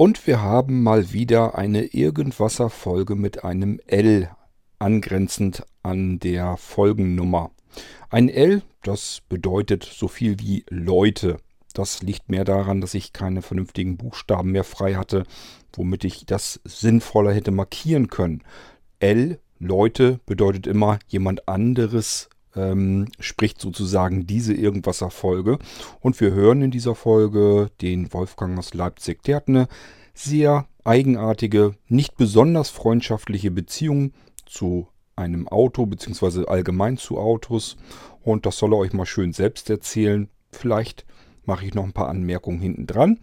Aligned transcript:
Und 0.00 0.28
wir 0.28 0.40
haben 0.40 0.84
mal 0.84 1.12
wieder 1.12 1.58
eine 1.58 1.86
Irgendwasser-Folge 1.86 3.16
mit 3.16 3.42
einem 3.42 3.80
L 3.88 4.30
angrenzend 4.78 5.64
an 5.82 6.20
der 6.20 6.56
Folgennummer. 6.56 7.50
Ein 8.08 8.28
L, 8.28 8.62
das 8.84 9.22
bedeutet 9.28 9.82
so 9.82 10.06
viel 10.06 10.38
wie 10.38 10.64
Leute. 10.68 11.38
Das 11.74 12.00
liegt 12.00 12.28
mehr 12.28 12.44
daran, 12.44 12.80
dass 12.80 12.94
ich 12.94 13.12
keine 13.12 13.42
vernünftigen 13.42 13.96
Buchstaben 13.96 14.52
mehr 14.52 14.62
frei 14.62 14.94
hatte, 14.94 15.24
womit 15.72 16.04
ich 16.04 16.26
das 16.26 16.60
sinnvoller 16.62 17.32
hätte 17.32 17.50
markieren 17.50 18.06
können. 18.06 18.44
L, 19.00 19.40
Leute, 19.58 20.20
bedeutet 20.26 20.68
immer 20.68 21.00
jemand 21.08 21.48
anderes 21.48 22.30
ähm, 22.56 23.08
spricht 23.20 23.60
sozusagen 23.60 24.26
diese 24.26 24.54
Irgendwasser-Folge. 24.54 25.58
Und 26.00 26.20
wir 26.20 26.32
hören 26.32 26.62
in 26.62 26.70
dieser 26.70 26.94
Folge 26.94 27.70
den 27.80 28.12
Wolfgang 28.12 28.58
aus 28.58 28.74
Leipzig. 28.74 29.22
Der 29.22 29.36
hat 29.36 29.48
eine 29.48 29.68
sehr 30.14 30.66
eigenartige, 30.84 31.74
nicht 31.88 32.16
besonders 32.16 32.70
freundschaftliche 32.70 33.50
Beziehung 33.50 34.12
zu 34.46 34.88
einem 35.16 35.48
Auto, 35.48 35.86
beziehungsweise 35.86 36.48
allgemein 36.48 36.96
zu 36.96 37.18
Autos. 37.18 37.76
Und 38.22 38.46
das 38.46 38.58
soll 38.58 38.72
er 38.72 38.78
euch 38.78 38.92
mal 38.92 39.06
schön 39.06 39.32
selbst 39.32 39.68
erzählen. 39.70 40.28
Vielleicht 40.50 41.04
mache 41.44 41.66
ich 41.66 41.74
noch 41.74 41.84
ein 41.84 41.92
paar 41.92 42.08
Anmerkungen 42.08 42.60
hinten 42.60 42.86
dran. 42.86 43.18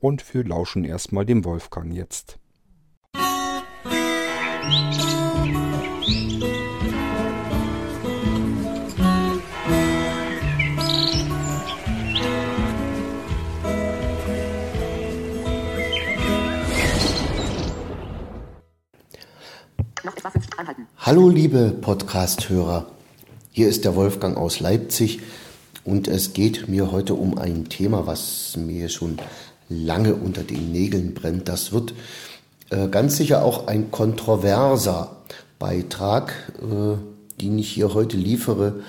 Und 0.00 0.32
wir 0.32 0.44
lauschen 0.44 0.84
erstmal 0.84 1.26
dem 1.26 1.44
Wolfgang 1.44 1.92
jetzt. 1.92 2.38
Musik 4.68 5.27
Hallo 20.96 21.28
liebe 21.28 21.70
Podcast-Hörer, 21.70 22.86
hier 23.50 23.68
ist 23.68 23.84
der 23.84 23.94
Wolfgang 23.94 24.38
aus 24.38 24.58
Leipzig 24.58 25.20
und 25.84 26.08
es 26.08 26.32
geht 26.32 26.66
mir 26.66 26.90
heute 26.92 27.12
um 27.12 27.36
ein 27.36 27.68
Thema, 27.68 28.06
was 28.06 28.56
mir 28.56 28.88
schon 28.88 29.18
lange 29.68 30.14
unter 30.14 30.44
den 30.44 30.72
Nägeln 30.72 31.12
brennt. 31.12 31.48
Das 31.48 31.72
wird 31.72 31.92
äh, 32.70 32.88
ganz 32.88 33.18
sicher 33.18 33.44
auch 33.44 33.66
ein 33.66 33.90
kontroverser 33.90 35.16
Beitrag, 35.58 36.32
äh, 36.62 36.96
den 37.42 37.58
ich 37.58 37.68
hier 37.70 37.92
heute 37.92 38.16
liefere. 38.16 38.80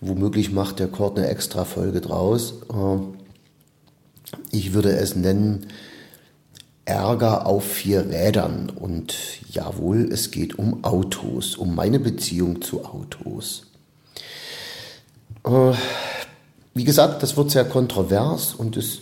Womöglich 0.00 0.50
macht 0.50 0.78
der 0.78 0.88
Kort 0.88 1.18
eine 1.18 1.28
extra 1.28 1.66
Folge 1.66 2.00
draus. 2.00 2.54
Äh, 2.70 4.36
ich 4.50 4.72
würde 4.72 4.96
es 4.96 5.14
nennen, 5.14 5.66
Ärger 6.84 7.46
auf 7.46 7.64
vier 7.64 8.08
Rädern. 8.10 8.70
Und 8.70 9.14
jawohl, 9.50 10.08
es 10.12 10.30
geht 10.30 10.58
um 10.58 10.84
Autos, 10.84 11.56
um 11.56 11.74
meine 11.74 11.98
Beziehung 11.98 12.62
zu 12.62 12.84
Autos. 12.84 13.66
Äh, 15.44 15.72
wie 16.74 16.84
gesagt, 16.84 17.22
das 17.22 17.36
wird 17.36 17.50
sehr 17.50 17.64
kontrovers 17.64 18.54
und 18.54 18.76
es 18.76 19.00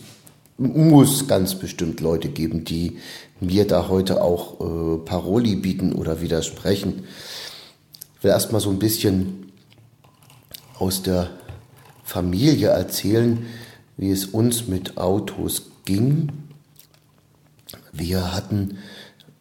muss 0.57 1.27
ganz 1.27 1.55
bestimmt 1.55 1.99
Leute 1.99 2.29
geben, 2.29 2.63
die 2.63 2.99
mir 3.39 3.65
da 3.65 3.87
heute 3.87 4.21
auch 4.21 4.59
äh, 4.59 4.97
Paroli 4.99 5.55
bieten 5.55 5.93
oder 5.93 6.21
widersprechen. 6.21 7.05
Ich 8.17 8.23
will 8.23 8.31
erstmal 8.31 8.61
so 8.61 8.69
ein 8.69 8.79
bisschen 8.79 9.51
aus 10.77 11.01
der 11.01 11.31
Familie 12.03 12.67
erzählen, 12.69 13.45
wie 13.97 14.11
es 14.11 14.25
uns 14.25 14.67
mit 14.67 14.97
Autos 14.97 15.71
ging 15.85 16.31
wir 17.93 18.33
hatten, 18.33 18.79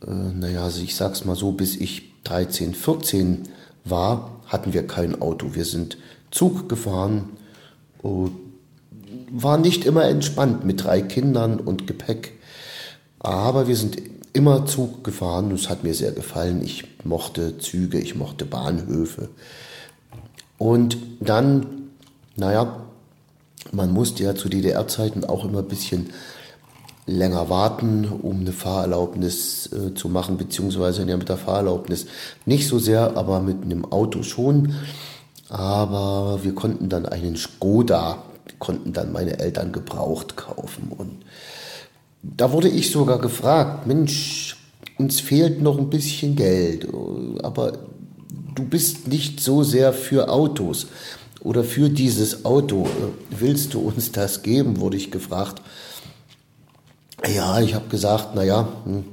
äh, 0.06 0.11
naja, 0.11 0.64
also 0.64 0.83
ich 0.83 0.95
sag's 0.95 1.25
mal 1.25 1.36
so, 1.36 1.53
bis 1.53 1.75
ich 1.75 2.22
13, 2.25 2.75
14 2.75 3.48
war, 3.84 4.42
hatten 4.47 4.72
wir 4.72 4.86
kein 4.86 5.20
Auto. 5.20 5.55
Wir 5.55 5.64
sind 5.64 5.96
Zug 6.30 6.68
gefahren, 6.68 7.30
war 9.30 9.58
nicht 9.58 9.85
immer 9.85 10.05
entspannt 10.05 10.64
mit 10.64 10.85
drei 10.85 11.01
Kindern 11.01 11.58
und 11.58 11.86
Gepäck, 11.86 12.35
aber 13.18 13.67
wir 13.68 13.77
sind 13.77 13.96
immer 14.33 14.67
Zug 14.67 15.05
gefahren 15.05 15.51
es 15.51 15.68
hat 15.68 15.85
mir 15.85 15.95
sehr 15.95 16.12
gefallen. 16.12 16.62
Ich 16.62 16.85
mochte 17.05 17.58
Züge, 17.58 17.98
ich 17.98 18.14
mochte 18.14 18.45
Bahnhöfe. 18.45 19.29
Und 20.58 20.96
dann, 21.20 21.91
naja, 22.36 22.83
man 23.73 23.92
musste 23.92 24.24
ja 24.24 24.35
zu 24.35 24.48
DDR-Zeiten 24.48 25.24
auch 25.24 25.45
immer 25.45 25.58
ein 25.61 25.68
bisschen 25.68 26.11
länger 27.07 27.51
warten, 27.51 28.07
um 28.07 28.40
eine 28.40 28.52
Fahrerlaubnis 28.52 29.70
äh, 29.73 29.95
zu 29.95 30.08
machen, 30.08 30.36
beziehungsweise 30.36 31.05
ja 31.05 31.17
mit 31.17 31.29
der 31.29 31.36
Fahrerlaubnis 31.36 32.07
nicht 32.46 32.68
so 32.68 32.79
sehr, 32.79 33.17
aber 33.17 33.40
mit 33.40 33.63
einem 33.63 33.85
Auto 33.85 34.23
schon. 34.23 34.74
Aber 35.48 36.41
wir 36.42 36.55
konnten 36.55 36.89
dann 36.89 37.07
einen 37.07 37.36
Skoda, 37.36 38.23
konnten 38.58 38.92
dann 38.92 39.12
meine 39.12 39.39
Eltern 39.39 39.73
gebraucht 39.73 40.36
kaufen. 40.36 40.92
Und 40.96 41.24
da 42.23 42.52
wurde 42.52 42.68
ich 42.68 42.91
sogar 42.91 43.18
gefragt, 43.18 43.86
Mensch, 43.86 44.57
uns 44.98 45.20
fehlt 45.20 45.61
noch 45.61 45.79
ein 45.79 45.91
bisschen 45.91 46.36
Geld, 46.36 46.86
aber 47.42 47.73
du 48.55 48.64
bist 48.64 49.08
nicht 49.08 49.41
so 49.41 49.62
sehr 49.64 49.92
für 49.92 50.29
Autos 50.30 50.86
oder 51.41 51.64
für 51.64 51.91
dieses 51.91 52.45
Auto. 52.45 52.86
Willst 53.30 53.74
du 53.74 53.80
uns 53.80 54.12
das 54.12 54.42
geben, 54.42 54.80
wurde 54.80 54.96
ich 54.96 55.11
gefragt. 55.11 55.61
Ja, 57.29 57.61
ich 57.61 57.75
habe 57.75 57.89
gesagt, 57.89 58.35
naja, 58.35 58.69
hm, 58.85 59.05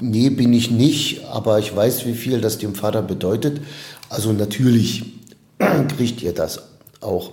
nee, 0.00 0.30
bin 0.30 0.52
ich 0.52 0.70
nicht, 0.70 1.24
aber 1.26 1.58
ich 1.58 1.74
weiß, 1.74 2.06
wie 2.06 2.14
viel 2.14 2.40
das 2.40 2.58
dem 2.58 2.74
Vater 2.74 3.02
bedeutet. 3.02 3.60
Also 4.08 4.32
natürlich 4.32 5.04
kriegt 5.96 6.22
ihr 6.22 6.32
das 6.32 6.62
auch. 7.00 7.32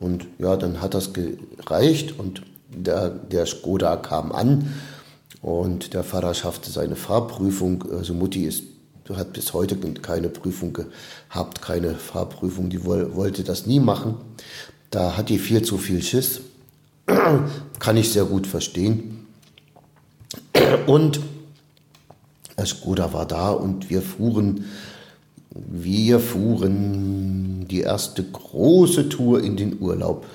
Und 0.00 0.26
ja, 0.38 0.56
dann 0.56 0.80
hat 0.80 0.94
das 0.94 1.12
gereicht 1.12 2.18
und 2.18 2.42
der, 2.68 3.10
der 3.10 3.46
Skoda 3.46 3.96
kam 3.96 4.32
an 4.32 4.74
und 5.40 5.94
der 5.94 6.02
Vater 6.02 6.34
schaffte 6.34 6.70
seine 6.70 6.96
Fahrprüfung. 6.96 7.84
Also 7.92 8.14
Mutti 8.14 8.44
ist, 8.44 8.64
hat 9.14 9.32
bis 9.32 9.52
heute 9.52 9.76
keine 9.76 10.28
Prüfung 10.28 10.72
gehabt, 10.72 11.62
keine 11.62 11.94
Fahrprüfung, 11.94 12.68
die 12.68 12.84
wollte 12.84 13.44
das 13.44 13.66
nie 13.66 13.80
machen. 13.80 14.16
Da 14.90 15.16
hat 15.16 15.28
die 15.28 15.38
viel 15.38 15.62
zu 15.62 15.78
viel 15.78 16.02
Schiss. 16.02 16.40
Kann 17.78 17.96
ich 17.96 18.12
sehr 18.12 18.24
gut 18.24 18.46
verstehen. 18.46 19.26
Und 20.86 21.20
Skoda 22.64 23.12
war 23.12 23.26
da 23.26 23.50
und 23.50 23.90
wir 23.90 24.02
fuhren, 24.02 24.66
wir 25.50 26.20
fuhren 26.20 27.66
die 27.68 27.80
erste 27.80 28.22
große 28.22 29.08
Tour 29.08 29.42
in 29.42 29.56
den 29.56 29.80
Urlaub. 29.80 30.26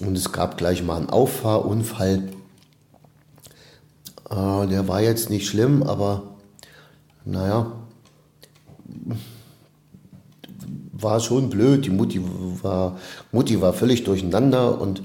Und 0.00 0.16
es 0.16 0.32
gab 0.32 0.58
gleich 0.58 0.82
mal 0.82 0.96
einen 0.96 1.10
Auffahrunfall. 1.10 2.22
Äh, 4.30 4.66
der 4.66 4.88
war 4.88 5.00
jetzt 5.00 5.30
nicht 5.30 5.48
schlimm, 5.48 5.82
aber 5.82 6.22
naja, 7.24 7.72
war 10.92 11.20
schon 11.20 11.50
blöd. 11.50 11.86
Die 11.86 11.90
Mutti 11.90 12.20
war, 12.62 12.98
Mutti 13.32 13.60
war 13.60 13.72
völlig 13.72 14.04
durcheinander 14.04 14.80
und 14.80 15.02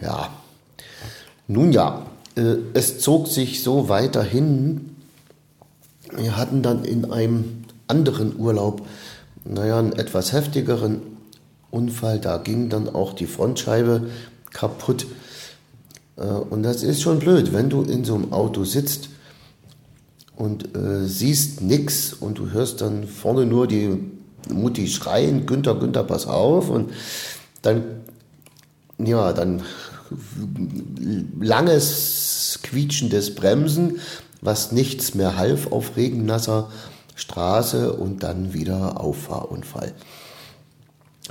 ja, 0.00 0.30
nun 1.48 1.72
ja, 1.72 2.06
äh, 2.36 2.56
es 2.74 2.98
zog 3.00 3.28
sich 3.28 3.62
so 3.62 3.88
weiterhin. 3.88 4.96
Wir 6.16 6.36
hatten 6.36 6.62
dann 6.62 6.84
in 6.84 7.10
einem 7.10 7.64
anderen 7.88 8.38
Urlaub, 8.38 8.86
naja, 9.44 9.78
einen 9.78 9.92
etwas 9.92 10.32
heftigeren 10.32 11.00
Unfall. 11.70 12.18
Da 12.18 12.38
ging 12.38 12.68
dann 12.68 12.88
auch 12.88 13.12
die 13.12 13.26
Frontscheibe 13.26 14.10
kaputt. 14.52 15.06
Äh, 16.16 16.24
und 16.24 16.62
das 16.62 16.82
ist 16.82 17.02
schon 17.02 17.18
blöd, 17.18 17.52
wenn 17.52 17.70
du 17.70 17.82
in 17.82 18.04
so 18.04 18.14
einem 18.14 18.32
Auto 18.32 18.64
sitzt 18.64 19.08
und 20.36 20.76
äh, 20.76 21.06
siehst 21.06 21.62
nichts 21.62 22.12
und 22.12 22.38
du 22.38 22.50
hörst 22.50 22.80
dann 22.82 23.06
vorne 23.06 23.46
nur 23.46 23.66
die 23.66 23.98
Mutti 24.52 24.86
schreien, 24.86 25.46
Günther, 25.46 25.74
Günther, 25.76 26.04
pass 26.04 26.26
auf. 26.26 26.70
Und 26.70 26.92
dann 27.62 27.84
ja, 28.98 29.32
dann 29.32 29.62
langes 31.40 32.60
quietschendes 32.62 33.34
Bremsen, 33.34 34.00
was 34.40 34.72
nichts 34.72 35.14
mehr 35.14 35.36
half 35.36 35.72
auf 35.72 35.96
regennasser 35.96 36.70
Straße 37.14 37.92
und 37.92 38.22
dann 38.22 38.52
wieder 38.52 39.00
Auffahrunfall. 39.00 39.92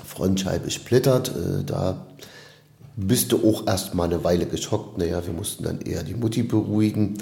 Frontscheibe 0.04 0.72
splittert, 0.72 1.30
äh, 1.30 1.64
da 1.64 2.06
bist 2.98 3.32
du 3.32 3.50
auch 3.50 3.68
erstmal 3.68 4.08
eine 4.08 4.24
Weile 4.24 4.46
geschockt. 4.46 4.98
Naja, 4.98 5.26
wir 5.26 5.34
mussten 5.34 5.64
dann 5.64 5.82
eher 5.82 6.04
die 6.04 6.14
Mutti 6.14 6.44
beruhigen, 6.44 7.18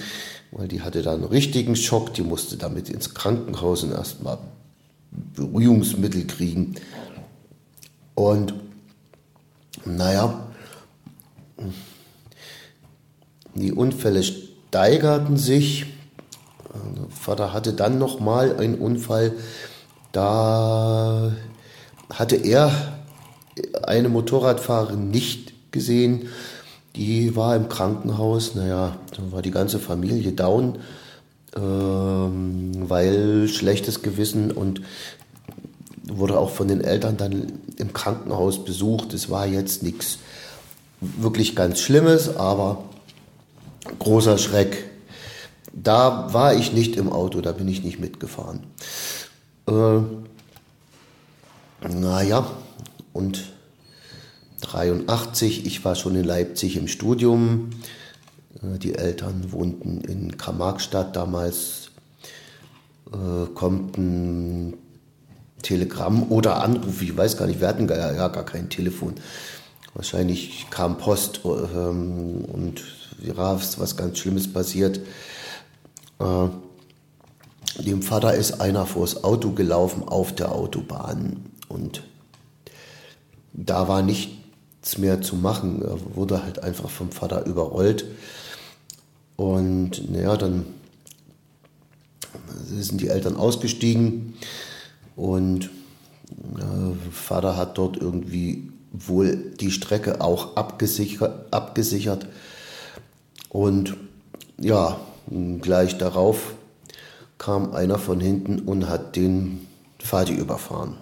weil 0.52 0.68
die 0.68 0.82
hatte 0.82 1.02
dann 1.02 1.16
einen 1.16 1.26
richtigen 1.26 1.76
Schock. 1.76 2.14
Die 2.14 2.22
musste 2.22 2.58
damit 2.58 2.90
ins 2.90 3.14
Krankenhaus 3.14 3.84
und 3.84 3.92
erstmal 3.92 4.38
Beruhigungsmittel 5.36 6.26
kriegen. 6.28 6.76
Und 8.16 8.54
naja, 9.86 10.48
die 13.56 13.72
Unfälle 13.72 14.24
steigerten 14.24 15.38
sich. 15.38 15.86
Der 16.74 17.10
Vater 17.10 17.54
hatte 17.54 17.74
dann 17.74 18.00
nochmal 18.00 18.58
einen 18.58 18.76
Unfall. 18.76 19.34
Da 20.12 21.32
hatte 22.12 22.36
er 22.36 22.72
eine 23.84 24.10
Motorradfahrerin 24.10 25.10
nicht 25.10 25.54
gesehen. 25.72 26.30
Die 26.96 27.36
war 27.36 27.56
im 27.56 27.70
Krankenhaus. 27.70 28.56
Naja, 28.56 28.98
dann 29.16 29.32
war 29.32 29.42
die 29.42 29.52
ganze 29.52 29.80
Familie 29.80 30.32
down, 30.32 30.80
ähm, 31.56 32.90
weil 32.90 33.48
schlechtes 33.48 34.02
Gewissen 34.02 34.52
und 34.52 34.82
wurde 36.08 36.38
auch 36.38 36.50
von 36.50 36.68
den 36.68 36.82
Eltern 36.82 37.18
dann 37.18 37.54
im 37.78 37.94
Krankenhaus 37.94 38.64
besucht. 38.64 39.14
Es 39.14 39.30
war 39.30 39.46
jetzt 39.46 39.84
nichts 39.84 40.20
wirklich 41.00 41.56
ganz 41.56 41.80
Schlimmes, 41.80 42.36
aber 42.36 42.84
großer 44.00 44.38
Schreck. 44.38 44.90
Da 45.74 46.34
war 46.34 46.54
ich 46.54 46.74
nicht 46.74 46.96
im 46.96 47.12
Auto, 47.12 47.42
da 47.42 47.52
bin 47.52 47.68
ich 47.68 47.84
nicht 47.84 48.00
mitgefahren. 48.00 48.62
Äh, 49.68 50.02
naja, 51.88 52.48
und 53.12 53.44
83, 54.62 55.66
ich 55.66 55.84
war 55.84 55.96
schon 55.96 56.16
in 56.16 56.24
Leipzig 56.24 56.78
im 56.78 56.88
Studium. 56.88 57.72
Äh, 58.62 58.78
die 58.78 58.96
Eltern 58.96 59.52
wohnten 59.52 60.02
in 60.02 60.38
Karl-Marx-Stadt 60.38 61.16
damals. 61.16 61.90
Äh, 63.12 63.48
kommt 63.54 63.98
ein 63.98 64.74
Telegramm 65.64 66.32
oder 66.32 66.62
Anruf, 66.62 67.02
ich 67.02 67.18
weiß 67.18 67.38
gar 67.38 67.48
nicht, 67.48 67.60
wir 67.60 67.68
hatten 67.68 67.88
gar, 67.88 67.98
ja, 67.98 68.28
gar 68.28 68.46
kein 68.46 68.70
Telefon. 68.70 69.16
Wahrscheinlich 69.96 70.68
kam 70.70 70.98
Post 70.98 71.42
ähm, 71.44 72.46
und 72.46 72.84
ja, 73.22 73.56
ist 73.56 73.80
was 73.80 73.98
ganz 73.98 74.20
Schlimmes 74.20 74.52
passiert. 74.52 75.00
Äh, 76.20 76.48
dem 77.82 78.04
Vater 78.04 78.36
ist 78.36 78.62
einer 78.62 78.86
vors 78.86 79.24
Auto 79.24 79.52
gelaufen 79.52 80.04
auf 80.08 80.34
der 80.34 80.52
Autobahn 80.52 81.46
und 81.70 82.04
da 83.54 83.88
war 83.88 84.02
nichts 84.02 84.98
mehr 84.98 85.22
zu 85.22 85.36
machen. 85.36 85.82
Er 85.82 86.16
wurde 86.16 86.44
halt 86.44 86.60
einfach 86.64 86.90
vom 86.90 87.12
Vater 87.12 87.46
überrollt. 87.46 88.06
Und 89.36 90.12
naja, 90.12 90.38
dann 90.38 90.66
sind 92.66 93.02
die 93.02 93.08
Eltern 93.08 93.36
ausgestiegen 93.36 94.36
und 95.16 95.66
äh, 95.66 97.12
Vater 97.12 97.58
hat 97.58 97.78
dort 97.78 97.98
irgendwie 97.98 98.72
wohl 98.92 99.52
die 99.60 99.72
Strecke 99.72 100.22
auch 100.22 100.56
abgesichert, 100.56 101.54
abgesichert. 101.54 102.28
Und 103.50 103.96
ja, 104.60 105.00
gleich 105.62 105.98
darauf 105.98 106.54
kam 107.38 107.74
einer 107.74 107.98
von 107.98 108.20
hinten 108.20 108.60
und 108.60 108.88
hat 108.88 109.16
den 109.16 109.68
Vati 110.00 110.34
überfahren. 110.34 110.98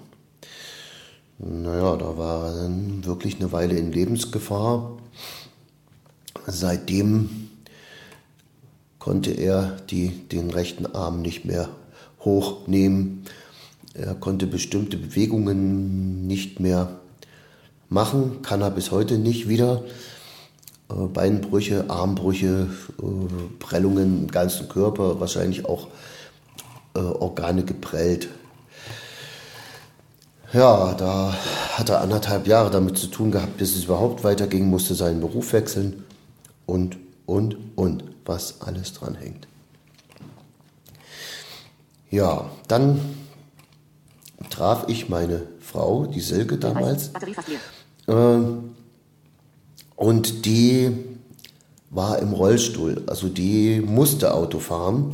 Naja, 1.37 1.95
da 1.97 2.17
war 2.17 2.45
er 2.47 2.61
dann 2.61 3.05
wirklich 3.05 3.37
eine 3.39 3.51
Weile 3.51 3.75
in 3.75 3.91
Lebensgefahr. 3.91 4.97
Seitdem 6.45 7.49
konnte 8.99 9.31
er 9.31 9.77
die, 9.89 10.09
den 10.09 10.51
rechten 10.51 10.85
Arm 10.85 11.21
nicht 11.21 11.45
mehr 11.45 11.69
hochnehmen. 12.19 13.25
Er 13.93 14.15
konnte 14.15 14.47
bestimmte 14.47 14.97
Bewegungen 14.97 16.25
nicht 16.27 16.59
mehr 16.59 16.99
machen, 17.89 18.41
kann 18.41 18.61
er 18.61 18.71
bis 18.71 18.91
heute 18.91 19.17
nicht 19.17 19.49
wieder. 19.49 19.83
Äh, 20.89 21.07
Beinbrüche, 21.07 21.89
Armbrüche, 21.89 22.67
äh, 22.99 23.59
Prellungen 23.59 24.23
im 24.23 24.31
ganzen 24.31 24.69
Körper, 24.69 25.19
wahrscheinlich 25.19 25.65
auch 25.65 25.88
äh, 26.95 26.99
Organe 26.99 27.63
geprellt. 27.63 28.29
Ja, 30.53 30.93
da 30.95 31.33
hat 31.73 31.89
er 31.89 32.01
anderthalb 32.01 32.45
Jahre 32.45 32.71
damit 32.71 32.97
zu 32.97 33.07
tun 33.07 33.31
gehabt, 33.31 33.57
bis 33.57 33.75
es 33.75 33.85
überhaupt 33.85 34.23
weiterging, 34.23 34.69
musste 34.69 34.95
seinen 34.95 35.21
Beruf 35.21 35.53
wechseln 35.53 36.03
und, 36.65 36.97
und, 37.25 37.55
und, 37.75 38.03
was 38.25 38.59
alles 38.59 38.91
dran 38.93 39.15
hängt. 39.15 39.47
Ja, 42.09 42.49
dann 42.67 42.99
traf 44.49 44.85
ich 44.88 45.09
meine 45.09 45.47
Frau, 45.59 46.05
die 46.05 46.21
Silke 46.21 46.57
damals, 46.57 47.11
äh, 48.07 48.39
und 49.95 50.45
die 50.45 50.91
war 51.89 52.19
im 52.19 52.33
Rollstuhl, 52.33 53.03
also 53.07 53.27
die 53.27 53.81
musste 53.81 54.33
Auto 54.33 54.59
fahren, 54.59 55.11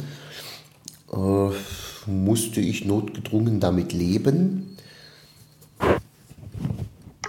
äh, 1.12 1.50
musste 2.10 2.62
ich 2.62 2.86
notgedrungen 2.86 3.60
damit 3.60 3.92
leben. 3.94 4.78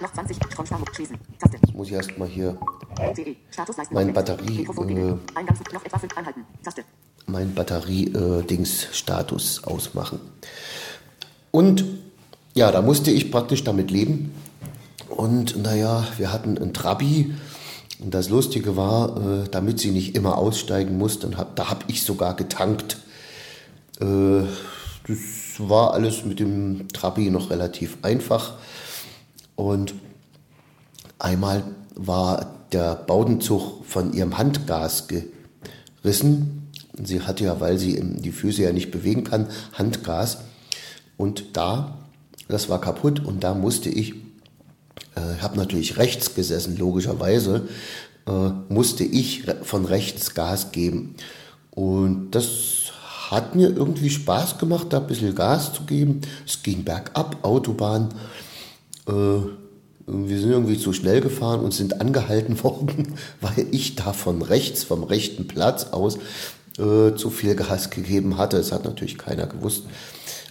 Noch 0.01 0.13
20 0.13 0.37
Stromspannung 0.37 0.87
schließen. 0.93 1.19
Taste. 1.41 1.59
Jetzt 1.61 1.75
muss 1.75 1.89
ich 1.89 1.95
erstmal 1.95 2.29
hier 2.29 2.57
mein 3.91 4.13
Batterie. 4.13 4.65
Äh, 4.65 5.17
mein 7.27 7.53
Batterie-Dings-Status 7.55 9.59
äh, 9.59 9.67
ausmachen. 9.67 10.21
Und 11.51 11.85
ja, 12.55 12.71
da 12.73 12.83
musste 12.83 13.11
ich 13.11 13.31
praktisch 13.31 13.65
damit 13.65 13.91
leben. 13.91 14.33
Und 15.09 15.63
naja, 15.63 16.07
wir 16.17 16.33
hatten 16.33 16.59
ein 16.59 16.75
Trabi. 16.75 17.35
Und 18.01 18.15
das 18.15 18.29
Lustige 18.29 18.77
war, 18.77 19.17
äh, 19.17 19.49
damit 19.51 19.81
sie 19.81 19.91
nicht 19.91 20.15
immer 20.15 20.39
aussteigen 20.39 20.99
musste, 20.99 21.37
hab, 21.37 21.57
da 21.57 21.71
habe 21.71 21.85
ich 21.89 22.03
sogar 22.03 22.35
getankt. 22.37 22.99
Äh, 24.01 24.43
das 25.07 25.19
war 25.59 25.95
alles 25.95 26.25
mit 26.25 26.39
dem 26.39 26.89
Trabi 26.89 27.31
noch 27.31 27.51
relativ 27.51 27.99
einfach. 28.03 28.55
Und 29.57 29.95
einmal 31.19 31.65
war 31.95 32.55
der 32.73 32.95
Baudenzug 32.95 33.85
von 33.85 34.13
ihrem 34.13 34.39
Handgas 34.39 35.07
gerissen. 35.09 36.71
Sie 37.03 37.23
hatte 37.23 37.45
ja, 37.45 37.61
weil 37.61 37.79
sie 37.79 38.01
die 38.01 38.33
Füße 38.33 38.63
ja 38.63 38.73
nicht 38.73 38.91
bewegen 38.91 39.25
kann, 39.25 39.49
Handgas. 39.73 40.39
Und 41.19 41.57
da, 41.57 41.99
das 42.49 42.71
war 42.71 42.81
kaputt 42.81 43.23
und 43.23 43.45
da 43.45 43.53
musste 43.53 43.91
ich, 43.91 44.15
äh, 45.15 45.43
habe 45.43 45.59
natürlich 45.59 45.99
rechts 45.99 46.35
gesessen, 46.35 46.79
logischerweise, 46.79 47.69
äh, 48.27 48.51
musste 48.73 49.05
ich 49.05 49.45
von 49.63 49.85
rechts 49.85 50.33
Gas 50.35 50.73
geben. 50.73 51.17
Und 51.73 52.31
das 52.31 52.93
hat 53.31 53.55
mir 53.55 53.69
irgendwie 53.69 54.11
Spaß 54.11 54.59
gemacht, 54.59 54.87
da 54.91 54.99
ein 54.99 55.07
bisschen 55.07 55.35
Gas 55.35 55.75
zu 55.75 55.83
geben. 55.83 56.23
Es 56.47 56.63
ging 56.63 56.85
bergab, 56.85 57.45
Autobahn. 57.45 58.15
Äh, 59.07 59.13
wir 59.13 60.39
sind 60.39 60.51
irgendwie 60.51 60.79
zu 60.79 60.93
schnell 60.93 61.21
gefahren 61.21 61.61
und 61.61 61.75
sind 61.75 62.01
angehalten 62.01 62.63
worden, 62.63 63.15
weil 63.41 63.67
ich 63.73 63.97
da 63.97 64.13
von 64.13 64.41
rechts, 64.41 64.85
vom 64.85 65.03
rechten 65.03 65.49
Platz 65.49 65.89
aus 65.91 66.17
äh, 66.79 67.15
zu 67.17 67.31
viel 67.31 67.57
Gas 67.57 67.91
gegeben 67.91 68.39
hatte. 68.39 68.57
Es 68.57 68.71
hat 68.71 68.85
natürlich 68.85 69.19
keiner 69.19 69.47
gewusst. 69.47 69.83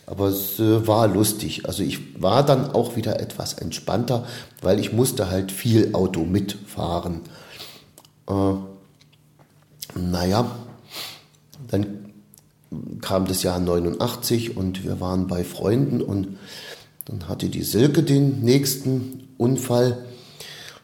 Aber 0.08 0.30
es 0.30 0.58
äh, 0.60 0.88
war 0.88 1.08
lustig. 1.08 1.68
Also 1.68 1.84
ich 1.84 2.22
war 2.22 2.44
dann 2.44 2.72
auch 2.72 2.96
wieder 2.96 3.20
etwas 3.20 3.54
entspannter, 3.54 4.26
weil 4.62 4.80
ich 4.80 4.94
musste 4.94 5.30
halt 5.30 5.52
viel 5.52 5.94
Auto 5.94 6.22
mitfahren. 6.22 7.22
Äh, 8.28 8.54
naja, 10.00 10.50
dann 11.70 12.14
kam 13.02 13.26
das 13.26 13.44
Jahr 13.44 13.60
89 13.60 14.56
und 14.56 14.84
wir 14.84 15.00
waren 15.02 15.28
bei 15.28 15.44
Freunden 15.44 16.02
und 16.02 16.38
dann 17.06 17.28
hatte 17.28 17.50
die 17.50 17.64
Silke 17.64 18.04
den 18.04 18.42
nächsten 18.42 19.30
Unfall. 19.38 20.06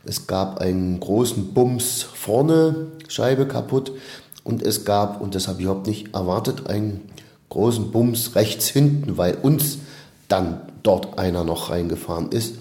Es 0.06 0.27
gab 0.27 0.60
einen 0.60 1.00
großen 1.00 1.53
Bums 1.53 2.03
vorne, 2.03 2.88
Scheibe 3.08 3.48
kaputt. 3.48 3.94
Und 4.44 4.62
es 4.62 4.84
gab, 4.84 5.22
und 5.22 5.36
das 5.36 5.48
habe 5.48 5.60
ich 5.60 5.65
überhaupt 5.65 5.88
nicht 5.88 6.13
erwartet, 6.13 6.68
einen 6.68 7.01
großen 7.53 7.91
Bums 7.91 8.33
rechts 8.36 8.67
hinten, 8.67 9.17
weil 9.17 9.36
uns 9.36 9.77
dann 10.27 10.62
dort 10.81 11.19
einer 11.19 11.43
noch 11.43 11.69
reingefahren 11.69 12.31
ist. 12.31 12.55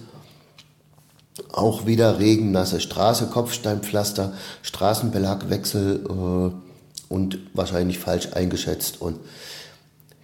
Auch 1.51 1.87
wieder 1.87 2.19
regennasse 2.19 2.79
Straße, 2.79 3.29
Kopfsteinpflaster, 3.29 4.35
Straßenbelagwechsel 4.61 6.05
äh, 6.07 7.13
und 7.13 7.39
wahrscheinlich 7.55 7.99
falsch 7.99 8.29
eingeschätzt. 8.35 9.01
Und 9.01 9.19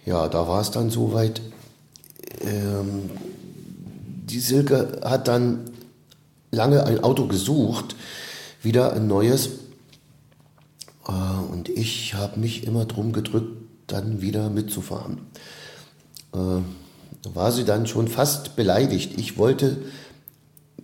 ja, 0.05 0.27
da 0.27 0.47
war 0.47 0.61
es 0.61 0.69
dann 0.69 0.91
soweit. 0.91 1.41
Ähm, 2.41 3.09
die 4.29 4.39
Silke 4.39 5.01
hat 5.03 5.27
dann 5.27 5.71
lange 6.51 6.83
ein 6.83 7.03
Auto 7.03 7.25
gesucht, 7.25 7.95
wieder 8.61 8.93
ein 8.93 9.07
neues. 9.07 9.49
Äh, 11.07 11.11
und 11.51 11.69
ich 11.69 12.13
habe 12.13 12.39
mich 12.39 12.65
immer 12.65 12.85
drum 12.85 13.13
gedrückt, 13.13 13.68
dann 13.91 14.21
wieder 14.21 14.49
mitzufahren. 14.49 15.21
Äh, 16.33 16.61
war 17.33 17.51
sie 17.51 17.65
dann 17.65 17.87
schon 17.87 18.07
fast 18.07 18.55
beleidigt. 18.55 19.19
Ich 19.19 19.37
wollte 19.37 19.77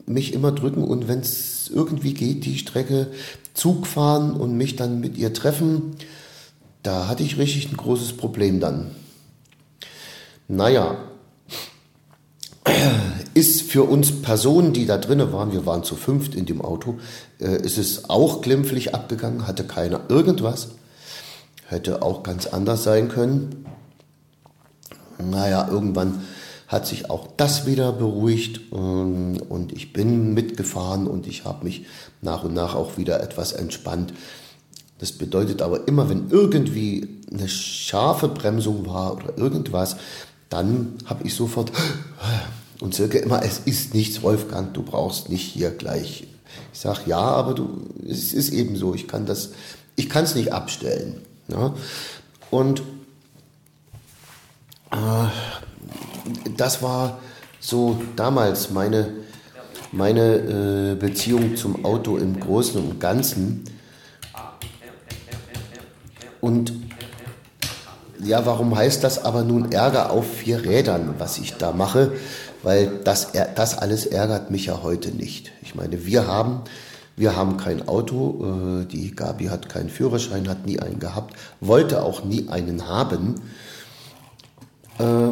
mich 0.05 0.33
immer 0.33 0.51
drücken 0.51 0.83
und 0.83 1.07
wenn 1.07 1.19
es 1.19 1.69
irgendwie 1.73 2.13
geht, 2.13 2.45
die 2.45 2.57
Strecke 2.57 3.07
Zug 3.53 3.87
fahren 3.87 4.33
und 4.33 4.55
mich 4.55 4.75
dann 4.75 4.99
mit 4.99 5.17
ihr 5.17 5.33
treffen, 5.33 5.95
da 6.83 7.07
hatte 7.07 7.23
ich 7.23 7.37
richtig 7.37 7.71
ein 7.71 7.77
großes 7.77 8.13
Problem 8.13 8.59
dann. 8.59 8.91
Naja, 10.47 10.97
ist 13.33 13.63
für 13.63 13.83
uns 13.83 14.21
Personen, 14.21 14.73
die 14.73 14.85
da 14.85 14.97
drinnen 14.97 15.33
waren, 15.33 15.51
wir 15.51 15.65
waren 15.65 15.83
zu 15.83 15.95
fünft 15.95 16.35
in 16.35 16.45
dem 16.45 16.61
Auto, 16.61 16.99
äh, 17.39 17.61
ist 17.61 17.77
es 17.77 18.09
auch 18.09 18.41
glimpflich 18.41 18.93
abgegangen, 18.93 19.47
hatte 19.47 19.63
keiner 19.63 20.01
irgendwas. 20.09 20.69
Hätte 21.67 22.01
auch 22.01 22.23
ganz 22.23 22.47
anders 22.47 22.83
sein 22.83 23.09
können. 23.09 23.65
Naja, 25.17 25.67
irgendwann 25.69 26.21
hat 26.67 26.87
sich 26.87 27.09
auch 27.09 27.27
das 27.37 27.65
wieder 27.65 27.91
beruhigt 27.91 28.61
ähm, 28.73 29.37
und 29.49 29.71
ich 29.71 29.93
bin 29.93 30.33
mitgefahren 30.33 31.07
und 31.07 31.27
ich 31.27 31.45
habe 31.45 31.63
mich 31.63 31.85
nach 32.21 32.43
und 32.43 32.53
nach 32.53 32.75
auch 32.75 32.97
wieder 32.97 33.21
etwas 33.21 33.51
entspannt. 33.53 34.13
Das 34.97 35.11
bedeutet 35.11 35.61
aber 35.61 35.87
immer, 35.87 36.09
wenn 36.09 36.29
irgendwie 36.29 37.19
eine 37.31 37.49
scharfe 37.49 38.27
Bremsung 38.29 38.87
war 38.87 39.15
oder 39.15 39.37
irgendwas, 39.37 39.97
dann 40.49 40.95
habe 41.05 41.25
ich 41.25 41.35
sofort 41.35 41.71
und 42.79 42.95
circa 42.95 43.17
immer, 43.19 43.43
es 43.43 43.59
ist 43.59 43.93
nichts, 43.93 44.21
Wolfgang, 44.23 44.73
du 44.73 44.83
brauchst 44.83 45.29
nicht 45.29 45.43
hier 45.43 45.71
gleich. 45.71 46.27
Ich 46.73 46.79
sage 46.79 47.01
ja, 47.07 47.19
aber 47.19 47.53
du, 47.53 47.83
es 48.07 48.33
ist 48.33 48.51
eben 48.51 48.75
so, 48.75 48.93
ich 48.93 49.07
kann 49.07 49.25
das, 49.25 49.51
ich 49.95 50.09
kann 50.09 50.23
es 50.23 50.35
nicht 50.35 50.53
abstellen. 50.53 51.21
Ja? 51.47 51.73
Und 52.51 52.81
äh, 54.91 55.27
das 56.57 56.81
war 56.81 57.19
so 57.59 57.99
damals 58.15 58.69
meine, 58.69 59.09
meine 59.91 60.35
äh, 60.91 60.95
Beziehung 60.95 61.55
zum 61.55 61.85
Auto 61.85 62.17
im 62.17 62.39
Großen 62.39 62.81
und 62.81 62.99
Ganzen. 62.99 63.63
Und 66.41 66.73
ja, 68.23 68.45
warum 68.45 68.75
heißt 68.75 69.03
das 69.03 69.23
aber 69.23 69.43
nun 69.43 69.71
Ärger 69.71 70.11
auf 70.11 70.25
vier 70.37 70.63
Rädern, 70.63 71.15
was 71.17 71.37
ich 71.37 71.55
da 71.55 71.71
mache? 71.71 72.13
Weil 72.63 72.99
das, 73.03 73.31
das 73.55 73.77
alles 73.77 74.05
ärgert 74.05 74.49
mich 74.49 74.67
ja 74.67 74.81
heute 74.81 75.09
nicht. 75.09 75.51
Ich 75.61 75.75
meine, 75.75 76.05
wir 76.05 76.25
haben, 76.25 76.61
wir 77.17 77.35
haben 77.35 77.57
kein 77.57 77.87
Auto, 77.87 78.81
äh, 78.81 78.85
die 78.85 79.15
Gabi 79.15 79.45
hat 79.45 79.69
keinen 79.69 79.89
Führerschein, 79.89 80.49
hat 80.49 80.65
nie 80.65 80.79
einen 80.79 80.99
gehabt, 80.99 81.35
wollte 81.61 82.03
auch 82.03 82.23
nie 82.25 82.49
einen 82.49 82.87
haben. 82.87 83.35
Äh, 84.99 85.31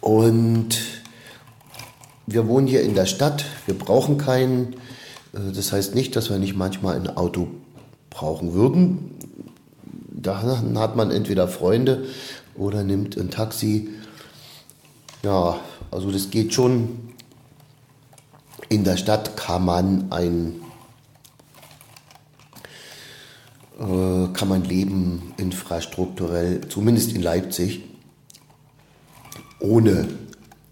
und 0.00 0.68
wir 2.26 2.46
wohnen 2.46 2.66
hier 2.66 2.82
in 2.82 2.94
der 2.94 3.06
Stadt, 3.06 3.46
wir 3.64 3.78
brauchen 3.78 4.18
keinen. 4.18 4.74
Äh, 5.32 5.52
das 5.54 5.72
heißt 5.72 5.94
nicht, 5.94 6.14
dass 6.14 6.28
wir 6.28 6.38
nicht 6.38 6.56
manchmal 6.56 6.96
ein 6.96 7.16
Auto 7.16 7.48
brauchen 8.10 8.52
würden. 8.52 9.12
Da 10.10 10.42
hat 10.42 10.96
man 10.96 11.10
entweder 11.10 11.48
Freunde 11.48 12.04
oder 12.56 12.82
nimmt 12.82 13.16
ein 13.16 13.30
Taxi. 13.30 13.90
Ja, 15.22 15.60
also 15.90 16.10
das 16.10 16.30
geht 16.30 16.52
schon. 16.52 17.05
In 18.68 18.84
der 18.84 18.96
Stadt 18.96 19.36
kann 19.36 19.64
man 19.64 20.10
ein 20.10 20.60
äh, 23.78 24.28
kann 24.32 24.48
man 24.48 24.64
leben 24.64 25.34
infrastrukturell, 25.36 26.66
zumindest 26.68 27.12
in 27.12 27.22
Leipzig 27.22 27.82
ohne 29.60 30.08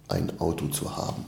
ein 0.08 0.38
Auto 0.40 0.68
zu 0.68 0.96
haben. 0.96 1.24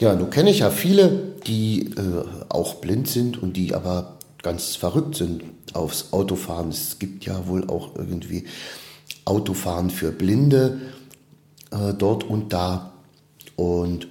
Ja, 0.00 0.14
nun 0.14 0.30
kenne 0.30 0.50
ich 0.50 0.60
ja 0.60 0.70
viele, 0.70 1.34
die 1.46 1.94
äh, 1.96 2.24
auch 2.48 2.76
blind 2.76 3.08
sind 3.08 3.40
und 3.42 3.56
die 3.56 3.74
aber 3.74 4.18
ganz 4.42 4.76
verrückt 4.76 5.16
sind 5.16 5.44
aufs 5.72 6.12
Autofahren. 6.12 6.70
Es 6.70 6.98
gibt 6.98 7.24
ja 7.24 7.46
wohl 7.46 7.68
auch 7.68 7.94
irgendwie 7.94 8.44
Autofahren 9.24 9.90
für 9.90 10.12
Blinde 10.12 10.80
äh, 11.70 11.94
dort 11.94 12.24
und 12.24 12.52
da. 12.52 12.92
Und 13.56 14.08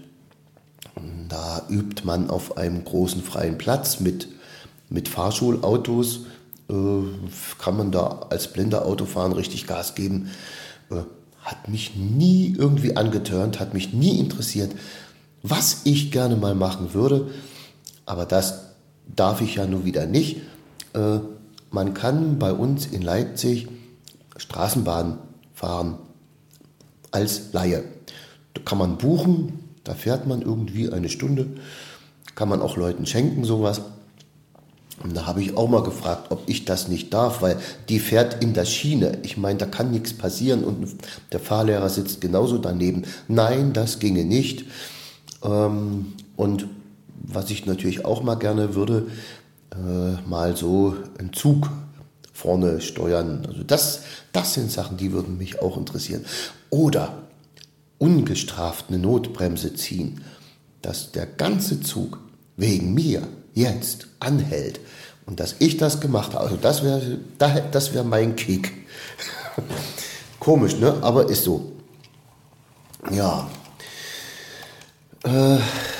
da 1.34 1.63
übt 1.68 2.06
man 2.06 2.30
auf 2.30 2.58
einem 2.58 2.86
großen 2.86 3.24
freien 3.24 3.58
Platz 3.58 4.00
mit, 4.00 4.28
mit 4.90 5.10
Fahrschulautos. 5.10 6.28
Äh, 6.70 6.74
kann 7.58 7.75
man 7.75 7.92
da 7.92 8.28
als 8.30 8.54
blinder 8.54 8.86
Autofahren 8.86 9.32
richtig 9.32 9.66
Gas 9.66 9.96
geben. 9.96 10.30
Äh, 10.92 10.98
hat 11.42 11.70
mich 11.70 11.96
nie 11.96 12.56
irgendwie 12.56 12.96
angetörnt, 12.96 13.60
hat 13.60 13.74
mich 13.74 13.94
nie 13.94 14.20
interessiert, 14.20 14.74
was 15.42 15.82
ich 15.86 16.12
gerne 16.12 16.36
mal 16.36 16.54
machen 16.54 16.94
würde. 16.94 17.32
Aber 18.06 18.25
das 18.25 18.66
darf 19.16 19.42
ich 19.42 19.56
ja 19.56 19.66
nun 19.66 19.86
wieder 19.86 20.06
nicht. 20.06 20.38
Äh, 20.94 21.18
man 21.72 21.96
kann 21.96 22.38
bei 22.38 22.54
uns 22.54 22.86
in 22.86 23.02
Leipzig 23.02 23.68
Straßenbahn 24.38 25.18
fahren 25.56 25.98
als 27.10 27.54
Laie. 27.54 27.84
Da 28.54 28.62
kann 28.62 28.78
man 28.78 29.00
buchen, 29.00 29.62
da 29.84 29.94
fährt 29.94 30.28
man 30.28 30.42
irgendwie 30.42 30.92
eine 30.92 31.10
Stunde, 31.10 31.48
kann 32.36 32.50
man 32.50 32.62
auch 32.62 32.78
Leuten 32.78 33.06
schenken, 33.06 33.44
sowas. 33.44 33.82
Und 35.04 35.18
da 35.18 35.25
habe 35.25 35.42
ich 35.42 35.58
auch 35.58 35.68
mal 35.68 35.84
gefragt, 35.84 36.32
ob 36.32 36.44
ich 36.48 36.66
das 36.66 36.88
nicht 36.88 37.13
darf, 37.13 37.42
weil 37.42 37.58
die 37.90 38.00
fährt 38.00 38.44
in 38.44 38.54
der 38.54 38.66
Schiene. 38.66 39.18
Ich 39.24 39.38
meine, 39.38 39.60
da 39.60 39.66
kann 39.66 39.92
nichts 39.92 40.13
passieren 40.13 40.63
und 40.63 40.88
der 41.32 41.40
Fahrlehrer 41.40 41.90
sitzt 41.90 42.22
genauso 42.22 42.58
daneben. 42.58 43.04
Nein, 43.28 43.74
das 43.74 44.00
ginge 44.00 44.24
nicht. 44.24 44.66
Ähm, 45.44 46.13
und 46.36 46.68
was 47.24 47.50
ich 47.50 47.66
natürlich 47.66 48.06
auch 48.06 48.24
mal 48.24 48.36
gerne 48.36 48.75
würde, 48.75 49.08
äh, 49.72 50.30
mal 50.30 50.56
so 50.56 50.96
einen 51.18 51.34
Zug 51.34 51.70
vorne 52.32 52.80
steuern. 52.82 53.46
Also 53.48 53.63
das, 53.63 54.02
das 54.32 54.54
sind 54.54 54.72
Sachen, 54.72 54.98
die 54.98 55.12
würden 55.12 55.38
mich 55.38 55.62
auch 55.62 55.78
interessieren. 55.78 56.25
Oder 56.70 57.23
ungestraft 58.03 58.88
eine 58.89 59.00
Notbremse 59.00 59.75
ziehen, 59.75 60.22
dass 60.81 61.13
der 61.13 61.25
ganze 61.25 61.79
Zug 61.79 62.19
wegen 62.57 62.93
mir 62.93 63.25
jetzt 63.53 64.07
anhält 64.19 64.81
und 65.25 65.39
dass 65.39 65.55
ich 65.60 65.77
das 65.77 66.01
gemacht 66.01 66.33
habe, 66.33 66.43
also 66.43 66.57
das 66.57 66.83
wäre 66.83 67.19
das 67.72 67.93
wär 67.93 68.03
mein 68.03 68.36
Kick. 68.36 68.74
Komisch, 70.41 70.75
ne? 70.75 70.98
Aber 71.00 71.29
ist 71.29 71.45
so. 71.45 71.72
Ja. 73.10 73.48
Äh, 75.24 75.60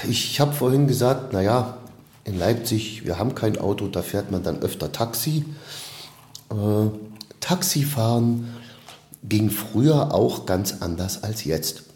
ich 0.10 0.42
habe 0.42 0.52
vorhin 0.52 0.88
gesagt, 0.88 1.32
naja, 1.32 1.78
in 2.26 2.38
Leipzig, 2.38 3.06
wir 3.06 3.18
haben 3.18 3.34
kein 3.34 3.58
Auto, 3.58 3.88
da 3.88 4.02
fährt 4.02 4.30
man 4.30 4.44
dann 4.44 4.62
öfter 4.62 4.92
Taxi. 4.92 5.46
Äh, 6.52 6.90
Taxifahren 7.40 8.54
ging 9.24 9.50
früher 9.50 10.14
auch 10.14 10.46
ganz 10.46 10.82
anders 10.82 11.24
als 11.24 11.46
jetzt. 11.46 11.93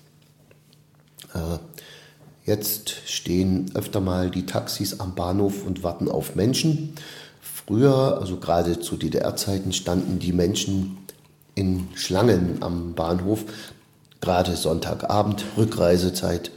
Äh, 1.38 1.60
Jetzt 2.48 2.94
stehen 3.06 3.72
öfter 3.74 4.00
mal 4.00 4.32
die 4.32 4.46
Taxis 4.46 5.02
am 5.02 5.16
Bahnhof 5.16 5.66
und 5.66 5.84
warten 5.84 6.10
auf 6.10 6.36
Menschen. 6.36 6.94
Früher, 7.42 8.20
also 8.22 8.38
gerade 8.38 8.80
zu 8.80 8.96
DDR-Zeiten, 8.96 9.74
standen 9.74 10.20
die 10.20 10.32
Menschen 10.32 10.98
in 11.56 11.90
Schlangen 11.94 12.60
am 12.62 12.94
Bahnhof, 12.94 13.44
gerade 14.22 14.56
Sonntagabend, 14.56 15.44
Rückreisezeit, 15.58 16.52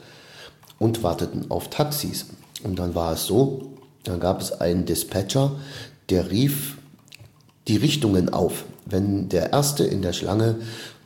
und 0.79 1.03
warteten 1.03 1.51
auf 1.51 1.71
Taxis. 1.71 2.27
Und 2.63 2.79
dann 2.79 2.95
war 2.95 3.15
es 3.15 3.27
so, 3.27 3.73
dann 4.05 4.21
gab 4.21 4.41
es 4.41 4.53
einen 4.61 4.87
Dispatcher, 4.87 5.57
der 6.09 6.31
rief 6.31 6.79
die 7.67 7.79
Richtungen 7.79 8.29
auf. 8.29 8.65
Wenn 8.87 9.29
der 9.29 9.53
Erste 9.53 9.83
in 9.83 10.03
der 10.03 10.13
Schlange 10.13 10.61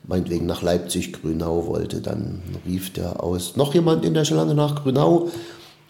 meinetwegen 0.06 0.46
nach 0.46 0.62
Leipzig, 0.62 1.12
Grünau 1.12 1.66
wollte, 1.66 2.00
dann 2.00 2.42
rief 2.66 2.92
der 2.92 3.22
aus, 3.22 3.56
noch 3.56 3.74
jemand 3.74 4.04
in 4.04 4.14
der 4.14 4.24
Schlange 4.24 4.54
nach 4.54 4.82
Grünau? 4.82 5.30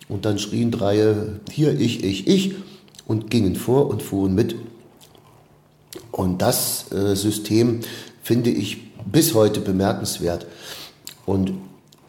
Und 0.09 0.25
dann 0.25 0.39
schrien 0.39 0.71
drei, 0.71 1.17
hier 1.51 1.79
ich, 1.79 2.05
ich, 2.05 2.27
ich, 2.27 2.55
und 3.07 3.31
gingen 3.31 3.57
vor 3.57 3.89
und 3.89 4.03
fuhren 4.03 4.35
mit. 4.35 4.55
Und 6.11 6.43
das 6.43 6.93
äh, 6.93 7.15
System 7.17 7.81
finde 8.23 8.51
ich 8.51 8.93
bis 9.05 9.35
heute 9.35 9.61
bemerkenswert. 9.61 10.47
Und 11.27 11.53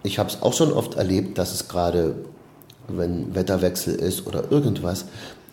ich 0.03 0.19
habe 0.19 0.29
es 0.29 0.41
auch 0.41 0.53
schon 0.53 0.71
oft 0.71 0.95
erlebt, 0.95 1.37
dass 1.37 1.53
es 1.53 1.67
gerade, 1.67 2.15
wenn 2.87 3.33
Wetterwechsel 3.33 3.95
ist 3.95 4.27
oder 4.27 4.51
irgendwas, 4.51 5.05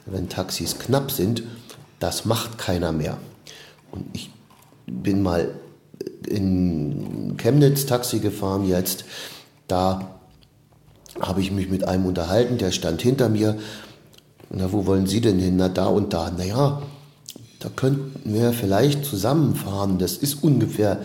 wenn 0.07 0.29
Taxis 0.29 0.79
knapp 0.79 1.11
sind, 1.11 1.43
das 1.99 2.25
macht 2.25 2.59
keiner 2.59 2.93
mehr. 2.93 3.19
Und 3.91 4.07
ich 4.13 4.31
bin 4.87 5.23
mal 5.23 5.55
in 6.27 7.37
Chemnitz 7.37 7.87
Taxi 7.87 8.19
gefahren 8.19 8.67
jetzt. 8.67 9.05
Da 9.69 10.19
habe 11.21 11.41
ich 11.41 11.51
mich 11.51 11.69
mit 11.69 11.85
einem 11.85 12.07
unterhalten, 12.07 12.59
der 12.59 12.73
stand 12.73 13.03
hinter 13.03 13.29
mir. 13.29 13.59
Na, 14.51 14.73
wo 14.73 14.87
wollen 14.87 15.07
Sie 15.07 15.21
denn 15.21 15.39
hin? 15.39 15.57
Na, 15.57 15.69
da 15.69 15.87
und 15.87 16.13
da. 16.13 16.31
Naja, 16.31 16.83
da 17.59 17.69
könnten 17.69 18.35
wir 18.35 18.53
vielleicht 18.53 19.05
zusammenfahren. 19.05 19.99
Das 19.99 20.17
ist 20.17 20.43
ungefähr 20.43 21.05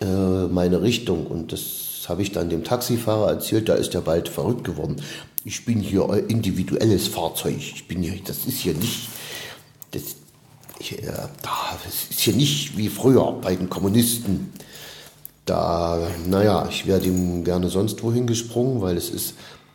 äh, 0.00 0.46
meine 0.46 0.82
Richtung. 0.82 1.26
Und 1.26 1.52
das 1.52 2.08
habe 2.08 2.22
ich 2.22 2.32
dann 2.32 2.48
dem 2.48 2.64
Taxifahrer 2.64 3.28
erzählt. 3.28 3.68
Da 3.68 3.74
ist 3.74 3.94
er 3.94 4.00
bald 4.02 4.28
verrückt 4.28 4.64
geworden. 4.64 4.96
ich 5.44 5.64
bin 5.64 5.80
hier 5.80 6.08
ein 6.08 6.26
individuelles 6.26 7.08
Fahrzeug. 7.08 7.56
Ich 7.58 7.88
bin 7.88 8.02
hier, 8.02 8.14
das 8.24 8.46
ist 8.46 8.58
hier 8.58 8.74
nicht, 8.74 9.08
das, 9.90 10.16
ich, 10.80 11.02
äh, 11.02 11.28
ist 11.88 12.20
hier 12.20 12.34
nicht 12.34 12.76
wie 12.76 12.88
früher 12.88 13.32
bei 13.32 13.54
den 13.54 13.68
Kommunisten. 13.68 14.52
Da, 15.44 15.98
naja, 16.26 16.66
ich 16.70 16.86
werde 16.86 17.06
ihm 17.06 17.44
gerne 17.44 17.68
sonst 17.68 18.02
wohin 18.02 18.26
gesprungen, 18.26 18.80
weil 18.80 18.96
es 18.96 19.10
ist 19.10 19.34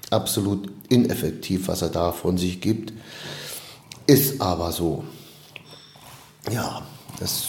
absolut 0.10 0.70
ineffektiv, 0.90 1.68
was 1.68 1.82
er 1.82 1.90
da 1.90 2.12
von 2.12 2.38
sich 2.38 2.60
gibt. 2.60 2.94
Ist 4.08 4.42
aber 4.42 4.72
so. 4.72 5.04
Ja, 6.52 6.82
das 7.20 7.46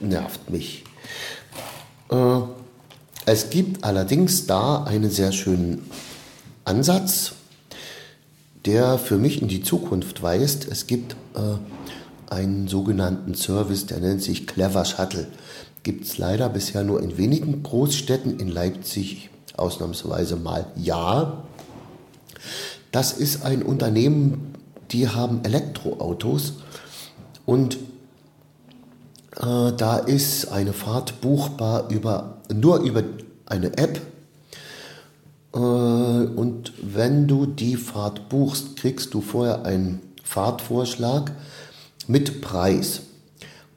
nervt 0.00 0.50
mich. 0.50 0.84
Äh, 2.10 2.40
es 3.24 3.50
gibt 3.50 3.84
allerdings 3.84 4.46
da 4.46 4.84
einen 4.84 5.10
sehr 5.10 5.32
schönen 5.32 5.88
Ansatz, 6.64 7.32
der 8.64 8.98
für 8.98 9.18
mich 9.18 9.40
in 9.40 9.48
die 9.48 9.62
Zukunft 9.62 10.22
weist. 10.22 10.66
Es 10.68 10.86
gibt 10.86 11.16
äh, 11.34 11.56
einen 12.32 12.66
sogenannten 12.66 13.34
Service, 13.34 13.86
der 13.86 14.00
nennt 14.00 14.22
sich 14.22 14.46
Clever 14.46 14.84
Shuttle 14.84 15.28
gibt 15.82 16.04
es 16.04 16.18
leider 16.18 16.48
bisher 16.48 16.84
nur 16.84 17.02
in 17.02 17.18
wenigen 17.18 17.62
Großstädten, 17.62 18.38
in 18.38 18.48
Leipzig 18.48 19.30
ausnahmsweise 19.56 20.36
mal 20.36 20.66
ja. 20.76 21.44
Das 22.90 23.12
ist 23.12 23.44
ein 23.44 23.62
Unternehmen, 23.62 24.54
die 24.90 25.08
haben 25.08 25.44
Elektroautos 25.44 26.54
und 27.46 27.76
äh, 29.36 29.72
da 29.76 29.98
ist 29.98 30.52
eine 30.52 30.72
Fahrt 30.72 31.20
buchbar 31.20 31.90
über, 31.90 32.38
nur 32.52 32.80
über 32.80 33.02
eine 33.46 33.76
App. 33.78 34.00
Äh, 35.54 35.58
und 35.58 36.72
wenn 36.82 37.26
du 37.26 37.46
die 37.46 37.76
Fahrt 37.76 38.28
buchst, 38.28 38.76
kriegst 38.76 39.14
du 39.14 39.20
vorher 39.20 39.64
einen 39.64 40.00
Fahrtvorschlag 40.22 41.32
mit 42.08 42.40
Preis 42.40 43.02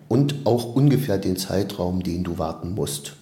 und 0.08 0.46
auch 0.46 0.76
ungefähr 0.76 1.18
den 1.18 1.38
Zeitraum, 1.38 2.04
den 2.04 2.24
du 2.24 2.38
warten 2.38 2.74
musst. 2.74 3.14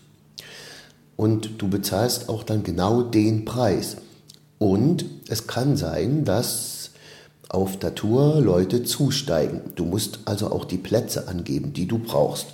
Und 1.15 1.61
du 1.61 1.69
bezahlst 1.69 2.29
auch 2.29 2.43
dann 2.43 2.63
genau 2.63 3.03
den 3.03 3.45
Preis. 3.45 3.97
Und 4.57 5.05
es 5.27 5.47
kann 5.47 5.77
sein, 5.77 6.25
dass 6.25 6.91
auf 7.49 7.77
der 7.77 7.93
Tour 7.93 8.41
Leute 8.41 8.83
zusteigen. 8.83 9.61
Du 9.75 9.85
musst 9.85 10.19
also 10.25 10.51
auch 10.51 10.65
die 10.65 10.77
Plätze 10.77 11.27
angeben, 11.27 11.73
die 11.73 11.87
du 11.87 11.99
brauchst. 11.99 12.47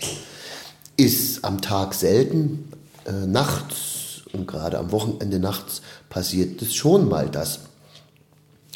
Ist 0.98 1.46
am 1.46 1.62
Tag 1.62 1.94
selten, 1.94 2.70
äh, 3.06 3.26
nachts 3.26 4.24
und 4.34 4.46
gerade 4.46 4.78
am 4.78 4.92
Wochenende 4.92 5.40
nachts 5.40 5.82
passiert 6.10 6.62
es 6.62 6.76
schon 6.76 7.08
mal, 7.08 7.30
dass 7.30 7.62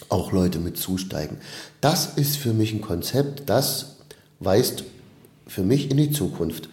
auch 0.09 0.31
Leute 0.31 0.59
mit 0.59 0.77
zusteigen. 0.77 1.37
Das 1.81 2.13
ist 2.15 2.37
für 2.37 2.53
mich 2.53 2.73
ein 2.73 2.81
Konzept, 2.81 3.49
das 3.49 3.97
weist 4.39 4.83
für 5.47 5.63
mich 5.63 5.91
in 5.91 5.97
die 5.97 6.11
Zukunft. 6.11 6.69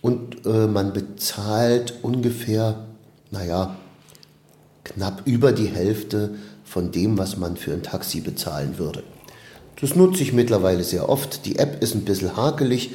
Und 0.00 0.46
äh, 0.46 0.66
man 0.66 0.92
bezahlt 0.92 1.94
ungefähr, 2.02 2.86
naja, 3.30 3.76
knapp 4.84 5.22
über 5.26 5.52
die 5.52 5.66
Hälfte 5.66 6.34
von 6.64 6.92
dem, 6.92 7.18
was 7.18 7.36
man 7.36 7.56
für 7.56 7.72
ein 7.72 7.82
Taxi 7.82 8.20
bezahlen 8.20 8.78
würde. 8.78 9.02
Das 9.80 9.94
nutze 9.94 10.22
ich 10.22 10.32
mittlerweile 10.32 10.84
sehr 10.84 11.08
oft. 11.08 11.46
Die 11.46 11.58
App 11.58 11.82
ist 11.82 11.94
ein 11.94 12.04
bisschen 12.04 12.36
hakelig. 12.36 12.94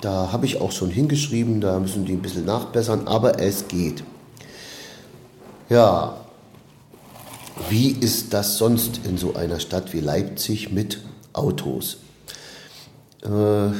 Da 0.00 0.32
habe 0.32 0.46
ich 0.46 0.60
auch 0.60 0.72
schon 0.72 0.90
hingeschrieben, 0.90 1.60
da 1.60 1.78
müssen 1.78 2.04
die 2.04 2.12
ein 2.12 2.22
bisschen 2.22 2.44
nachbessern, 2.44 3.06
aber 3.06 3.38
es 3.38 3.68
geht. 3.68 4.02
Ja, 5.68 6.21
wie 7.68 7.90
ist 7.90 8.32
das 8.32 8.58
sonst 8.58 9.00
in 9.04 9.18
so 9.18 9.34
einer 9.34 9.60
Stadt 9.60 9.92
wie 9.92 10.00
Leipzig 10.00 10.72
mit 10.72 10.98
Autos? 11.32 11.98
Äh, 13.22 13.70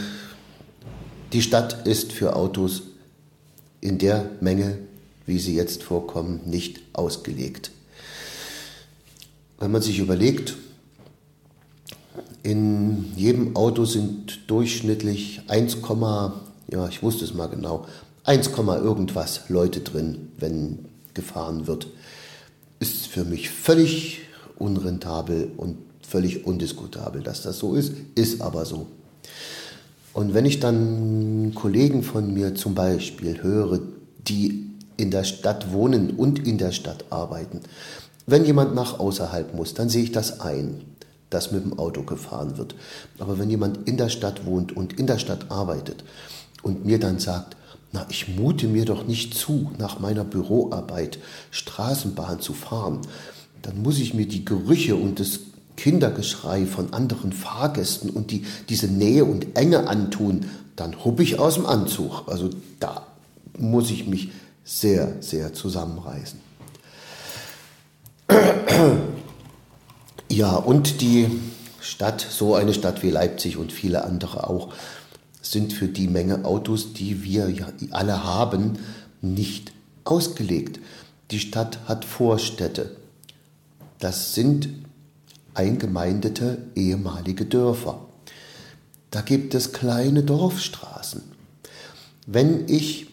die 1.33 1.43
Stadt 1.43 1.87
ist 1.87 2.12
für 2.12 2.37
Autos 2.37 2.83
in 3.81 3.99
der 3.99 4.31
Menge, 4.40 4.79
wie 5.27 5.38
sie 5.38 5.55
jetzt 5.55 5.83
vorkommen, 5.83 6.40
nicht 6.47 6.81
ausgelegt. 6.92 7.71
Wenn 9.59 9.71
man 9.71 9.83
sich 9.83 9.99
überlegt, 9.99 10.57
in 12.42 13.12
jedem 13.16 13.57
Auto 13.57 13.85
sind 13.85 14.51
durchschnittlich 14.51 15.42
1, 15.49 15.79
ja, 16.71 16.88
ich 16.88 17.03
wusste 17.03 17.25
es 17.25 17.35
mal 17.35 17.47
genau, 17.47 17.87
1, 18.25 18.49
irgendwas 18.49 19.49
Leute 19.49 19.81
drin, 19.81 20.33
wenn 20.38 20.87
gefahren 21.14 21.66
wird. 21.66 21.88
Ist 22.83 23.07
für 23.07 23.25
mich 23.25 23.49
völlig 23.49 24.23
unrentabel 24.59 25.53
und 25.57 25.77
völlig 26.05 26.45
undiskutabel, 26.45 27.23
dass 27.23 27.42
das 27.42 27.61
so 27.61 27.77
ist, 27.77 27.92
ist 28.16 28.40
aber 28.40 28.64
so. 28.64 28.88
Und 30.12 30.35
wenn 30.35 30.45
ich 30.45 30.59
dann 30.59 31.53
Kollegen 31.55 32.03
von 32.03 32.35
mir 32.35 32.57
zum 32.57 32.75
Beispiel 32.75 33.40
höre, 33.40 33.79
die 34.27 34.66
in 34.97 35.12
der 35.12 35.23
Stadt 35.23 35.73
wohnen 35.73 36.11
und 36.11 36.45
in 36.45 36.59
der 36.59 36.73
Stadt 36.73 37.05
arbeiten, 37.11 37.61
wenn 38.27 38.45
jemand 38.45 38.75
nach 38.75 38.99
außerhalb 38.99 39.55
muss, 39.55 39.75
dann 39.75 39.88
sehe 39.88 40.03
ich 40.03 40.11
das 40.11 40.40
ein, 40.40 40.83
dass 41.31 41.53
mit 41.53 41.64
dem 41.64 41.79
Auto 41.79 42.03
gefahren 42.03 42.59
wird. 42.59 42.75
Aber 43.21 43.38
wenn 43.38 43.49
jemand 43.49 43.88
in 43.88 43.97
der 43.97 44.09
Stadt 44.09 44.45
wohnt 44.45 44.77
und 44.77 44.99
in 44.99 45.07
der 45.07 45.18
Stadt 45.18 45.53
arbeitet 45.53 46.03
und 46.64 46.85
mir 46.85 46.99
dann 46.99 47.21
sagt, 47.21 47.57
na, 47.92 48.07
ich 48.09 48.28
mute 48.28 48.66
mir 48.66 48.85
doch 48.85 49.07
nicht 49.07 49.35
zu, 49.35 49.70
nach 49.78 50.00
meiner 50.00 50.24
Büroarbeit 50.24 51.18
Straßenbahn 51.50 52.40
zu 52.40 52.55
fahren, 52.55 53.00
dann 53.61 53.83
muss 53.83 53.98
ich 53.98 54.14
mir 54.14 54.26
die 54.26 54.44
Gerüche 54.44 54.96
und 54.96 55.20
das 55.20 55.40
Kindergeschrei 55.76 56.66
von 56.66 56.92
anderen 56.92 57.33
Fahrgästen 57.33 58.11
und 58.11 58.31
die 58.31 58.44
diese 58.68 58.88
Nähe 58.88 59.24
und 59.24 59.57
Enge 59.57 59.88
antun, 59.88 60.46
dann 60.76 61.05
hupp 61.05 61.20
ich 61.20 61.38
aus 61.38 61.55
dem 61.55 61.66
Anzug. 61.66 62.22
Also 62.26 62.50
da 62.81 63.07
muss 63.59 63.90
ich 63.90 64.07
mich 64.07 64.31
sehr, 64.64 65.16
sehr 65.20 65.52
zusammenreißen. 65.52 66.40
Ja, 70.28 70.57
und 70.57 71.02
die 71.02 71.28
Stadt, 71.81 72.26
so 72.28 72.55
eine 72.55 72.72
Stadt 72.72 73.02
wie 73.02 73.11
Leipzig 73.11 73.59
und 73.59 73.70
viele 73.70 74.05
andere 74.05 74.48
auch, 74.48 74.72
sind 75.42 75.72
für 75.72 75.88
die 75.88 76.09
Menge 76.09 76.44
Autos, 76.44 76.94
die 76.94 77.22
wir 77.22 77.50
ja 77.50 77.66
alle 77.90 78.24
haben, 78.24 78.78
nicht 79.20 79.72
ausgelegt. 80.05 80.81
Die 81.31 81.40
Stadt 81.40 81.81
hat 81.87 82.05
Vorstädte. 82.05 82.96
Das 83.98 84.35
sind 84.35 84.68
eingemeindete 85.55 86.59
ehemalige 86.74 87.44
Dörfer. 87.44 88.07
Da 89.11 89.20
gibt 89.20 89.55
es 89.55 89.72
kleine 89.72 90.22
Dorfstraßen. 90.22 91.22
Wenn 92.26 92.68
ich 92.68 93.09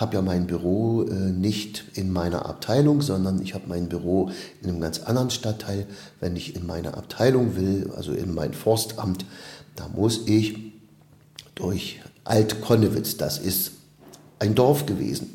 habe 0.00 0.14
ja 0.14 0.22
mein 0.22 0.46
Büro 0.46 1.02
äh, 1.02 1.12
nicht 1.12 1.84
in 1.94 2.10
meiner 2.10 2.46
Abteilung, 2.46 3.02
sondern 3.02 3.42
ich 3.42 3.54
habe 3.54 3.64
mein 3.68 3.90
Büro 3.90 4.30
in 4.62 4.70
einem 4.70 4.80
ganz 4.80 5.00
anderen 5.00 5.28
Stadtteil. 5.28 5.86
Wenn 6.20 6.36
ich 6.36 6.56
in 6.56 6.66
meine 6.66 6.94
Abteilung 6.94 7.54
will, 7.54 7.92
also 7.94 8.12
in 8.12 8.34
mein 8.34 8.54
Forstamt, 8.54 9.26
da 9.76 9.88
muss 9.88 10.26
ich 10.26 10.69
durch 11.54 12.00
Alt-Konnewitz, 12.24 13.16
das 13.16 13.38
ist 13.38 13.72
ein 14.38 14.54
Dorf 14.54 14.86
gewesen. 14.86 15.34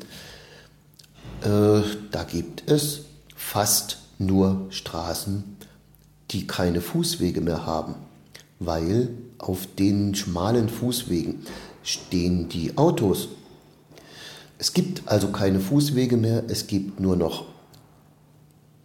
Äh, 1.42 1.82
da 2.10 2.24
gibt 2.24 2.70
es 2.70 3.02
fast 3.34 3.98
nur 4.18 4.66
Straßen 4.70 5.56
die 6.30 6.46
keine 6.46 6.80
Fußwege 6.80 7.40
mehr 7.40 7.66
haben, 7.66 7.94
weil 8.58 9.10
auf 9.38 9.66
den 9.78 10.14
schmalen 10.14 10.68
Fußwegen 10.68 11.46
stehen 11.82 12.48
die 12.48 12.76
Autos. 12.76 13.28
Es 14.58 14.72
gibt 14.72 15.02
also 15.06 15.28
keine 15.28 15.60
Fußwege 15.60 16.16
mehr, 16.16 16.44
es 16.48 16.66
gibt 16.66 17.00
nur 17.00 17.16
noch 17.16 17.44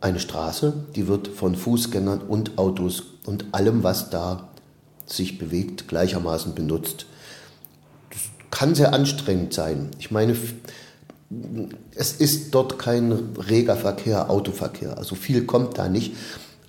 eine 0.02 0.20
Straße, 0.20 0.86
die 0.96 1.08
wird 1.08 1.28
von 1.28 1.56
Fußgängern 1.56 2.22
und 2.22 2.58
Autos 2.58 3.04
und 3.26 3.46
allem, 3.54 3.84
was 3.84 4.10
da 4.10 4.50
sich 5.06 5.38
bewegt, 5.38 5.88
gleichermaßen 5.88 6.56
benutzt. 6.56 7.06
Kann 8.52 8.76
sehr 8.76 8.94
anstrengend 8.94 9.54
sein. 9.54 9.90
Ich 9.98 10.12
meine, 10.12 10.36
es 11.96 12.14
ist 12.14 12.54
dort 12.54 12.78
kein 12.78 13.12
reger 13.38 13.76
Verkehr, 13.78 14.30
Autoverkehr, 14.30 14.98
also 14.98 15.16
viel 15.16 15.46
kommt 15.46 15.78
da 15.78 15.88
nicht. 15.88 16.14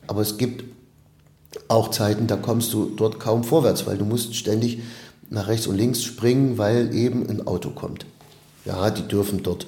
Aber 0.06 0.20
es 0.20 0.38
gibt 0.38 0.64
auch 1.68 1.90
Zeiten, 1.90 2.26
da 2.26 2.36
kommst 2.36 2.72
du 2.72 2.92
dort 2.96 3.20
kaum 3.20 3.44
vorwärts, 3.44 3.86
weil 3.86 3.98
du 3.98 4.04
musst 4.04 4.34
ständig 4.34 4.82
nach 5.30 5.48
rechts 5.48 5.66
und 5.66 5.76
links 5.76 6.02
springen, 6.02 6.58
weil 6.58 6.94
eben 6.94 7.28
ein 7.28 7.46
Auto 7.46 7.70
kommt. 7.70 8.06
Ja, 8.64 8.90
die 8.90 9.06
dürfen 9.06 9.42
dort 9.42 9.66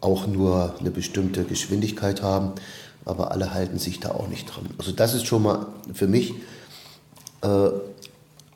auch 0.00 0.26
nur 0.26 0.74
eine 0.78 0.90
bestimmte 0.90 1.44
Geschwindigkeit 1.44 2.22
haben, 2.22 2.52
aber 3.04 3.32
alle 3.32 3.52
halten 3.52 3.78
sich 3.78 4.00
da 4.00 4.10
auch 4.10 4.28
nicht 4.28 4.46
dran. 4.46 4.66
Also 4.78 4.92
das 4.92 5.14
ist 5.14 5.26
schon 5.26 5.42
mal 5.42 5.66
für 5.92 6.06
mich 6.06 6.34
äh, 7.42 7.70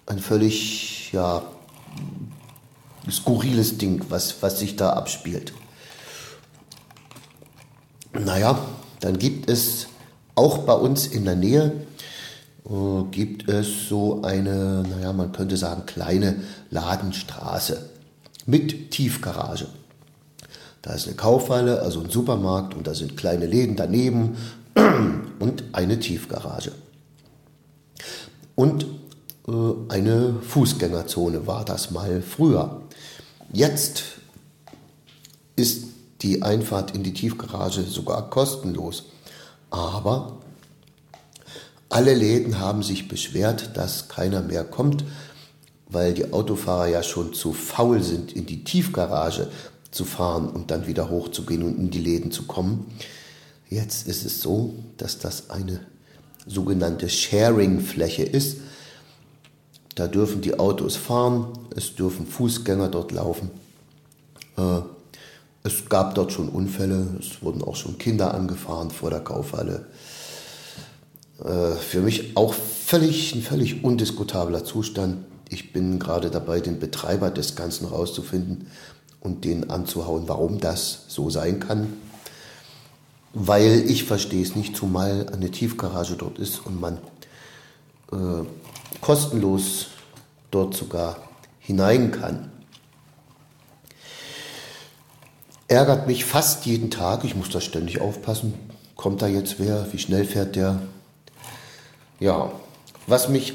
ein 0.06 0.18
völlig 0.18 1.12
ja, 1.12 1.42
skurriles 3.10 3.78
Ding, 3.78 4.04
was, 4.08 4.42
was 4.42 4.58
sich 4.58 4.76
da 4.76 4.90
abspielt. 4.90 5.52
Naja, 8.12 8.58
dann 9.00 9.18
gibt 9.18 9.50
es 9.50 9.86
auch 10.34 10.58
bei 10.58 10.74
uns 10.74 11.06
in 11.06 11.24
der 11.24 11.36
Nähe 11.36 11.72
äh, 12.68 13.04
gibt 13.10 13.48
es 13.48 13.88
so 13.88 14.22
eine, 14.22 14.82
naja, 14.88 15.12
man 15.12 15.32
könnte 15.32 15.56
sagen, 15.56 15.84
kleine 15.86 16.36
Ladenstraße 16.70 17.90
mit 18.46 18.90
Tiefgarage. 18.90 19.66
Da 20.80 20.94
ist 20.94 21.06
eine 21.06 21.16
Kaufhalle, 21.16 21.80
also 21.80 22.00
ein 22.00 22.10
Supermarkt 22.10 22.74
und 22.74 22.86
da 22.86 22.94
sind 22.94 23.16
kleine 23.16 23.46
Läden 23.46 23.76
daneben 23.76 24.36
und 25.38 25.64
eine 25.72 25.98
Tiefgarage. 25.98 26.72
Und 28.54 28.86
äh, 29.48 29.52
eine 29.88 30.36
Fußgängerzone 30.40 31.46
war 31.46 31.64
das 31.64 31.90
mal 31.90 32.22
früher. 32.22 32.82
Jetzt 33.54 34.02
ist 35.54 35.84
die 36.22 36.42
Einfahrt 36.42 36.92
in 36.92 37.04
die 37.04 37.14
Tiefgarage 37.14 37.82
sogar 37.82 38.28
kostenlos. 38.28 39.04
Aber 39.70 40.40
alle 41.88 42.14
Läden 42.14 42.58
haben 42.58 42.82
sich 42.82 43.06
beschwert, 43.06 43.76
dass 43.76 44.08
keiner 44.08 44.42
mehr 44.42 44.64
kommt, 44.64 45.04
weil 45.88 46.14
die 46.14 46.32
Autofahrer 46.32 46.88
ja 46.88 47.04
schon 47.04 47.32
zu 47.32 47.52
faul 47.52 48.02
sind, 48.02 48.32
in 48.32 48.46
die 48.46 48.64
Tiefgarage 48.64 49.48
zu 49.92 50.04
fahren 50.04 50.48
und 50.48 50.72
dann 50.72 50.88
wieder 50.88 51.08
hochzugehen 51.08 51.62
und 51.62 51.78
in 51.78 51.90
die 51.90 52.00
Läden 52.00 52.32
zu 52.32 52.48
kommen. 52.48 52.92
Jetzt 53.70 54.08
ist 54.08 54.26
es 54.26 54.40
so, 54.40 54.74
dass 54.96 55.20
das 55.20 55.50
eine 55.50 55.78
sogenannte 56.44 57.08
Sharing-Fläche 57.08 58.24
ist. 58.24 58.56
Da 59.94 60.08
dürfen 60.08 60.40
die 60.40 60.58
Autos 60.58 60.96
fahren, 60.96 61.48
es 61.74 61.94
dürfen 61.94 62.26
Fußgänger 62.26 62.88
dort 62.88 63.12
laufen. 63.12 63.50
Äh, 64.56 64.80
es 65.62 65.88
gab 65.88 66.14
dort 66.14 66.32
schon 66.32 66.48
Unfälle, 66.48 67.06
es 67.18 67.42
wurden 67.42 67.62
auch 67.62 67.76
schon 67.76 67.96
Kinder 67.96 68.34
angefahren 68.34 68.90
vor 68.90 69.10
der 69.10 69.20
Kaufhalle. 69.20 69.86
Äh, 71.42 71.72
für 71.76 72.00
mich 72.00 72.36
auch 72.36 72.54
völlig, 72.54 73.34
ein 73.34 73.42
völlig 73.42 73.84
undiskutabler 73.84 74.64
Zustand. 74.64 75.24
Ich 75.48 75.72
bin 75.72 75.98
gerade 75.98 76.30
dabei, 76.30 76.60
den 76.60 76.80
Betreiber 76.80 77.30
des 77.30 77.54
Ganzen 77.54 77.86
rauszufinden 77.86 78.66
und 79.20 79.44
den 79.44 79.70
anzuhauen, 79.70 80.24
warum 80.26 80.58
das 80.58 81.04
so 81.08 81.30
sein 81.30 81.60
kann. 81.60 81.92
Weil 83.32 83.84
ich 83.88 84.04
verstehe 84.04 84.42
es 84.42 84.54
nicht, 84.54 84.76
zumal 84.76 85.26
eine 85.32 85.50
Tiefgarage 85.50 86.16
dort 86.16 86.38
ist 86.38 86.66
und 86.66 86.80
man 86.80 86.98
äh, 88.12 88.44
kostenlos 89.00 89.88
dort 90.50 90.74
sogar 90.74 91.16
hinein 91.60 92.10
kann. 92.10 92.50
ärgert 95.68 96.06
mich 96.06 96.24
fast 96.24 96.66
jeden 96.66 96.90
Tag. 96.90 97.24
Ich 97.24 97.34
muss 97.34 97.50
da 97.50 97.60
ständig 97.60 98.00
aufpassen. 98.00 98.54
Kommt 98.96 99.22
da 99.22 99.26
jetzt 99.26 99.58
wer? 99.58 99.92
Wie 99.92 99.98
schnell 99.98 100.24
fährt 100.24 100.56
der? 100.56 100.80
Ja, 102.20 102.52
was 103.06 103.28
mich 103.28 103.54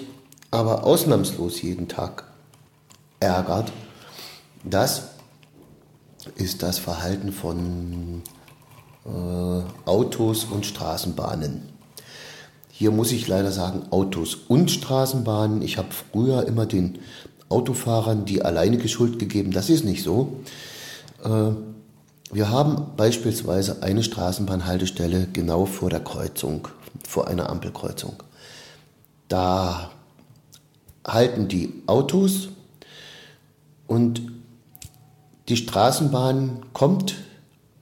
aber 0.52 0.84
ausnahmslos 0.84 1.62
jeden 1.62 1.88
Tag 1.88 2.26
ärgert, 3.20 3.72
das 4.64 5.04
ist 6.36 6.62
das 6.62 6.78
Verhalten 6.78 7.32
von 7.32 8.22
äh, 9.06 9.90
Autos 9.90 10.44
und 10.44 10.66
Straßenbahnen. 10.66 11.69
Hier 12.80 12.92
muss 12.92 13.12
ich 13.12 13.28
leider 13.28 13.52
sagen, 13.52 13.88
Autos 13.90 14.36
und 14.48 14.72
Straßenbahnen. 14.72 15.62
Ich 15.62 15.78
habe 15.78 15.90
früher 15.92 16.48
immer 16.48 16.66
den 16.66 17.00
Autofahrern 17.50 18.24
die 18.24 18.42
alleinige 18.42 18.88
Schuld 18.88 19.20
gegeben. 19.20 19.52
Das 19.52 19.70
ist 19.70 19.84
nicht 19.84 20.02
so. 20.02 20.40
Äh, 21.22 21.52
wir 22.32 22.50
haben 22.50 22.96
beispielsweise 22.96 23.84
eine 23.84 24.02
Straßenbahnhaltestelle 24.02 25.28
genau 25.34 25.66
vor 25.66 25.90
der 25.90 26.00
Kreuzung, 26.00 26.70
vor 27.06 27.28
einer 27.28 27.50
Ampelkreuzung. 27.50 28.24
Da 29.28 29.92
halten 31.06 31.50
die 31.50 31.84
Autos 31.86 32.48
und 33.88 34.22
die 35.50 35.58
Straßenbahn 35.58 36.62
kommt 36.72 37.16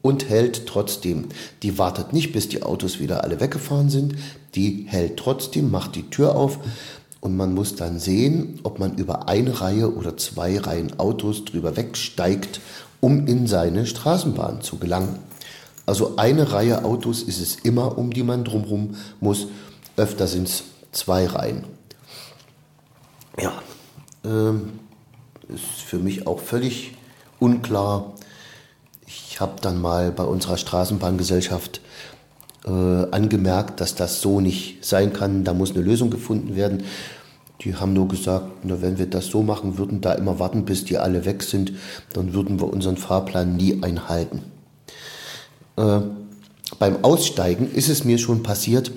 und 0.01 0.27
hält 0.27 0.65
trotzdem. 0.65 1.25
Die 1.61 1.77
wartet 1.77 2.13
nicht, 2.13 2.31
bis 2.31 2.49
die 2.49 2.63
Autos 2.63 2.99
wieder 2.99 3.23
alle 3.23 3.39
weggefahren 3.39 3.89
sind. 3.89 4.15
Die 4.57 4.85
hält 4.87 5.17
trotzdem, 5.17 5.71
macht 5.71 5.95
die 5.95 6.09
Tür 6.09 6.35
auf 6.35 6.59
und 7.21 7.37
man 7.37 7.53
muss 7.53 7.75
dann 7.75 7.99
sehen, 7.99 8.59
ob 8.63 8.79
man 8.79 8.97
über 8.97 9.29
eine 9.29 9.61
Reihe 9.61 9.95
oder 9.95 10.17
zwei 10.17 10.59
Reihen 10.59 10.99
Autos 10.99 11.45
drüber 11.45 11.77
wegsteigt 11.77 12.59
um 12.99 13.27
in 13.27 13.47
seine 13.47 13.85
Straßenbahn 13.85 14.61
zu 14.61 14.77
gelangen. 14.77 15.19
Also 15.85 16.17
eine 16.17 16.51
Reihe 16.51 16.83
Autos 16.83 17.23
ist 17.23 17.39
es 17.39 17.55
immer, 17.57 17.97
um 17.97 18.11
die 18.11 18.23
man 18.23 18.43
drumherum 18.43 18.95
muss. 19.19 19.47
Öfter 19.95 20.27
sind 20.27 20.47
es 20.47 20.63
zwei 20.91 21.25
Reihen. 21.25 21.65
Ja, 23.39 23.53
ähm, 24.25 24.79
ist 25.47 25.81
für 25.85 25.99
mich 25.99 26.27
auch 26.27 26.39
völlig 26.39 26.95
unklar. 27.39 28.13
Ich 29.05 29.39
habe 29.39 29.61
dann 29.61 29.79
mal 29.79 30.11
bei 30.11 30.23
unserer 30.23 30.57
Straßenbahngesellschaft 30.57 31.81
äh, 32.67 33.07
angemerkt, 33.11 33.79
dass 33.79 33.95
das 33.95 34.21
so 34.21 34.41
nicht 34.41 34.83
sein 34.85 35.13
kann. 35.13 35.43
Da 35.43 35.53
muss 35.53 35.71
eine 35.71 35.81
Lösung 35.81 36.09
gefunden 36.09 36.55
werden. 36.55 36.83
Die 37.61 37.75
haben 37.75 37.93
nur 37.93 38.07
gesagt, 38.07 38.45
na, 38.63 38.81
wenn 38.81 38.99
wir 38.99 39.07
das 39.07 39.27
so 39.27 39.41
machen 39.41 39.77
würden, 39.77 40.01
da 40.01 40.13
immer 40.13 40.37
warten, 40.39 40.65
bis 40.65 40.85
die 40.85 40.97
alle 40.97 41.25
weg 41.25 41.43
sind, 41.43 41.73
dann 42.13 42.33
würden 42.33 42.59
wir 42.59 42.71
unseren 42.71 42.97
Fahrplan 42.97 43.55
nie 43.55 43.81
einhalten. 43.81 44.43
Äh, 45.77 46.01
beim 46.77 47.03
Aussteigen 47.03 47.71
ist 47.71 47.89
es 47.89 48.03
mir 48.03 48.17
schon 48.17 48.43
passiert, 48.43 48.91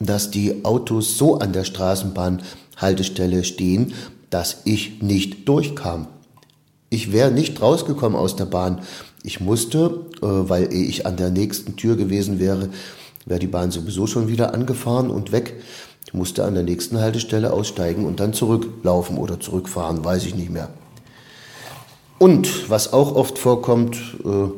dass 0.00 0.30
die 0.30 0.64
Autos 0.64 1.16
so 1.16 1.38
an 1.38 1.52
der 1.52 1.64
Straßenbahnhaltestelle 1.64 3.44
stehen, 3.44 3.94
dass 4.30 4.62
ich 4.64 5.00
nicht 5.00 5.48
durchkam. 5.48 6.08
Ich 6.90 7.12
wäre 7.12 7.30
nicht 7.30 7.62
rausgekommen 7.62 8.18
aus 8.18 8.36
der 8.36 8.46
Bahn. 8.46 8.82
Ich 9.24 9.40
musste, 9.40 10.06
äh, 10.22 10.26
weil 10.26 10.72
ich 10.72 11.04
an 11.04 11.16
der 11.16 11.30
nächsten 11.30 11.74
Tür 11.74 11.96
gewesen 11.96 12.38
wäre, 12.38 12.68
wäre 13.26 13.40
die 13.40 13.48
Bahn 13.48 13.72
sowieso 13.72 14.06
schon 14.06 14.28
wieder 14.28 14.54
angefahren 14.54 15.10
und 15.10 15.32
weg 15.32 15.54
musste 16.14 16.44
an 16.44 16.54
der 16.54 16.62
nächsten 16.62 16.98
Haltestelle 16.98 17.52
aussteigen 17.52 18.06
und 18.06 18.20
dann 18.20 18.32
zurücklaufen 18.32 19.18
oder 19.18 19.40
zurückfahren, 19.40 20.04
weiß 20.04 20.24
ich 20.26 20.34
nicht 20.34 20.50
mehr. 20.50 20.70
Und 22.18 22.70
was 22.70 22.92
auch 22.92 23.14
oft 23.14 23.38
vorkommt, 23.38 23.96
äh, 24.24 24.48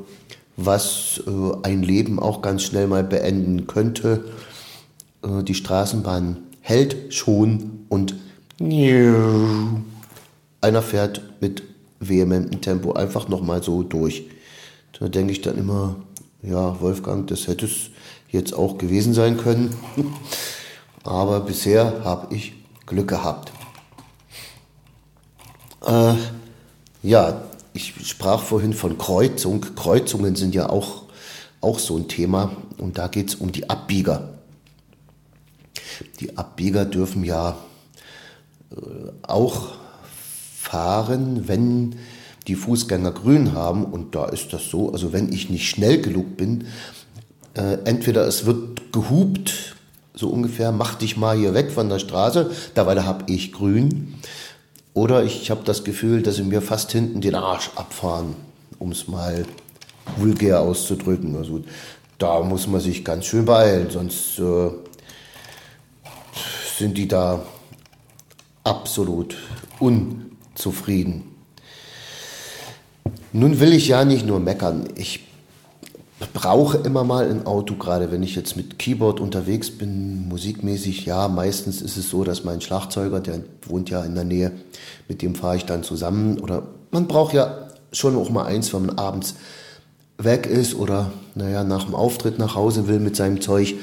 was 0.57 1.23
äh, 1.27 1.31
ein 1.63 1.83
Leben 1.83 2.21
auch 2.21 2.43
ganz 2.43 2.63
schnell 2.63 2.87
mal 2.87 3.03
beenden 3.03 3.67
könnte, 3.67 4.27
äh, 5.23 5.43
die 5.43 5.55
Straßenbahn 5.55 6.37
hält 6.61 7.15
schon 7.15 7.85
und 7.89 8.15
einer 10.61 10.83
fährt 10.83 11.23
mit 11.41 11.63
vehementem 12.01 12.61
Tempo 12.61 12.93
einfach 12.93 13.29
nochmal 13.29 13.63
so 13.63 13.83
durch. 13.83 14.25
Da 14.99 15.09
denke 15.09 15.33
ich 15.33 15.43
dann 15.43 15.59
immer, 15.59 15.97
ja, 16.43 16.81
Wolfgang, 16.81 17.27
das 17.27 17.49
hätte 17.49 17.67
es 17.67 17.91
jetzt 18.31 18.55
auch 18.55 18.79
gewesen 18.79 19.13
sein 19.13 19.37
können. 19.37 19.75
aber 21.05 21.41
bisher 21.41 22.05
habe 22.05 22.35
ich 22.35 22.55
Glück 22.87 23.09
gehabt. 23.09 23.53
Äh, 25.87 26.15
ja, 27.03 27.43
ich 27.73 27.95
sprach 28.09 28.43
vorhin 28.43 28.73
von 28.73 28.97
Kreuzung. 28.97 29.61
Kreuzungen 29.77 30.35
sind 30.35 30.55
ja 30.55 30.71
auch, 30.71 31.05
auch 31.61 31.79
so 31.79 31.97
ein 31.97 32.09
Thema 32.09 32.53
und 32.79 32.99
da 32.99 33.09
geht 33.09 33.29
es 33.29 33.35
um 33.35 33.53
die 33.53 33.69
Abbieger. 33.69 34.31
Die 36.21 36.37
Abbieger 36.37 36.85
dürfen 36.85 37.25
ja 37.25 37.57
äh, 38.71 38.77
auch 39.23 39.73
fahren, 40.59 41.49
wenn 41.49 41.97
die 42.47 42.55
Fußgänger 42.55 43.13
grün 43.13 43.53
haben 43.55 43.85
und 43.85 44.15
da 44.15 44.27
ist 44.27 44.53
das 44.53 44.71
so, 44.71 44.93
also 44.93 45.13
wenn 45.13 45.33
ich 45.33 45.51
nicht 45.51 45.69
schnell 45.69 46.01
genug 46.01 46.37
bin, 46.37 46.67
äh, 47.55 47.79
entweder 47.85 48.27
es 48.27 48.47
wird 48.47 48.93
gehupt 48.93 49.77
so 50.17 50.31
ungefähr, 50.31 50.73
mach 50.73 50.95
dich 50.95 51.17
mal 51.17 51.37
hier 51.37 51.55
weg 51.55 51.71
von 51.71 51.89
der 51.89 51.99
Straße, 51.99 52.51
dabei 52.75 53.01
habe 53.03 53.31
ich 53.31 53.53
grün. 53.53 54.15
Oder 54.95 55.25
ich 55.25 55.51
habe 55.51 55.61
das 55.63 55.85
Gefühl, 55.85 56.23
dass 56.23 56.37
sie 56.37 56.43
mir 56.43 56.63
fast 56.63 56.91
hinten 56.91 57.21
den 57.21 57.35
Arsch 57.35 57.71
abfahren, 57.77 58.35
um 58.79 58.93
es 58.93 59.09
mal 59.09 59.45
vulgär 60.17 60.61
auszudrücken. 60.61 61.37
Also 61.37 61.63
da 62.17 62.41
muss 62.41 62.67
man 62.67 62.81
sich 62.81 63.05
ganz 63.05 63.27
schön 63.27 63.45
beeilen, 63.45 63.91
sonst 63.91 64.39
äh, 64.39 64.71
sind 66.79 66.97
die 66.97 67.09
da 67.09 67.45
absolut 68.65 69.37
unzufrieden. 69.79 71.36
Nun 73.33 73.61
will 73.61 73.73
ich 73.73 73.89
ja 73.89 74.05
nicht 74.05 74.27
nur 74.27 74.41
meckern. 74.41 74.89
Ich 74.97 75.21
brauche 76.33 76.79
immer 76.79 77.05
mal 77.05 77.31
ein 77.31 77.47
Auto, 77.47 77.75
gerade 77.75 78.11
wenn 78.11 78.23
ich 78.23 78.35
jetzt 78.35 78.57
mit 78.57 78.79
Keyboard 78.79 79.21
unterwegs 79.21 79.71
bin, 79.71 80.29
musikmäßig. 80.29 81.05
Ja, 81.05 81.29
meistens 81.29 81.83
ist 81.83 81.97
es 81.97 82.09
so, 82.09 82.25
dass 82.25 82.45
mein 82.45 82.61
Schlagzeuger, 82.61 83.21
der 83.21 83.41
wohnt 83.67 83.91
ja 83.91 84.03
in 84.05 84.15
der 84.15 84.25
Nähe, 84.25 84.53
mit 85.09 85.23
dem 85.23 85.35
fahre 85.35 85.57
ich 85.57 85.67
dann 85.67 85.83
zusammen. 85.83 86.39
Oder 86.41 86.63
man 86.91 87.07
braucht 87.07 87.35
ja 87.35 87.69
schon 87.93 88.17
auch 88.17 88.31
mal 88.31 88.47
eins, 88.47 88.73
wenn 88.73 88.87
man 88.87 88.99
abends 88.99 89.35
weg 90.19 90.47
ist 90.47 90.75
oder 90.75 91.13
naja, 91.35 91.65
nach 91.65 91.85
dem 91.85 91.95
Auftritt 91.95 92.39
nach 92.39 92.55
Hause 92.55 92.89
will 92.89 93.01
mit 93.01 93.17
seinem 93.17 93.41
Zeug. 93.41 93.75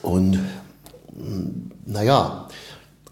Und 0.00 0.38
naja, 1.84 2.48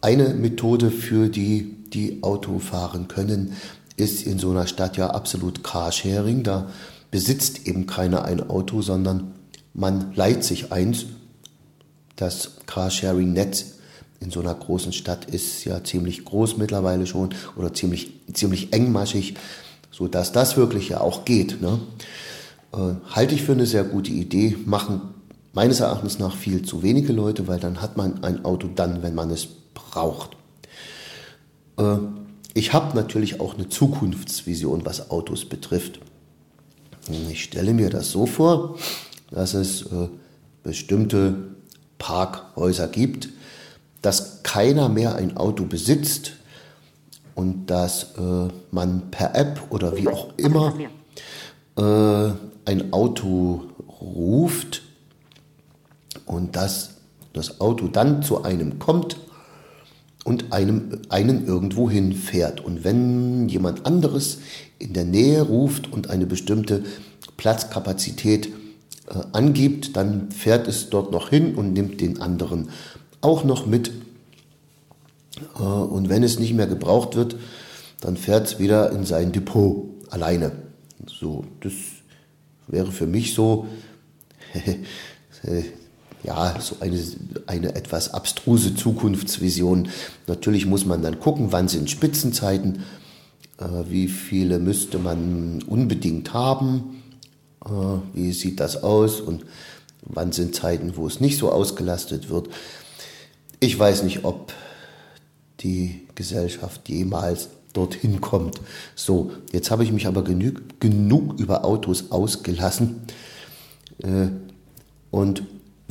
eine 0.01 0.31
Methode 0.31 0.91
für 0.91 1.29
die, 1.29 1.77
die 1.93 2.23
Auto 2.23 2.59
fahren 2.59 3.09
können, 3.09 3.55
ist 4.01 4.27
in 4.27 4.39
so 4.39 4.51
einer 4.51 4.67
Stadt 4.67 4.97
ja 4.97 5.11
absolut 5.11 5.63
Carsharing. 5.63 6.43
Da 6.43 6.71
besitzt 7.11 7.67
eben 7.67 7.87
keiner 7.87 8.25
ein 8.25 8.49
Auto, 8.49 8.83
sondern 8.83 9.35
man 9.75 10.13
leiht 10.15 10.45
sich 10.45 10.73
eins. 10.73 11.07
Das 12.17 12.53
Carsharing-Netz 12.67 13.75
in 14.21 14.31
so 14.31 14.41
einer 14.41 14.55
großen 14.55 14.93
Stadt 14.93 15.25
ist 15.27 15.65
ja 15.65 15.83
ziemlich 15.83 16.25
groß 16.25 16.59
mittlerweile 16.59 17.07
schon 17.07 17.31
oder 17.57 17.73
ziemlich, 17.73 18.13
ziemlich 18.33 18.73
engmaschig, 18.73 19.35
sodass 19.91 20.33
das 20.33 20.57
wirklich 20.57 20.91
ja 20.91 21.01
auch 21.01 21.25
geht. 21.25 21.63
Ne? 21.63 21.81
Äh, 22.73 22.95
halte 23.11 23.35
ich 23.35 23.43
für 23.43 23.53
eine 23.53 23.67
sehr 23.67 23.85
gute 23.85 24.11
Idee, 24.11 24.57
machen 24.67 25.01
meines 25.53 25.81
Erachtens 25.81 26.19
nach 26.19 26.37
viel 26.37 26.63
zu 26.63 26.83
wenige 26.83 27.13
Leute, 27.13 27.49
weil 27.49 27.59
dann 27.59 27.81
hat 27.81 27.97
man 27.97 28.23
ein 28.23 28.45
Auto 28.45 28.69
dann, 28.69 29.03
wenn 29.03 29.15
man 29.15 29.31
es 29.31 29.49
braucht. 29.75 30.37
Äh, 31.79 31.97
ich 32.55 32.73
habe 32.73 32.97
natürlich 32.97 33.41
auch 33.41 33.55
eine 33.55 33.69
Zukunftsvision, 33.69 34.85
was 34.85 35.11
Autos 35.11 35.45
betrifft. 35.45 36.01
Ich 37.31 37.45
stelle 37.45 37.73
mir 37.75 37.91
das 37.91 38.11
so 38.11 38.27
vor, 38.27 38.77
dass 39.31 39.55
es 39.55 39.83
äh, 39.83 40.09
bestimmte 40.63 41.55
Parkhäuser 41.99 42.89
gibt, 42.89 43.29
dass 44.03 44.43
keiner 44.43 44.89
mehr 44.89 45.15
ein 45.15 45.37
Auto 45.37 45.65
besitzt 45.65 46.33
und 47.35 47.67
dass 47.67 48.15
äh, 48.19 48.49
man 48.71 49.11
per 49.11 49.35
App 49.35 49.63
oder 49.71 49.97
wie 49.97 50.09
auch 50.09 50.31
immer 50.37 50.75
äh, 51.77 52.33
ein 52.65 52.93
Auto 52.93 53.63
ruft 54.01 54.83
und 56.27 56.57
dass 56.57 56.91
das 57.33 57.61
Auto 57.61 57.89
dann 57.89 58.23
zu 58.23 58.43
einem 58.43 58.79
kommt 58.79 59.17
und 60.25 60.53
einem, 60.53 61.01
einen 61.09 61.47
irgendwo 61.47 61.89
hinfährt. 61.91 62.61
Und 62.61 62.85
wenn 62.85 63.49
jemand 63.49 63.87
anderes 63.87 64.39
in 64.79 64.93
der 64.93 65.05
Nähe 65.05 65.43
ruft 65.43 65.93
und 65.93 66.11
eine 66.11 66.27
bestimmte 66.27 66.85
Platzkapazität 67.37 68.49
äh, 69.09 69.15
angibt, 69.33 69.97
dann 69.97 70.31
fährt 70.31 70.69
es 70.69 70.91
dort 70.91 71.13
noch 71.13 71.31
hin 71.31 71.55
und 71.55 71.73
nimmt 71.73 72.01
den 72.01 72.21
anderen 72.21 72.69
auch 73.21 73.45
noch 73.45 73.67
mit. 73.67 73.93
Äh, 75.59 75.63
und 75.63 76.09
wenn 76.09 76.23
es 76.23 76.39
nicht 76.39 76.55
mehr 76.55 76.67
gebraucht 76.67 77.17
wird, 77.17 77.37
dann 78.01 78.17
fährt 78.17 78.47
es 78.47 78.59
wieder 78.59 78.93
in 78.93 79.05
sein 79.05 79.33
Depot 79.33 79.89
alleine. 80.11 80.53
So, 81.07 81.45
das 81.61 81.73
wäre 82.67 82.93
für 82.93 83.07
mich 83.07 83.35
so, 83.35 83.67
ja, 86.23 86.59
so 86.61 86.77
eine, 86.81 87.01
eine 87.47 87.75
etwas 87.75 88.13
abstruse 88.13 88.75
Zukunftsvision. 88.75 89.89
Natürlich 90.27 90.67
muss 90.67 90.85
man 90.85 91.03
dann 91.03 91.21
gucken, 91.21 91.53
wann 91.53 91.69
sind 91.69 91.91
Spitzenzeiten, 91.91 92.83
äh, 93.59 93.65
wie 93.89 94.09
viele 94.09 94.59
müsste 94.59 94.99
man 94.99 95.63
unbedingt 95.63 96.35
haben, 96.35 97.03
äh, 97.65 97.71
wie 98.13 98.33
sieht 98.33 98.61
das 98.61 98.83
aus 98.83 99.21
und 99.21 99.45
wann 100.03 100.33
sind 100.33 100.55
Zeiten, 100.55 100.97
wo 100.97 101.07
es 101.07 101.21
nicht 101.21 101.39
so 101.39 101.51
ausgelastet 101.51 102.29
wird. 102.29 102.49
Ich 103.61 103.79
weiß 103.79 104.03
nicht, 104.03 104.25
ob 104.25 104.53
die 105.61 106.07
Gesellschaft 106.15 106.89
jemals 106.89 107.49
dorthin 107.73 108.21
kommt. 108.21 108.61
So, 108.95 109.33
jetzt 109.53 109.71
habe 109.71 109.85
ich 109.85 109.93
mich 109.93 110.07
aber 110.07 110.25
genug, 110.25 110.81
genug 110.81 111.39
über 111.39 111.65
Autos 111.65 112.11
ausgelassen 112.11 113.03
äh, 114.03 114.29
und 115.11 115.43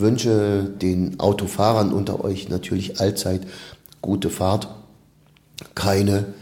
wünsche 0.01 0.63
den 0.63 1.19
Autofahrern 1.19 1.93
unter 1.93 2.23
euch 2.23 2.49
natürlich 2.49 2.99
allzeit 2.99 3.41
gute 4.01 4.29
Fahrt, 4.29 4.67
keine 5.75 6.33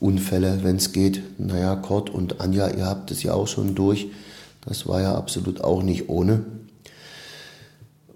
Unfälle, 0.00 0.60
wenn 0.62 0.76
es 0.76 0.92
geht. 0.92 1.22
Naja, 1.38 1.76
Kurt 1.76 2.10
und 2.10 2.40
Anja, 2.40 2.68
ihr 2.68 2.86
habt 2.86 3.10
es 3.10 3.22
ja 3.22 3.34
auch 3.34 3.48
schon 3.48 3.74
durch. 3.74 4.08
Das 4.66 4.86
war 4.86 5.00
ja 5.00 5.14
absolut 5.14 5.62
auch 5.62 5.82
nicht 5.82 6.08
ohne. 6.08 6.44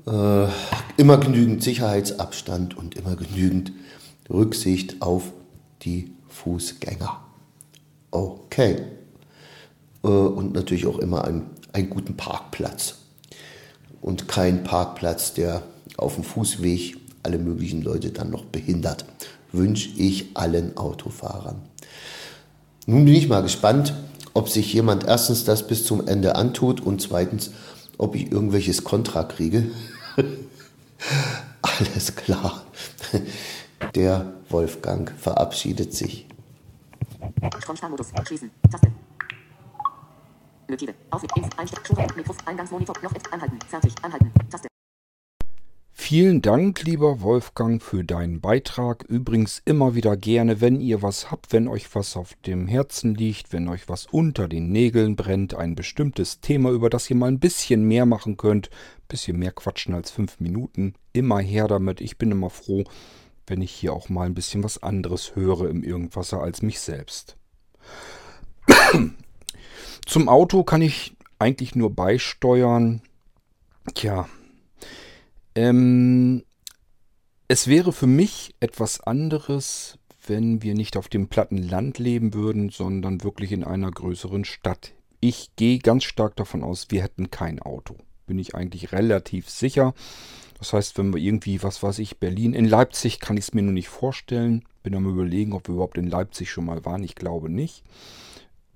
Äh, 0.07 0.46
immer 0.96 1.18
genügend 1.18 1.62
Sicherheitsabstand 1.62 2.76
und 2.76 2.96
immer 2.96 3.16
genügend 3.16 3.72
Rücksicht 4.30 5.00
auf 5.00 5.33
die 5.83 6.12
Fußgänger. 6.28 7.20
Okay. 8.11 8.76
Äh, 10.02 10.09
und 10.09 10.54
natürlich 10.54 10.87
auch 10.87 10.98
immer 10.98 11.24
einen, 11.24 11.50
einen 11.72 11.90
guten 11.90 12.16
Parkplatz. 12.16 12.96
Und 14.05 14.29
kein 14.29 14.64
Parkplatz, 14.64 15.33
der 15.33 15.62
auf 15.97 16.17
dem 16.17 16.25
Fußweg 16.25 16.99
alle 17.23 17.38
möglichen 17.38 17.81
Leute 17.81 18.11
dann 18.11 18.29
noch 18.29 18.45
behindert. 18.45 19.07
Wünsche 19.51 19.88
ich 19.97 20.37
allen 20.37 20.77
Autofahrern. 20.77 21.62
Nun 22.85 23.07
bin 23.07 23.14
ich 23.14 23.29
mal 23.29 23.40
gespannt, 23.40 23.95
ob 24.35 24.51
sich 24.51 24.75
jemand 24.75 25.05
erstens 25.05 25.45
das 25.45 25.67
bis 25.67 25.87
zum 25.87 26.07
Ende 26.07 26.37
antut 26.37 26.83
und 26.83 27.01
zweitens, 27.01 27.53
ob 27.97 28.14
ich 28.14 28.31
irgendwelches 28.31 28.85
Kontra 28.85 29.25
kriege. 29.25 29.71
Alles 31.62 32.14
klar. 32.14 32.62
Der 33.95 34.35
Wolfgang 34.51 35.12
verabschiedet 35.19 35.95
sich. 35.95 36.27
Stromsparmodus. 37.59 38.09
Schließen. 38.27 38.51
Taste. 38.71 38.93
Notiere. 40.68 40.94
Auf 41.11 41.22
Eingangsmonitor. 42.46 42.96
Noch 43.03 43.12
anhalten. 43.31 43.59
Fertig. 43.68 43.94
Anhalten. 44.03 44.33
Taste. 44.50 44.68
Vielen 45.96 46.42
Dank, 46.42 46.83
lieber 46.83 47.22
Wolfgang, 47.22 47.83
für 47.83 48.05
deinen 48.05 48.40
Beitrag. 48.40 49.05
Übrigens 49.05 49.62
immer 49.64 49.94
wieder 49.94 50.16
gerne, 50.18 50.61
wenn 50.61 50.81
ihr 50.81 51.00
was 51.00 51.31
habt, 51.31 51.53
wenn 51.53 51.66
euch 51.66 51.94
was 51.94 52.16
auf 52.16 52.35
dem 52.46 52.66
Herzen 52.66 53.14
liegt, 53.14 53.53
wenn 53.53 53.68
euch 53.68 53.88
was 53.88 54.07
unter 54.07 54.46
den 54.46 54.70
Nägeln 54.70 55.16
brennt, 55.16 55.55
ein 55.55 55.74
bestimmtes 55.74 56.40
Thema, 56.40 56.72
über 56.72 56.90
das 56.90 57.09
ihr 57.09 57.16
mal 57.16 57.29
ein 57.29 57.40
bisschen 57.40 57.85
mehr 57.85 58.05
machen 58.05 58.37
könnt, 58.37 58.68
ein 58.68 59.09
bisschen 59.09 59.38
mehr 59.38 59.53
quatschen 59.53 59.94
als 59.94 60.11
fünf 60.11 60.40
Minuten, 60.40 60.94
immer 61.14 61.38
her 61.38 61.68
damit. 61.68 62.03
Ich 62.03 62.18
bin 62.18 62.31
immer 62.33 62.50
froh, 62.50 62.85
wenn 63.46 63.62
ich 63.62 63.70
hier 63.70 63.94
auch 63.94 64.11
mal 64.11 64.27
ein 64.27 64.35
bisschen 64.35 64.62
was 64.62 64.83
anderes 64.83 65.35
höre 65.35 65.70
im 65.70 65.83
Irgendwasser 65.83 66.42
als 66.42 66.61
mich 66.61 66.81
selbst. 66.81 67.38
Zum 70.07 70.29
Auto 70.29 70.64
kann 70.64 70.83
ich 70.83 71.14
eigentlich 71.38 71.75
nur 71.75 71.90
beisteuern. 71.90 73.03
Tja, 73.95 74.29
ähm, 75.55 76.43
es 77.49 77.69
wäre 77.69 77.93
für 77.93 78.07
mich 78.07 78.55
etwas 78.61 79.01
anderes, 79.01 79.99
wenn 80.27 80.62
wir 80.62 80.75
nicht 80.75 80.97
auf 80.97 81.09
dem 81.09 81.29
platten 81.29 81.59
Land 81.59 81.99
leben 81.99 82.35
würden, 82.35 82.71
sondern 82.71 83.23
wirklich 83.23 83.53
in 83.53 83.64
einer 83.64 83.90
größeren 83.90 84.45
Stadt. 84.45 84.93
Ich 85.21 85.51
gehe 85.57 85.79
ganz 85.79 86.05
stark 86.05 86.37
davon 86.37 86.62
aus, 86.64 86.87
wir 86.90 87.03
hätten 87.03 87.31
kein 87.31 87.61
Auto. 87.61 87.97
Bin 88.27 88.38
ich 88.38 88.55
eigentlich 88.55 88.93
relativ 88.93 89.51
sicher. 89.51 89.95
Das 90.59 90.73
heißt, 90.73 90.97
wenn 90.99 91.12
wir 91.12 91.21
irgendwie, 91.21 91.62
was 91.62 91.83
weiß 91.83 91.99
ich, 91.99 92.19
Berlin, 92.19 92.55
in 92.55 92.64
Leipzig 92.64 93.21
kann 93.21 93.37
ich 93.37 93.45
es 93.45 93.55
mir 93.55 93.62
nur 93.62 93.73
nicht 93.73 93.88
vorstellen. 93.88 94.64
Bin 94.83 94.95
am 94.95 95.07
überlegen, 95.07 95.53
ob 95.53 95.69
wir 95.69 95.75
überhaupt 95.75 95.99
in 95.99 96.07
Leipzig 96.07 96.51
schon 96.51 96.64
mal 96.64 96.85
waren. 96.85 97.05
Ich 97.05 97.14
glaube 97.14 97.51
nicht. 97.51 97.83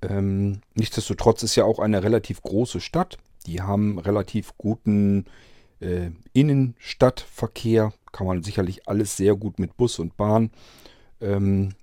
Ähm, 0.02 0.61
nichtsdestotrotz 0.74 1.42
ist 1.42 1.56
ja 1.56 1.64
auch 1.64 1.78
eine 1.78 2.02
relativ 2.02 2.42
große 2.42 2.80
Stadt. 2.80 3.18
Die 3.46 3.62
haben 3.62 3.98
relativ 3.98 4.56
guten 4.58 5.26
äh, 5.80 6.11
Innenstadtverkehr 6.32 7.92
kann 8.12 8.26
man 8.26 8.42
sicherlich 8.42 8.88
alles 8.88 9.16
sehr 9.16 9.34
gut 9.34 9.58
mit 9.58 9.76
Bus 9.76 9.98
und 9.98 10.16
Bahn 10.16 10.50
ähm, 11.20 11.74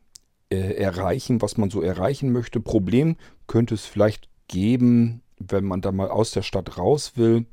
äh, 0.50 0.74
erreichen, 0.74 1.42
was 1.42 1.58
man 1.58 1.70
so 1.70 1.82
erreichen 1.82 2.32
möchte. 2.32 2.60
Problem 2.60 3.16
könnte 3.48 3.76
es 3.76 3.86
vielleicht 3.86 4.30
geben, 4.48 5.22
wenn 5.38 5.66
man 5.66 5.82
da 5.82 5.92
mal 5.92 6.10
aus 6.10 6.32
der 6.32 6.42
Stadt 6.42 6.78
raus 6.78 7.14
will 7.16 7.46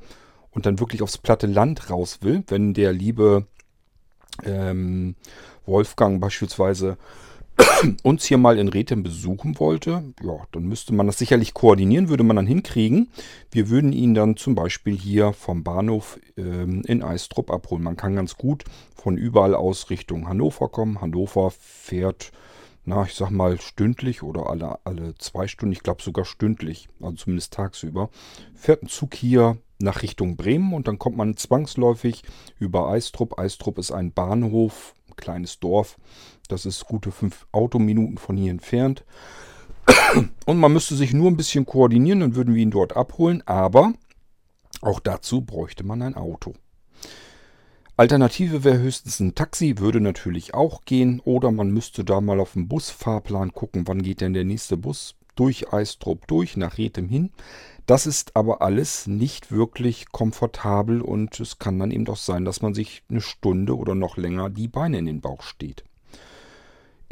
und 0.51 0.67
dann 0.67 0.81
wirklich 0.81 1.03
aufs 1.03 1.19
platte 1.19 1.47
Land 1.47 1.91
raus 1.91 2.19
will, 2.23 2.45
wenn 2.49 2.75
der 2.75 2.93
liebe 2.93 3.47
ähm, 4.45 5.17
Wolfgang 5.67 6.21
beispielsweise 6.21 6.97
uns 8.03 8.25
hier 8.25 8.39
mal 8.39 8.59
in 8.59 8.69
Rethem 8.69 9.03
besuchen 9.03 9.59
wollte, 9.59 10.03
ja, 10.23 10.47
dann 10.53 10.65
müsste 10.65 10.95
man 10.95 11.07
das 11.07 11.19
sicherlich 11.19 11.55
koordinieren, 11.55 12.09
würde 12.09 12.23
man 12.23 12.37
dann 12.37 12.47
hinkriegen. 12.47 13.11
Wir 13.51 13.69
würden 13.69 13.93
ihn 13.93 14.15
dann 14.15 14.37
zum 14.37 14.55
Beispiel 14.55 14.97
hier 14.97 15.33
vom 15.33 15.63
Bahnhof 15.63 16.19
ähm, 16.37 16.83
in 16.87 17.03
Eistrup 17.03 17.51
abholen. 17.51 17.83
Man 17.83 17.97
kann 17.97 18.17
ganz 18.17 18.37
gut 18.37 18.65
von 18.95 19.17
überall 19.17 19.55
aus 19.55 19.91
Richtung 19.91 20.29
Hannover 20.29 20.69
kommen. 20.69 21.01
Hannover 21.01 21.51
fährt, 21.51 22.33
na, 22.85 23.05
ich 23.05 23.15
sag 23.15 23.31
mal 23.31 23.61
stündlich 23.61 24.23
oder 24.23 24.49
alle, 24.49 24.79
alle 24.85 25.15
zwei 25.17 25.47
Stunden, 25.47 25.73
ich 25.73 25.83
glaube 25.83 26.03
sogar 26.03 26.25
stündlich, 26.25 26.89
also 27.01 27.17
zumindest 27.17 27.53
tagsüber, 27.53 28.11
fährt 28.55 28.83
ein 28.83 28.89
Zug 28.89 29.15
hier 29.15 29.59
nach 29.79 30.03
Richtung 30.03 30.37
Bremen 30.37 30.73
und 30.73 30.89
dann 30.89 30.99
kommt 30.99 31.17
man 31.17 31.37
zwangsläufig 31.37 32.23
über 32.59 32.89
Eistrup. 32.89 33.39
Eistrup 33.39 33.79
ist 33.79 33.91
ein 33.91 34.13
Bahnhof, 34.13 34.95
ein 35.09 35.17
kleines 35.17 35.59
Dorf 35.59 35.99
das 36.53 36.67
ist 36.67 36.85
gute 36.85 37.11
fünf 37.11 37.47
Autominuten 37.51 38.19
von 38.19 38.37
hier 38.37 38.51
entfernt. 38.51 39.05
Und 40.47 40.59
man 40.59 40.73
müsste 40.73 40.95
sich 40.95 41.13
nur 41.13 41.31
ein 41.31 41.37
bisschen 41.37 41.67
koordinieren, 41.67 42.21
dann 42.21 42.37
würden 42.37 42.55
wir 42.55 42.63
ihn 42.63 42.71
dort 42.71 42.97
abholen. 42.97 43.43
Aber 43.47 43.93
auch 44.81 45.01
dazu 45.01 45.41
bräuchte 45.41 45.85
man 45.85 46.03
ein 46.03 46.15
Auto. 46.15 46.55
Alternative 47.97 48.65
wäre 48.65 48.79
höchstens 48.79 49.21
ein 49.21 49.35
Taxi, 49.35 49.79
würde 49.79 50.01
natürlich 50.01 50.55
auch 50.55 50.85
gehen. 50.85 51.21
Oder 51.21 51.51
man 51.51 51.71
müsste 51.71 52.05
da 52.05 52.21
mal 52.21 52.41
auf 52.41 52.53
dem 52.53 52.69
Busfahrplan 52.69 53.53
gucken, 53.53 53.87
wann 53.87 54.03
geht 54.03 54.21
denn 54.21 54.35
der 54.35 54.45
nächste 54.45 54.77
Bus 54.77 55.17
durch 55.35 55.73
Eistrup 55.73 56.27
durch, 56.27 56.57
nach 56.57 56.79
Rethem 56.79 57.09
hin. 57.09 57.31
Das 57.87 58.07
ist 58.07 58.37
aber 58.37 58.63
alles 58.63 59.07
nicht 59.07 59.51
wirklich 59.51 60.13
komfortabel 60.13 61.01
und 61.01 61.41
es 61.41 61.59
kann 61.59 61.79
dann 61.79 61.91
eben 61.91 62.05
doch 62.05 62.17
sein, 62.17 62.45
dass 62.45 62.63
man 62.63 62.75
sich 62.75 63.03
eine 63.09 63.21
Stunde 63.21 63.77
oder 63.77 63.95
noch 63.95 64.17
länger 64.17 64.51
die 64.51 64.69
Beine 64.69 64.99
in 64.99 65.07
den 65.07 65.21
Bauch 65.21 65.43
steht. 65.43 65.85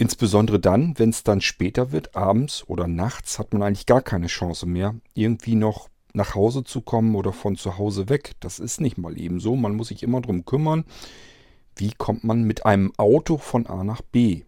Insbesondere 0.01 0.59
dann, 0.59 0.99
wenn 0.99 1.11
es 1.11 1.25
dann 1.25 1.43
später 1.43 1.93
wird, 1.93 2.17
abends 2.17 2.65
oder 2.67 2.89
nachts, 2.89 3.39
hat 3.39 3.53
man 3.53 3.63
eigentlich 3.63 3.85
gar 3.85 4.01
keine 4.01 4.29
Chance 4.29 4.65
mehr, 4.65 4.95
irgendwie 5.13 5.55
noch 5.55 5.91
nach 6.15 6.35
Hause 6.35 6.65
zu 6.65 6.81
kommen 6.81 7.15
oder 7.15 7.35
von 7.35 7.57
zu 7.57 7.77
Hause 7.77 8.09
weg. 8.09 8.33
Das 8.41 8.61
ist 8.61 8.81
nicht 8.81 8.97
mal 8.97 9.21
eben 9.21 9.41
so. 9.41 9.57
Man 9.57 9.77
muss 9.77 9.89
sich 9.89 10.03
immer 10.03 10.23
darum 10.23 10.47
kümmern, 10.47 10.87
wie 11.77 11.93
kommt 11.93 12.25
man 12.25 12.45
mit 12.45 12.65
einem 12.65 12.95
Auto 12.97 13.37
von 13.37 13.67
A 13.67 13.85
nach 13.85 14.01
B. 14.01 14.45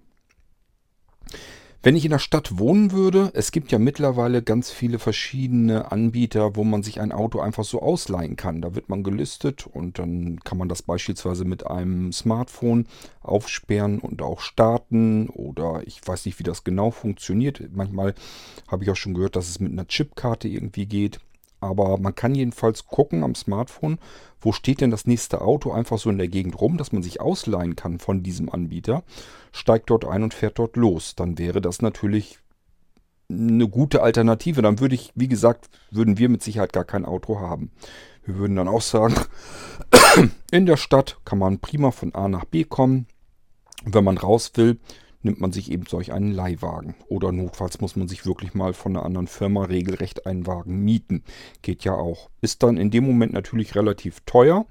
Wenn 1.84 1.96
ich 1.96 2.04
in 2.04 2.12
der 2.12 2.20
Stadt 2.20 2.60
wohnen 2.60 2.92
würde, 2.92 3.32
es 3.34 3.50
gibt 3.50 3.72
ja 3.72 3.78
mittlerweile 3.80 4.40
ganz 4.40 4.70
viele 4.70 5.00
verschiedene 5.00 5.90
Anbieter, 5.90 6.54
wo 6.54 6.62
man 6.62 6.84
sich 6.84 7.00
ein 7.00 7.10
Auto 7.10 7.40
einfach 7.40 7.64
so 7.64 7.82
ausleihen 7.82 8.36
kann. 8.36 8.62
Da 8.62 8.76
wird 8.76 8.88
man 8.88 9.02
gelistet 9.02 9.66
und 9.66 9.98
dann 9.98 10.38
kann 10.44 10.58
man 10.58 10.68
das 10.68 10.82
beispielsweise 10.82 11.44
mit 11.44 11.66
einem 11.66 12.12
Smartphone 12.12 12.86
aufsperren 13.20 13.98
und 13.98 14.22
auch 14.22 14.42
starten 14.42 15.28
oder 15.28 15.82
ich 15.84 16.06
weiß 16.06 16.24
nicht, 16.26 16.38
wie 16.38 16.44
das 16.44 16.62
genau 16.62 16.92
funktioniert. 16.92 17.60
Manchmal 17.72 18.14
habe 18.68 18.84
ich 18.84 18.90
auch 18.90 18.96
schon 18.96 19.14
gehört, 19.14 19.34
dass 19.34 19.48
es 19.48 19.58
mit 19.58 19.72
einer 19.72 19.88
Chipkarte 19.88 20.46
irgendwie 20.46 20.86
geht. 20.86 21.18
Aber 21.58 21.98
man 21.98 22.14
kann 22.14 22.36
jedenfalls 22.36 22.86
gucken 22.86 23.24
am 23.24 23.34
Smartphone, 23.34 23.98
wo 24.42 24.52
steht 24.52 24.80
denn 24.80 24.90
das 24.90 25.06
nächste 25.06 25.40
Auto 25.40 25.72
einfach 25.72 25.98
so 25.98 26.10
in 26.10 26.18
der 26.18 26.28
Gegend 26.28 26.60
rum, 26.60 26.76
dass 26.76 26.92
man 26.92 27.02
sich 27.02 27.20
ausleihen 27.20 27.76
kann 27.76 27.98
von 27.98 28.22
diesem 28.22 28.50
Anbieter, 28.50 29.04
steigt 29.52 29.90
dort 29.90 30.04
ein 30.04 30.22
und 30.22 30.34
fährt 30.34 30.58
dort 30.58 30.76
los. 30.76 31.14
Dann 31.14 31.38
wäre 31.38 31.60
das 31.60 31.80
natürlich 31.80 32.38
eine 33.30 33.68
gute 33.68 34.02
Alternative. 34.02 34.60
Dann 34.60 34.80
würde 34.80 34.96
ich, 34.96 35.12
wie 35.14 35.28
gesagt, 35.28 35.70
würden 35.90 36.18
wir 36.18 36.28
mit 36.28 36.42
Sicherheit 36.42 36.72
gar 36.72 36.84
kein 36.84 37.04
Auto 37.04 37.40
haben. 37.40 37.70
Wir 38.24 38.36
würden 38.36 38.56
dann 38.56 38.68
auch 38.68 38.82
sagen, 38.82 39.14
in 40.50 40.66
der 40.66 40.76
Stadt 40.76 41.18
kann 41.24 41.38
man 41.38 41.58
prima 41.58 41.90
von 41.90 42.14
A 42.14 42.28
nach 42.28 42.44
B 42.44 42.64
kommen. 42.64 43.06
Wenn 43.84 44.04
man 44.04 44.18
raus 44.18 44.52
will, 44.54 44.78
nimmt 45.24 45.40
man 45.40 45.52
sich 45.52 45.70
eben 45.70 45.84
solch 45.86 46.12
einen 46.12 46.32
Leihwagen. 46.32 46.94
Oder 47.08 47.32
notfalls 47.32 47.80
muss 47.80 47.96
man 47.96 48.08
sich 48.08 48.26
wirklich 48.26 48.54
mal 48.54 48.72
von 48.72 48.96
einer 48.96 49.06
anderen 49.06 49.26
Firma 49.26 49.64
regelrecht 49.64 50.26
einen 50.26 50.46
Wagen 50.46 50.84
mieten. 50.84 51.24
Geht 51.62 51.84
ja 51.84 51.94
auch. 51.94 52.30
Ist 52.40 52.62
dann 52.62 52.76
in 52.76 52.90
dem 52.90 53.04
Moment 53.04 53.32
natürlich 53.32 53.74
relativ 53.74 54.20
teuer. 54.26 54.66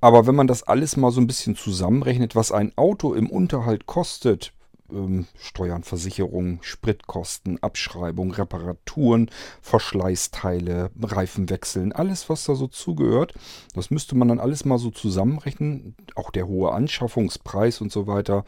Aber 0.00 0.26
wenn 0.26 0.34
man 0.34 0.46
das 0.46 0.62
alles 0.62 0.96
mal 0.96 1.10
so 1.10 1.20
ein 1.20 1.26
bisschen 1.26 1.56
zusammenrechnet, 1.56 2.36
was 2.36 2.52
ein 2.52 2.72
Auto 2.76 3.14
im 3.14 3.30
Unterhalt 3.30 3.86
kostet, 3.86 4.52
ähm, 4.92 5.26
Steuern, 5.38 5.82
Versicherung, 5.82 6.58
Spritkosten, 6.62 7.62
Abschreibung, 7.62 8.32
Reparaturen, 8.32 9.30
Verschleißteile, 9.62 10.90
Reifenwechseln, 11.00 11.92
alles 11.92 12.28
was 12.28 12.44
da 12.44 12.54
so 12.54 12.66
zugehört, 12.66 13.34
das 13.74 13.90
müsste 13.90 14.14
man 14.14 14.28
dann 14.28 14.40
alles 14.40 14.64
mal 14.64 14.78
so 14.78 14.90
zusammenrechnen. 14.90 15.94
Auch 16.14 16.30
der 16.30 16.46
hohe 16.46 16.72
Anschaffungspreis 16.72 17.80
und 17.80 17.92
so 17.92 18.06
weiter. 18.06 18.44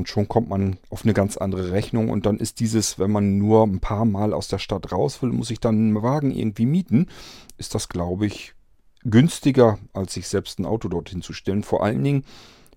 Und 0.00 0.08
schon 0.08 0.28
kommt 0.28 0.48
man 0.48 0.78
auf 0.88 1.04
eine 1.04 1.12
ganz 1.12 1.36
andere 1.36 1.72
Rechnung. 1.72 2.08
Und 2.08 2.24
dann 2.24 2.38
ist 2.38 2.58
dieses, 2.58 2.98
wenn 2.98 3.10
man 3.10 3.36
nur 3.36 3.64
ein 3.64 3.80
paar 3.80 4.06
Mal 4.06 4.32
aus 4.32 4.48
der 4.48 4.56
Stadt 4.56 4.92
raus 4.92 5.20
will, 5.20 5.28
muss 5.28 5.50
ich 5.50 5.60
dann 5.60 5.74
einen 5.74 6.02
Wagen 6.02 6.30
irgendwie 6.30 6.64
mieten, 6.64 7.06
ist 7.58 7.74
das, 7.74 7.90
glaube 7.90 8.24
ich, 8.24 8.54
günstiger, 9.04 9.78
als 9.92 10.14
sich 10.14 10.26
selbst 10.26 10.58
ein 10.58 10.64
Auto 10.64 10.88
dorthin 10.88 11.20
zu 11.20 11.34
stellen. 11.34 11.62
Vor 11.62 11.84
allen 11.84 12.02
Dingen 12.02 12.24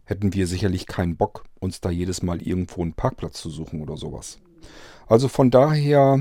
hätten 0.03 0.33
wir 0.33 0.47
sicherlich 0.47 0.85
keinen 0.85 1.15
Bock, 1.15 1.45
uns 1.61 1.79
da 1.79 1.89
jedes 1.89 2.23
Mal 2.23 2.41
irgendwo 2.41 2.81
einen 2.81 2.91
Parkplatz 2.91 3.41
zu 3.41 3.49
suchen 3.49 3.81
oder 3.81 3.95
sowas. 3.95 4.39
Also 5.07 5.29
von 5.29 5.49
daher, 5.49 6.19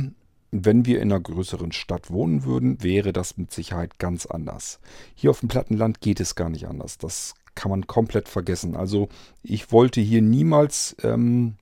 wenn 0.53 0.87
wir 0.87 1.03
in 1.03 1.11
einer 1.11 1.21
größeren 1.21 1.73
Stadt 1.73 2.13
wohnen 2.13 2.45
würden, 2.45 2.81
wäre 2.81 3.13
das 3.13 3.37
mit 3.39 3.51
Sicherheit 3.51 3.99
ganz 3.99 4.27
anders. 4.27 4.79
Hier 5.17 5.31
auf 5.31 5.41
dem 5.41 5.49
Plattenland 5.49 6.01
geht 6.01 6.21
es 6.21 6.37
gar 6.37 6.49
nicht 6.49 6.69
anders. 6.69 6.97
Das 6.97 7.35
kann 7.55 7.71
man 7.71 7.87
komplett 7.87 8.29
vergessen. 8.29 8.77
Also 8.77 9.09
ich 9.43 9.73
wollte 9.73 10.01
hier 10.01 10.23
niemals 10.23 10.97
ähm, 11.03 11.57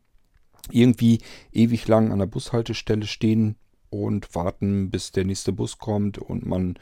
irgendwie 0.71 1.21
ewig 1.53 1.89
lang 1.89 2.13
an 2.13 2.19
der 2.19 2.27
Bushaltestelle 2.27 3.07
stehen 3.07 3.57
und 3.91 4.35
warten, 4.35 4.91
bis 4.91 5.13
der 5.13 5.25
nächste 5.25 5.53
Bus 5.53 5.79
kommt 5.79 6.19
und 6.19 6.47
man 6.47 6.77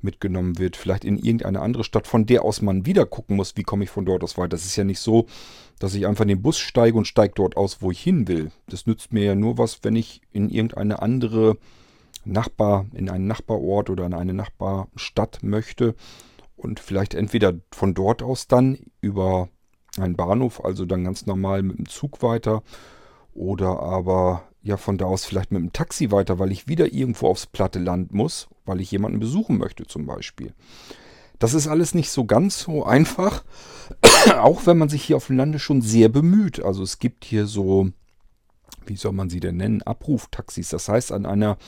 mitgenommen 0.00 0.58
wird, 0.58 0.76
vielleicht 0.76 1.04
in 1.04 1.16
irgendeine 1.16 1.60
andere 1.60 1.82
Stadt, 1.82 2.06
von 2.06 2.26
der 2.26 2.44
aus 2.44 2.62
man 2.62 2.86
wieder 2.86 3.06
gucken 3.06 3.36
muss, 3.36 3.56
wie 3.56 3.62
komme 3.62 3.84
ich 3.84 3.90
von 3.90 4.04
dort 4.04 4.22
aus 4.22 4.36
weiter. 4.36 4.50
Das 4.50 4.66
ist 4.66 4.76
ja 4.76 4.84
nicht 4.84 5.00
so, 5.00 5.26
dass 5.78 5.94
ich 5.94 6.06
einfach 6.06 6.22
in 6.22 6.28
den 6.28 6.42
Bus 6.42 6.58
steige 6.58 6.96
und 6.96 7.06
steige 7.06 7.34
dort 7.34 7.56
aus, 7.56 7.80
wo 7.80 7.90
ich 7.90 8.00
hin 8.00 8.28
will. 8.28 8.50
Das 8.66 8.86
nützt 8.86 9.12
mir 9.12 9.24
ja 9.24 9.34
nur 9.34 9.58
was, 9.58 9.82
wenn 9.82 9.96
ich 9.96 10.20
in 10.30 10.50
irgendeine 10.50 11.00
andere 11.00 11.56
Nachbar, 12.26 12.86
in 12.94 13.08
einen 13.10 13.26
Nachbarort 13.26 13.90
oder 13.90 14.06
in 14.06 14.14
eine 14.14 14.34
Nachbarstadt 14.34 15.42
möchte 15.42 15.94
und 16.64 16.80
vielleicht 16.80 17.14
entweder 17.14 17.54
von 17.70 17.94
dort 17.94 18.22
aus 18.22 18.48
dann 18.48 18.78
über 19.00 19.48
einen 19.98 20.16
Bahnhof, 20.16 20.64
also 20.64 20.86
dann 20.86 21.04
ganz 21.04 21.26
normal 21.26 21.62
mit 21.62 21.78
dem 21.78 21.88
Zug 21.88 22.22
weiter 22.22 22.62
oder 23.32 23.80
aber 23.80 24.48
ja 24.62 24.76
von 24.76 24.98
da 24.98 25.04
aus 25.04 25.24
vielleicht 25.24 25.52
mit 25.52 25.60
dem 25.60 25.72
Taxi 25.72 26.10
weiter, 26.10 26.38
weil 26.38 26.50
ich 26.50 26.66
wieder 26.66 26.92
irgendwo 26.92 27.28
aufs 27.28 27.46
platte 27.46 27.78
Land 27.78 28.12
muss, 28.12 28.48
weil 28.64 28.80
ich 28.80 28.90
jemanden 28.90 29.20
besuchen 29.20 29.58
möchte 29.58 29.86
zum 29.86 30.06
Beispiel. 30.06 30.54
Das 31.38 31.52
ist 31.52 31.68
alles 31.68 31.94
nicht 31.94 32.10
so 32.10 32.24
ganz 32.24 32.60
so 32.60 32.84
einfach, 32.84 33.44
auch 34.38 34.66
wenn 34.66 34.78
man 34.78 34.88
sich 34.88 35.04
hier 35.04 35.16
auf 35.16 35.26
dem 35.26 35.36
Lande 35.36 35.58
schon 35.58 35.82
sehr 35.82 36.08
bemüht. 36.08 36.64
Also 36.64 36.82
es 36.82 36.98
gibt 36.98 37.24
hier 37.24 37.46
so, 37.46 37.90
wie 38.86 38.96
soll 38.96 39.12
man 39.12 39.28
sie 39.28 39.40
denn 39.40 39.58
nennen, 39.58 39.82
Abruftaxis. 39.82 40.70
Das 40.70 40.88
heißt, 40.88 41.12
an 41.12 41.26
einer 41.26 41.58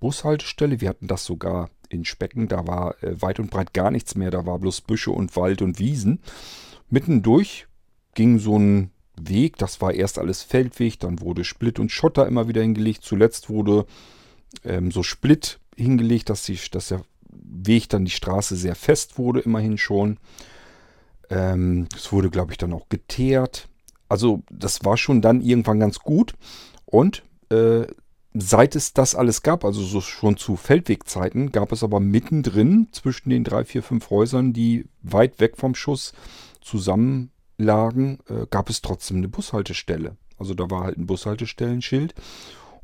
Bushaltestelle, 0.00 0.80
wir 0.80 0.88
hatten 0.88 1.08
das 1.08 1.24
sogar 1.24 1.68
in 1.88 2.04
Specken, 2.04 2.48
da 2.48 2.66
war 2.66 3.02
äh, 3.02 3.20
weit 3.20 3.40
und 3.40 3.50
breit 3.50 3.74
gar 3.74 3.90
nichts 3.90 4.14
mehr, 4.14 4.30
da 4.30 4.46
war 4.46 4.58
bloß 4.58 4.82
Büsche 4.82 5.10
und 5.10 5.34
Wald 5.36 5.62
und 5.62 5.78
Wiesen. 5.78 6.20
Mittendurch 6.90 7.66
ging 8.14 8.38
so 8.38 8.58
ein 8.58 8.90
Weg, 9.20 9.56
das 9.56 9.80
war 9.80 9.92
erst 9.92 10.18
alles 10.18 10.42
Feldweg, 10.42 11.00
dann 11.00 11.20
wurde 11.20 11.44
Split 11.44 11.78
und 11.78 11.90
Schotter 11.90 12.26
immer 12.26 12.48
wieder 12.48 12.62
hingelegt, 12.62 13.02
zuletzt 13.02 13.50
wurde 13.50 13.86
ähm, 14.64 14.90
so 14.90 15.02
Split 15.02 15.58
hingelegt, 15.76 16.30
dass, 16.30 16.44
die, 16.44 16.58
dass 16.70 16.88
der 16.88 17.02
Weg 17.30 17.88
dann 17.88 18.04
die 18.04 18.10
Straße 18.10 18.56
sehr 18.56 18.74
fest 18.74 19.18
wurde, 19.18 19.40
immerhin 19.40 19.78
schon. 19.78 20.18
Ähm, 21.30 21.88
es 21.94 22.12
wurde, 22.12 22.30
glaube 22.30 22.52
ich, 22.52 22.58
dann 22.58 22.72
auch 22.72 22.88
geteert. 22.88 23.68
Also 24.08 24.42
das 24.50 24.84
war 24.84 24.96
schon 24.96 25.20
dann 25.20 25.40
irgendwann 25.40 25.80
ganz 25.80 25.98
gut. 25.98 26.34
Und 26.86 27.22
äh, 27.50 27.86
seit 28.34 28.76
es 28.76 28.92
das 28.92 29.14
alles 29.14 29.42
gab, 29.42 29.64
also 29.64 29.82
so 29.82 30.00
schon 30.00 30.36
zu 30.36 30.56
Feldwegzeiten, 30.56 31.52
gab 31.52 31.72
es 31.72 31.82
aber 31.82 32.00
mittendrin 32.00 32.88
zwischen 32.92 33.30
den 33.30 33.44
drei, 33.44 33.64
vier, 33.64 33.82
fünf 33.82 34.10
Häusern, 34.10 34.52
die 34.52 34.86
weit 35.02 35.40
weg 35.40 35.56
vom 35.56 35.74
Schuss 35.74 36.12
zusammenlagen, 36.60 38.18
äh, 38.28 38.46
gab 38.50 38.70
es 38.70 38.82
trotzdem 38.82 39.18
eine 39.18 39.28
Bushaltestelle. 39.28 40.16
Also 40.38 40.54
da 40.54 40.70
war 40.70 40.84
halt 40.84 40.98
ein 40.98 41.06
Bushaltestellenschild. 41.06 42.14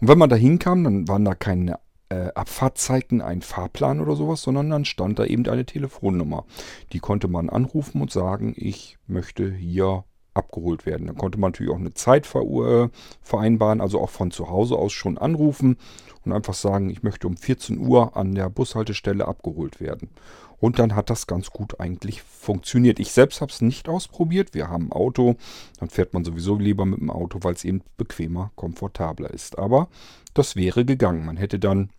Und 0.01 0.09
wenn 0.09 0.19
man 0.19 0.31
da 0.31 0.37
hinkam, 0.37 0.85
dann 0.85 1.09
waren 1.09 1.25
da 1.25 1.35
keine 1.35 1.79
äh, 2.09 2.31
Abfahrtzeiten, 2.35 3.23
ein 3.23 3.43
Fahrplan 3.43 4.01
oder 4.01 4.17
sowas, 4.17 4.43
sondern 4.43 4.71
dann 4.71 4.85
stand 4.85 5.19
da 5.19 5.25
eben 5.25 5.47
eine 5.47 5.65
Telefonnummer. 5.65 6.45
Die 6.93 6.99
konnte 6.99 7.29
man 7.29 7.49
anrufen 7.49 8.01
und 8.01 8.11
sagen, 8.11 8.55
ich 8.57 8.99
möchte 9.07 9.53
hier 9.53 10.05
abgeholt 10.35 10.85
werden. 10.85 11.07
Dann 11.07 11.17
konnte 11.17 11.39
man 11.39 11.53
natürlich 11.53 11.73
auch 11.73 11.79
eine 11.79 11.95
Zeit 11.95 12.27
äh, 12.35 12.89
vereinbaren, 13.23 13.81
also 13.81 14.01
auch 14.01 14.11
von 14.11 14.31
zu 14.31 14.51
Hause 14.51 14.77
aus 14.77 14.93
schon 14.93 15.17
anrufen 15.17 15.79
und 16.25 16.33
einfach 16.33 16.55
sagen, 16.55 16.91
ich 16.91 17.03
möchte 17.03 17.27
um 17.27 17.37
14 17.37 17.79
Uhr 17.79 18.17
an 18.17 18.35
der 18.35 18.51
Bushaltestelle 18.51 19.27
abgeholt 19.27 19.81
werden. 19.81 20.11
Und 20.59 20.79
dann 20.79 20.95
hat 20.95 21.11
das 21.11 21.27
ganz 21.27 21.51
gut 21.51 21.79
eigentlich 21.79 22.23
funktioniert. 22.23 22.99
Ich 22.99 23.13
selbst 23.13 23.41
habe 23.41 23.53
es 23.53 23.61
nicht 23.61 23.89
ausprobiert. 23.89 24.55
Wir 24.55 24.69
haben 24.69 24.87
ein 24.87 24.93
Auto. 24.93 25.37
Dann 25.79 25.91
fährt 25.91 26.15
man 26.15 26.25
sowieso 26.25 26.57
lieber 26.57 26.87
mit 26.87 27.01
dem 27.01 27.11
Auto, 27.11 27.41
weil 27.43 27.55
es 27.55 27.65
eben 27.65 27.83
bequemer, 27.99 28.51
komfortabler 28.55 29.31
ist. 29.31 29.59
Aber 29.59 29.89
das 30.33 30.57
wäre 30.57 30.87
gegangen. 30.87 31.27
Man 31.27 31.37
hätte 31.37 31.59
dann 31.59 31.91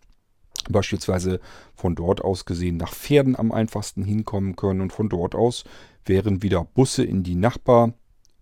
beispielsweise 0.68 1.38
von 1.76 1.94
dort 1.94 2.22
aus 2.22 2.44
gesehen 2.44 2.76
nach 2.76 2.92
Pferden 2.92 3.36
am 3.36 3.52
einfachsten 3.52 4.02
hinkommen 4.02 4.56
können. 4.56 4.80
Und 4.80 4.92
von 4.92 5.08
dort 5.08 5.36
aus 5.36 5.62
wären 6.04 6.42
wieder 6.42 6.64
Busse 6.64 7.04
in 7.04 7.22
die 7.22 7.36
Nachbar 7.36 7.92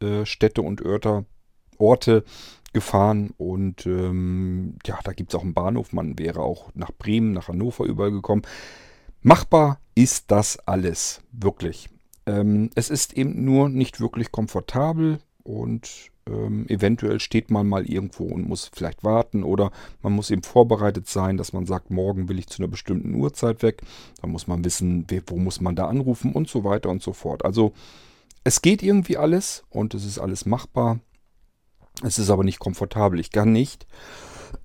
äh, 0.00 0.24
Städte 0.24 0.62
und 0.62 0.82
Örter, 0.82 1.24
Orte 1.78 2.24
gefahren 2.72 3.32
und 3.38 3.86
ähm, 3.86 4.76
ja, 4.84 4.98
da 5.04 5.12
gibt 5.12 5.32
es 5.32 5.38
auch 5.38 5.42
einen 5.42 5.54
Bahnhof. 5.54 5.92
Man 5.92 6.18
wäre 6.18 6.40
auch 6.40 6.70
nach 6.74 6.90
Bremen, 6.92 7.32
nach 7.32 7.48
Hannover 7.48 7.84
überall 7.84 8.10
gekommen. 8.10 8.42
Machbar 9.22 9.80
ist 9.94 10.30
das 10.30 10.58
alles, 10.66 11.22
wirklich. 11.32 11.88
Ähm, 12.26 12.70
es 12.74 12.90
ist 12.90 13.14
eben 13.14 13.44
nur 13.44 13.68
nicht 13.68 14.00
wirklich 14.00 14.32
komfortabel 14.32 15.18
und 15.44 16.10
ähm, 16.26 16.66
eventuell 16.68 17.20
steht 17.20 17.50
man 17.50 17.68
mal 17.68 17.86
irgendwo 17.86 18.24
und 18.24 18.48
muss 18.48 18.70
vielleicht 18.72 19.04
warten 19.04 19.44
oder 19.44 19.70
man 20.02 20.14
muss 20.14 20.30
eben 20.30 20.42
vorbereitet 20.42 21.06
sein, 21.06 21.36
dass 21.36 21.52
man 21.52 21.66
sagt, 21.66 21.90
morgen 21.90 22.28
will 22.28 22.38
ich 22.38 22.48
zu 22.48 22.62
einer 22.62 22.70
bestimmten 22.70 23.14
Uhrzeit 23.14 23.62
weg. 23.62 23.82
Dann 24.20 24.30
muss 24.30 24.46
man 24.46 24.64
wissen, 24.64 25.06
wo 25.26 25.36
muss 25.36 25.60
man 25.60 25.76
da 25.76 25.86
anrufen 25.86 26.32
und 26.32 26.48
so 26.48 26.64
weiter 26.64 26.90
und 26.90 27.02
so 27.02 27.12
fort. 27.12 27.44
Also 27.44 27.72
es 28.44 28.60
geht 28.62 28.82
irgendwie 28.82 29.16
alles 29.16 29.64
und 29.70 29.94
es 29.94 30.04
ist 30.04 30.18
alles 30.18 30.44
machbar. 30.44 31.00
Es 32.02 32.18
ist 32.18 32.30
aber 32.30 32.44
nicht 32.44 32.58
komfortabel. 32.58 33.18
Ich 33.18 33.30
kann 33.30 33.52
nicht, 33.52 33.86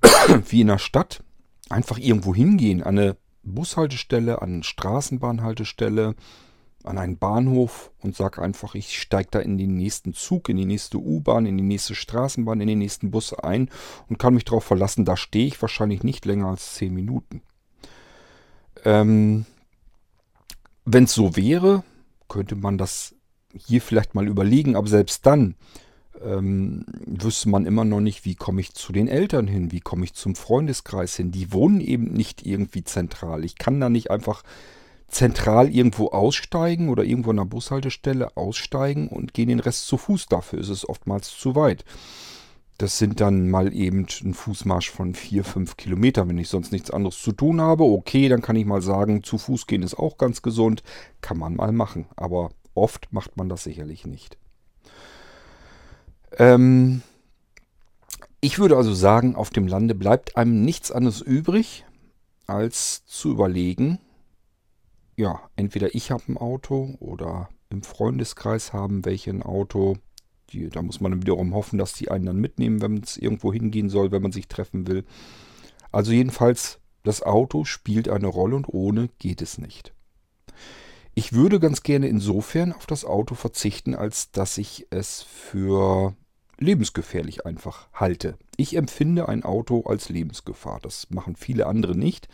wie 0.49 0.61
in 0.61 0.67
der 0.67 0.77
Stadt, 0.77 1.23
einfach 1.69 1.97
irgendwo 1.97 2.35
hingehen, 2.35 2.83
an 2.83 2.99
eine 2.99 3.17
Bushaltestelle, 3.43 4.41
an 4.41 4.53
eine 4.53 4.63
Straßenbahnhaltestelle, 4.63 6.15
an 6.83 6.97
einen 6.97 7.17
Bahnhof 7.17 7.91
und 7.99 8.15
sage 8.15 8.41
einfach, 8.41 8.75
ich 8.75 8.99
steige 8.99 9.29
da 9.31 9.39
in 9.39 9.57
den 9.57 9.75
nächsten 9.75 10.13
Zug, 10.13 10.49
in 10.49 10.57
die 10.57 10.65
nächste 10.65 10.97
U-Bahn, 10.97 11.45
in 11.45 11.57
die 11.57 11.63
nächste 11.63 11.95
Straßenbahn, 11.95 12.61
in 12.61 12.67
den 12.67 12.79
nächsten 12.79 13.11
Bus 13.11 13.33
ein 13.33 13.69
und 14.07 14.17
kann 14.17 14.33
mich 14.33 14.45
darauf 14.45 14.63
verlassen, 14.63 15.05
da 15.05 15.15
stehe 15.15 15.47
ich 15.47 15.61
wahrscheinlich 15.61 16.03
nicht 16.03 16.25
länger 16.25 16.47
als 16.47 16.75
10 16.75 16.93
Minuten. 16.93 17.41
Ähm, 18.85 19.45
Wenn 20.85 21.03
es 21.03 21.13
so 21.13 21.35
wäre, 21.35 21.83
könnte 22.27 22.55
man 22.55 22.77
das 22.77 23.15
hier 23.55 23.81
vielleicht 23.81 24.15
mal 24.15 24.27
überlegen, 24.27 24.75
aber 24.75 24.87
selbst 24.87 25.25
dann 25.25 25.55
ähm, 26.23 26.85
wüsste 27.05 27.49
man 27.49 27.65
immer 27.65 27.85
noch 27.85 28.01
nicht, 28.01 28.25
wie 28.25 28.35
komme 28.35 28.61
ich 28.61 28.73
zu 28.73 28.91
den 28.91 29.07
Eltern 29.07 29.47
hin, 29.47 29.71
wie 29.71 29.79
komme 29.79 30.05
ich 30.05 30.13
zum 30.13 30.35
Freundeskreis 30.35 31.15
hin. 31.15 31.31
Die 31.31 31.51
wohnen 31.53 31.81
eben 31.81 32.13
nicht 32.13 32.45
irgendwie 32.45 32.83
zentral. 32.83 33.45
Ich 33.45 33.57
kann 33.57 33.79
da 33.79 33.89
nicht 33.89 34.11
einfach 34.11 34.43
zentral 35.07 35.73
irgendwo 35.73 36.09
aussteigen 36.09 36.89
oder 36.89 37.03
irgendwo 37.03 37.31
an 37.31 37.37
der 37.37 37.45
Bushaltestelle 37.45 38.37
aussteigen 38.37 39.07
und 39.07 39.33
gehe 39.33 39.45
den 39.45 39.59
Rest 39.59 39.87
zu 39.87 39.97
Fuß. 39.97 40.27
Dafür 40.27 40.59
ist 40.59 40.69
es 40.69 40.87
oftmals 40.87 41.35
zu 41.35 41.55
weit. 41.55 41.83
Das 42.77 42.97
sind 42.97 43.19
dann 43.19 43.49
mal 43.49 43.73
eben 43.73 44.07
ein 44.23 44.33
Fußmarsch 44.33 44.89
von 44.89 45.13
4, 45.13 45.43
5 45.43 45.75
Kilometern, 45.75 46.29
wenn 46.29 46.37
ich 46.37 46.47
sonst 46.47 46.71
nichts 46.71 46.91
anderes 46.91 47.21
zu 47.21 47.33
tun 47.33 47.59
habe. 47.59 47.83
Okay, 47.83 48.29
dann 48.29 48.41
kann 48.41 48.55
ich 48.55 48.65
mal 48.65 48.81
sagen, 48.81 49.21
zu 49.21 49.37
Fuß 49.37 49.67
gehen 49.67 49.83
ist 49.83 49.99
auch 49.99 50.17
ganz 50.17 50.41
gesund. 50.41 50.81
Kann 51.19 51.37
man 51.37 51.55
mal 51.55 51.73
machen. 51.73 52.05
Aber 52.15 52.51
oft 52.73 53.11
macht 53.11 53.37
man 53.37 53.49
das 53.49 53.63
sicherlich 53.63 54.05
nicht. 54.05 54.37
Ähm 56.37 57.01
ich 58.41 58.59
würde 58.59 58.77
also 58.77 58.93
sagen, 58.93 59.35
auf 59.35 59.49
dem 59.49 59.67
Lande 59.67 59.95
bleibt 59.95 60.37
einem 60.37 60.63
nichts 60.63 60.91
anderes 60.91 61.21
übrig, 61.21 61.85
als 62.47 63.05
zu 63.05 63.31
überlegen, 63.31 63.99
ja, 65.17 65.41
entweder 65.57 65.93
ich 65.93 66.11
habe 66.11 66.23
ein 66.29 66.37
Auto 66.37 66.95
oder 66.99 67.49
im 67.69 67.83
Freundeskreis 67.83 68.71
haben 68.71 69.03
welche 69.03 69.31
ein 69.31 69.43
Auto. 69.43 69.97
Die, 70.51 70.69
da 70.69 70.81
muss 70.81 71.01
man 71.01 71.21
wiederum 71.21 71.53
hoffen, 71.53 71.77
dass 71.77 71.93
die 71.93 72.09
einen 72.09 72.25
dann 72.25 72.37
mitnehmen, 72.37 72.81
wenn 72.81 72.97
es 73.03 73.17
irgendwo 73.17 73.51
hingehen 73.51 73.89
soll, 73.89 74.11
wenn 74.11 74.21
man 74.21 74.31
sich 74.31 74.47
treffen 74.47 74.87
will. 74.87 75.03
Also 75.91 76.13
jedenfalls, 76.13 76.79
das 77.03 77.21
Auto 77.21 77.65
spielt 77.65 78.07
eine 78.07 78.27
Rolle 78.27 78.55
und 78.55 78.69
ohne 78.69 79.09
geht 79.19 79.41
es 79.41 79.57
nicht. 79.57 79.93
Ich 81.19 81.33
würde 81.33 81.59
ganz 81.59 81.83
gerne 81.83 82.07
insofern 82.07 82.71
auf 82.71 82.85
das 82.85 83.03
Auto 83.03 83.35
verzichten, 83.35 83.93
als 83.93 84.31
dass 84.31 84.57
ich 84.57 84.87
es 84.89 85.21
für 85.21 86.15
lebensgefährlich 86.59 87.45
einfach 87.45 87.89
halte. 87.91 88.37
Ich 88.55 88.77
empfinde 88.77 89.27
ein 89.27 89.43
Auto 89.43 89.81
als 89.81 90.07
Lebensgefahr. 90.07 90.79
Das 90.81 91.09
machen 91.09 91.35
viele 91.35 91.67
andere 91.67 91.93
nicht. 91.93 92.29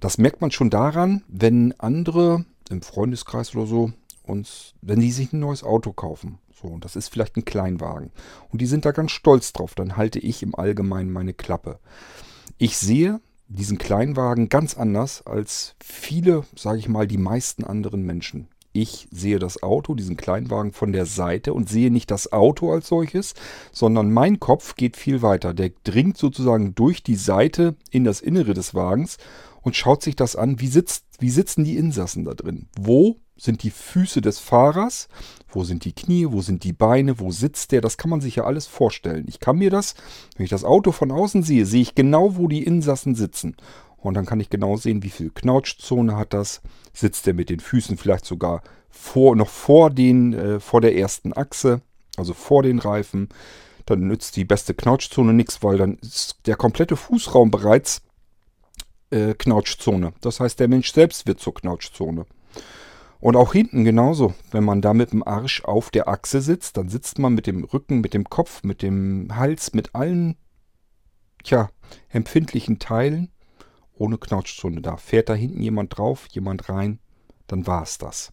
Das 0.00 0.18
merkt 0.18 0.40
man 0.40 0.50
schon 0.50 0.70
daran, 0.70 1.22
wenn 1.28 1.72
andere 1.78 2.44
im 2.68 2.82
Freundeskreis 2.82 3.54
oder 3.54 3.66
so 3.68 3.92
uns, 4.24 4.74
wenn 4.82 4.98
die 4.98 5.12
sich 5.12 5.32
ein 5.32 5.38
neues 5.38 5.62
Auto 5.62 5.92
kaufen. 5.92 6.40
So, 6.60 6.66
und 6.66 6.84
das 6.84 6.96
ist 6.96 7.06
vielleicht 7.10 7.36
ein 7.36 7.44
Kleinwagen. 7.44 8.10
Und 8.50 8.60
die 8.60 8.66
sind 8.66 8.84
da 8.84 8.90
ganz 8.90 9.12
stolz 9.12 9.52
drauf. 9.52 9.76
Dann 9.76 9.96
halte 9.96 10.18
ich 10.18 10.42
im 10.42 10.56
Allgemeinen 10.56 11.12
meine 11.12 11.32
Klappe. 11.32 11.78
Ich 12.58 12.76
sehe 12.76 13.20
diesen 13.48 13.78
Kleinwagen 13.78 14.48
ganz 14.48 14.76
anders 14.76 15.24
als 15.26 15.76
viele, 15.82 16.44
sage 16.54 16.78
ich 16.78 16.88
mal, 16.88 17.06
die 17.06 17.18
meisten 17.18 17.64
anderen 17.64 18.02
Menschen. 18.02 18.48
Ich 18.72 19.08
sehe 19.10 19.38
das 19.38 19.62
Auto, 19.62 19.94
diesen 19.94 20.18
Kleinwagen 20.18 20.72
von 20.72 20.92
der 20.92 21.06
Seite 21.06 21.54
und 21.54 21.68
sehe 21.68 21.90
nicht 21.90 22.10
das 22.10 22.32
Auto 22.32 22.70
als 22.70 22.88
solches, 22.88 23.34
sondern 23.72 24.12
mein 24.12 24.38
Kopf 24.38 24.74
geht 24.74 24.98
viel 24.98 25.22
weiter. 25.22 25.54
Der 25.54 25.70
dringt 25.82 26.18
sozusagen 26.18 26.74
durch 26.74 27.02
die 27.02 27.16
Seite 27.16 27.76
in 27.90 28.04
das 28.04 28.20
Innere 28.20 28.52
des 28.52 28.74
Wagens 28.74 29.16
und 29.62 29.76
schaut 29.76 30.02
sich 30.02 30.14
das 30.14 30.36
an, 30.36 30.60
wie, 30.60 30.68
sitzt, 30.68 31.06
wie 31.20 31.30
sitzen 31.30 31.64
die 31.64 31.78
Insassen 31.78 32.24
da 32.24 32.34
drin? 32.34 32.68
Wo 32.78 33.16
sind 33.36 33.62
die 33.62 33.70
Füße 33.70 34.20
des 34.20 34.38
Fahrers? 34.38 35.08
Wo 35.48 35.64
sind 35.64 35.84
die 35.84 35.92
Knie? 35.92 36.26
Wo 36.30 36.40
sind 36.40 36.64
die 36.64 36.72
Beine? 36.72 37.20
Wo 37.20 37.30
sitzt 37.30 37.72
der? 37.72 37.80
Das 37.80 37.96
kann 37.96 38.10
man 38.10 38.20
sich 38.20 38.36
ja 38.36 38.44
alles 38.44 38.66
vorstellen. 38.66 39.26
Ich 39.28 39.40
kann 39.40 39.58
mir 39.58 39.70
das, 39.70 39.94
wenn 40.36 40.44
ich 40.44 40.50
das 40.50 40.64
Auto 40.64 40.92
von 40.92 41.10
außen 41.10 41.42
sehe, 41.42 41.66
sehe 41.66 41.82
ich 41.82 41.94
genau, 41.94 42.36
wo 42.36 42.48
die 42.48 42.64
Insassen 42.64 43.14
sitzen. 43.14 43.56
Und 43.96 44.14
dann 44.14 44.26
kann 44.26 44.40
ich 44.40 44.50
genau 44.50 44.76
sehen, 44.76 45.02
wie 45.02 45.10
viel 45.10 45.30
Knautschzone 45.30 46.16
hat 46.16 46.32
das. 46.32 46.62
Sitzt 46.92 47.26
der 47.26 47.34
mit 47.34 47.50
den 47.50 47.60
Füßen 47.60 47.96
vielleicht 47.96 48.24
sogar 48.24 48.62
vor, 48.88 49.36
noch 49.36 49.48
vor, 49.48 49.90
den, 49.90 50.32
äh, 50.32 50.60
vor 50.60 50.80
der 50.80 50.96
ersten 50.96 51.32
Achse, 51.32 51.82
also 52.16 52.32
vor 52.32 52.62
den 52.62 52.78
Reifen. 52.78 53.28
Dann 53.84 54.06
nützt 54.06 54.36
die 54.36 54.44
beste 54.44 54.74
Knautschzone 54.74 55.32
nichts, 55.32 55.62
weil 55.62 55.78
dann 55.78 55.98
ist 55.98 56.36
der 56.46 56.56
komplette 56.56 56.96
Fußraum 56.96 57.50
bereits 57.50 58.02
äh, 59.10 59.34
Knautschzone. 59.34 60.12
Das 60.20 60.40
heißt, 60.40 60.58
der 60.58 60.68
Mensch 60.68 60.92
selbst 60.92 61.26
wird 61.26 61.40
zur 61.40 61.54
Knautschzone. 61.54 62.26
Und 63.18 63.36
auch 63.36 63.52
hinten 63.52 63.84
genauso. 63.84 64.34
Wenn 64.50 64.64
man 64.64 64.82
da 64.82 64.92
mit 64.94 65.12
dem 65.12 65.26
Arsch 65.26 65.64
auf 65.64 65.90
der 65.90 66.08
Achse 66.08 66.40
sitzt, 66.40 66.76
dann 66.76 66.88
sitzt 66.88 67.18
man 67.18 67.34
mit 67.34 67.46
dem 67.46 67.64
Rücken, 67.64 68.00
mit 68.00 68.14
dem 68.14 68.24
Kopf, 68.24 68.62
mit 68.62 68.82
dem 68.82 69.34
Hals, 69.34 69.72
mit 69.72 69.94
allen, 69.94 70.36
tja, 71.42 71.70
empfindlichen 72.10 72.78
Teilen 72.78 73.30
ohne 73.98 74.18
Knautschzone 74.18 74.80
da. 74.80 74.96
Fährt 74.96 75.28
da 75.28 75.34
hinten 75.34 75.62
jemand 75.62 75.96
drauf, 75.96 76.26
jemand 76.30 76.68
rein, 76.68 76.98
dann 77.46 77.66
war 77.66 77.82
es 77.82 77.98
das. 77.98 78.32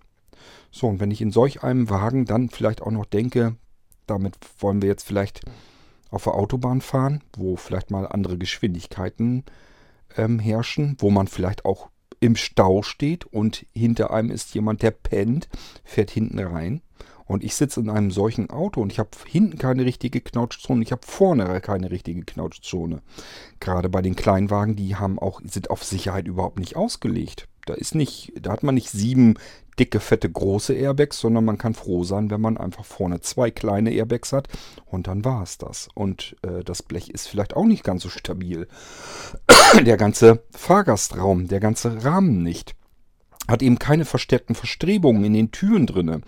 So, 0.72 0.88
und 0.88 1.00
wenn 1.00 1.12
ich 1.12 1.22
in 1.22 1.32
solch 1.32 1.64
einem 1.64 1.90
Wagen 1.90 2.26
dann 2.26 2.50
vielleicht 2.50 2.82
auch 2.82 2.92
noch 2.92 3.06
denke, 3.06 3.56
damit 4.08 4.36
wollen 4.60 4.82
wir 4.82 4.90
jetzt 4.90 5.08
vielleicht 5.08 5.42
auf 6.10 6.26
der 6.26 6.36
Autobahn 6.36 6.82
fahren, 6.82 7.24
wo 7.38 7.56
vielleicht 7.56 7.92
mal 7.92 8.08
andere 8.08 8.38
Geschwindigkeiten 8.38 9.46
ähm, 10.18 10.40
herrschen, 10.40 10.96
wo 11.00 11.10
man 11.10 11.28
vielleicht 11.28 11.66
auch 11.66 11.90
im 12.24 12.38
Stau 12.38 12.84
steht 12.84 13.26
und 13.26 13.66
hinter 13.74 14.12
einem 14.12 14.32
ist 14.32 14.56
jemand, 14.56 14.82
der 14.82 14.92
pennt, 14.92 15.50
fährt 15.84 16.10
hinten 16.10 16.40
rein. 16.40 16.82
Und 17.26 17.44
ich 17.44 17.56
sitze 17.56 17.82
in 17.82 17.90
einem 17.90 18.12
solchen 18.12 18.50
Auto 18.50 18.82
und 18.82 18.94
ich 18.94 19.00
habe 19.00 19.10
hinten 19.26 19.58
keine 19.58 19.84
richtige 19.84 20.22
Knautschzone, 20.22 20.84
ich 20.84 20.94
habe 20.94 21.06
vorne 21.06 21.60
keine 21.60 21.92
richtige 21.92 22.24
Knautschzone. 22.24 23.02
Gerade 23.60 23.90
bei 23.90 24.02
den 24.02 24.16
Kleinwagen, 24.16 24.78
die 24.78 24.96
haben 24.96 25.20
auch, 25.20 25.42
sind 25.44 25.70
auf 25.70 25.84
Sicherheit 25.84 26.28
überhaupt 26.28 26.60
nicht 26.60 26.78
ausgelegt. 26.78 27.50
Da 27.66 27.74
ist 27.74 27.94
nicht, 27.94 28.32
da 28.42 28.52
hat 28.54 28.64
man 28.64 28.76
nicht 28.76 28.90
sieben 28.90 29.36
dicke, 29.80 30.00
fette, 30.00 30.30
große 30.30 30.74
Airbags, 30.74 31.20
sondern 31.20 31.46
man 31.46 31.58
kann 31.58 31.74
froh 31.74 32.04
sein, 32.04 32.30
wenn 32.30 32.42
man 32.42 32.58
einfach 32.58 32.86
vorne 32.86 33.22
zwei 33.22 33.52
kleine 33.52 33.92
Airbags 33.92 34.34
hat 34.34 34.48
und 34.86 35.08
dann 35.08 35.26
war 35.26 35.44
es 35.44 35.58
das. 35.58 35.90
Und 35.94 36.36
äh, 36.42 36.64
das 36.64 36.84
Blech 36.84 37.10
ist 37.10 37.28
vielleicht 37.28 37.56
auch 37.56 37.66
nicht 37.66 37.84
ganz 37.84 38.04
so 38.04 38.10
stabil. 38.10 38.68
der 39.86 39.98
ganze 39.98 40.44
Fahrgastraum, 40.52 41.48
der 41.48 41.60
ganze 41.60 42.04
Rahmen 42.04 42.44
nicht. 42.44 42.76
Hat 43.48 43.62
eben 43.62 43.78
keine 43.78 44.06
verstärkten 44.06 44.56
Verstrebungen 44.56 45.26
in 45.26 45.34
den 45.34 45.52
Türen 45.52 45.86
drinne 45.86 46.22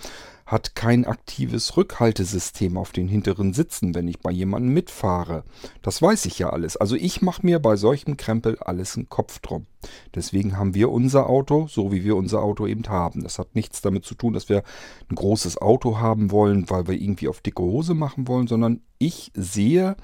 hat 0.45 0.75
kein 0.75 1.05
aktives 1.05 1.75
Rückhaltesystem 1.75 2.77
auf 2.77 2.91
den 2.91 3.07
hinteren 3.07 3.53
Sitzen, 3.53 3.95
wenn 3.95 4.07
ich 4.07 4.19
bei 4.19 4.31
jemandem 4.31 4.73
mitfahre. 4.73 5.43
Das 5.81 6.01
weiß 6.01 6.25
ich 6.25 6.37
ja 6.37 6.51
alles. 6.51 6.77
Also 6.77 6.95
ich 6.95 7.23
mache 7.23 7.43
mir 7.43 7.59
bei 7.59 7.75
solchem 7.75 8.15
Krempel 8.15 8.57
alles 8.59 8.95
einen 8.95 9.09
Kopf 9.09 9.39
drum. 9.39 9.65
Deswegen 10.13 10.57
haben 10.57 10.75
wir 10.75 10.91
unser 10.91 11.29
Auto, 11.29 11.67
so 11.67 11.91
wie 11.91 12.03
wir 12.03 12.15
unser 12.15 12.43
Auto 12.43 12.67
eben 12.67 12.87
haben. 12.87 13.23
Das 13.23 13.39
hat 13.39 13.55
nichts 13.55 13.81
damit 13.81 14.05
zu 14.05 14.13
tun, 14.13 14.33
dass 14.33 14.47
wir 14.47 14.63
ein 15.09 15.15
großes 15.15 15.57
Auto 15.57 15.97
haben 15.97 16.29
wollen, 16.29 16.69
weil 16.69 16.87
wir 16.87 16.95
irgendwie 16.95 17.27
auf 17.27 17.41
dicke 17.41 17.63
Hose 17.63 17.95
machen 17.95 18.27
wollen, 18.27 18.47
sondern 18.47 18.81
ich 18.97 19.31
sehe 19.33 19.95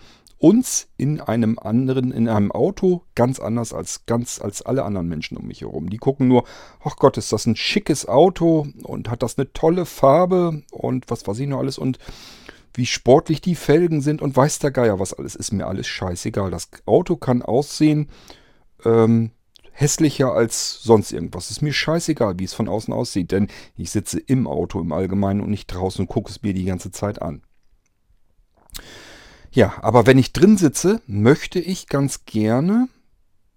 uns 0.42 0.88
in 0.98 1.22
einem 1.22 1.60
anderen, 1.60 2.12
in 2.12 2.28
einem 2.28 2.52
Auto 2.52 3.04
ganz 3.14 3.40
anders 3.40 3.74
als 3.74 4.08
ganz 4.08 4.42
als 4.42 4.64
alle 4.64 4.84
anderen 4.84 5.08
Menschen 5.08 5.38
um 5.38 5.46
mich 5.46 5.62
herum. 5.62 5.90
Die 5.90 5.98
gucken 5.98 6.28
nur, 6.28 6.46
ach 6.84 6.96
Gott, 6.96 7.18
ist 7.18 7.32
das 7.32 7.46
ein 7.46 7.56
schickes 7.56 8.08
Auto 8.08 8.68
und 8.84 9.10
hat 9.10 9.22
das 9.22 9.38
eine 9.38 9.54
tolle 9.54 9.86
Farbe 9.86 10.64
und 10.72 11.12
was 11.12 11.28
weiß 11.28 11.38
ich 11.40 11.48
noch 11.48 11.60
alles 11.60 11.78
und 11.78 12.00
wie 12.74 12.88
sportlich 12.88 13.42
die 13.42 13.54
Felgen 13.54 14.02
sind 14.02 14.22
und 14.22 14.36
weiß 14.36 14.60
der 14.60 14.72
Geier 14.72 15.00
was 15.00 15.14
alles. 15.14 15.36
Ist 15.36 15.52
mir 15.52 15.68
alles 15.68 15.86
scheißegal. 15.86 16.50
Das 16.50 16.70
Auto 16.86 17.18
kann 17.18 17.44
aussehen 17.44 18.10
ähm, 18.84 19.30
hässlicher 19.72 20.34
als 20.34 20.82
sonst 20.82 21.12
irgendwas. 21.12 21.52
Ist 21.52 21.62
mir 21.62 21.74
scheißegal, 21.74 22.40
wie 22.40 22.46
es 22.46 22.54
von 22.56 22.68
außen 22.68 22.94
aussieht, 22.94 23.32
denn 23.32 23.48
ich 23.78 23.92
sitze 23.92 24.20
im 24.20 24.48
Auto 24.48 24.82
im 24.82 24.92
Allgemeinen 24.92 25.42
und 25.42 25.52
nicht 25.52 25.68
draußen 25.68 26.02
und 26.02 26.08
gucke 26.08 26.32
es 26.32 26.42
mir 26.42 26.56
die 26.56 26.66
ganze 26.66 26.92
Zeit 26.92 27.22
an. 27.22 27.44
Ja, 29.52 29.74
aber 29.82 30.06
wenn 30.06 30.18
ich 30.18 30.32
drin 30.32 30.58
sitze, 30.58 31.02
möchte 31.08 31.60
ich 31.60 31.88
ganz 31.88 32.26
gerne, 32.26 32.88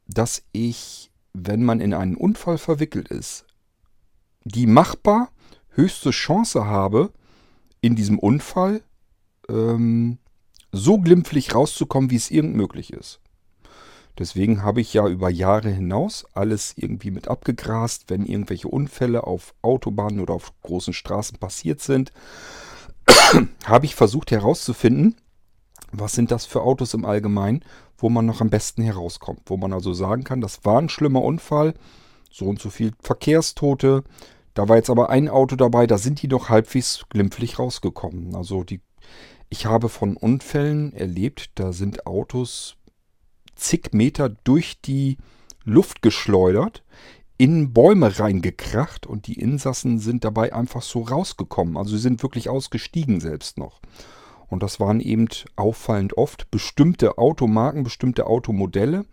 dass 0.08 0.42
ich, 0.52 1.10
wenn 1.32 1.62
man 1.62 1.80
in 1.80 1.94
einen 1.94 2.16
Unfall 2.16 2.58
verwickelt 2.58 3.08
ist, 3.08 3.46
die 4.44 4.66
machbar 4.66 5.30
höchste 5.70 6.10
Chance 6.10 6.66
habe, 6.66 7.12
in 7.80 7.94
diesem 7.94 8.18
Unfall 8.18 8.82
ähm, 9.48 10.18
so 10.72 10.98
glimpflich 10.98 11.54
rauszukommen, 11.54 12.10
wie 12.10 12.16
es 12.16 12.30
irgend 12.30 12.56
möglich 12.56 12.92
ist. 12.92 13.20
Deswegen 14.18 14.62
habe 14.62 14.80
ich 14.80 14.94
ja 14.94 15.06
über 15.08 15.28
Jahre 15.28 15.70
hinaus 15.70 16.24
alles 16.34 16.74
irgendwie 16.76 17.10
mit 17.10 17.28
abgegrast, 17.28 18.04
wenn 18.08 18.26
irgendwelche 18.26 18.68
Unfälle 18.68 19.24
auf 19.24 19.54
Autobahnen 19.62 20.20
oder 20.20 20.34
auf 20.34 20.52
großen 20.62 20.92
Straßen 20.92 21.38
passiert 21.38 21.80
sind, 21.80 22.12
habe 23.64 23.86
ich 23.86 23.94
versucht 23.94 24.30
herauszufinden, 24.30 25.16
was 25.98 26.12
sind 26.12 26.30
das 26.30 26.46
für 26.46 26.62
Autos 26.62 26.94
im 26.94 27.04
Allgemeinen, 27.04 27.64
wo 27.98 28.08
man 28.08 28.26
noch 28.26 28.40
am 28.40 28.50
besten 28.50 28.82
herauskommt, 28.82 29.42
wo 29.46 29.56
man 29.56 29.72
also 29.72 29.92
sagen 29.92 30.24
kann, 30.24 30.40
das 30.40 30.64
war 30.64 30.80
ein 30.80 30.88
schlimmer 30.88 31.22
Unfall, 31.22 31.74
so 32.30 32.46
und 32.46 32.60
so 32.60 32.70
viel 32.70 32.92
Verkehrstote, 33.00 34.04
da 34.54 34.68
war 34.68 34.76
jetzt 34.76 34.90
aber 34.90 35.10
ein 35.10 35.28
Auto 35.28 35.56
dabei, 35.56 35.86
da 35.86 35.98
sind 35.98 36.22
die 36.22 36.28
doch 36.28 36.48
halbwegs 36.48 37.04
glimpflich 37.10 37.58
rausgekommen. 37.58 38.34
Also 38.36 38.62
die, 38.62 38.80
ich 39.48 39.66
habe 39.66 39.88
von 39.88 40.16
Unfällen 40.16 40.92
erlebt, 40.92 41.50
da 41.56 41.72
sind 41.72 42.06
Autos 42.06 42.76
zig 43.56 43.92
Meter 43.92 44.28
durch 44.28 44.80
die 44.80 45.18
Luft 45.64 46.02
geschleudert, 46.02 46.84
in 47.36 47.72
Bäume 47.72 48.18
reingekracht 48.18 49.06
und 49.06 49.26
die 49.26 49.40
Insassen 49.40 49.98
sind 49.98 50.24
dabei 50.24 50.52
einfach 50.52 50.82
so 50.82 51.02
rausgekommen. 51.02 51.76
Also 51.76 51.96
sie 51.96 52.02
sind 52.02 52.22
wirklich 52.22 52.48
ausgestiegen 52.48 53.20
selbst 53.20 53.58
noch. 53.58 53.80
Und 54.48 54.62
das 54.62 54.80
waren 54.80 55.00
eben 55.00 55.28
auffallend 55.56 56.16
oft 56.16 56.50
bestimmte 56.50 57.18
Automarken, 57.18 57.84
bestimmte 57.84 58.26
Automodelle. 58.26 59.04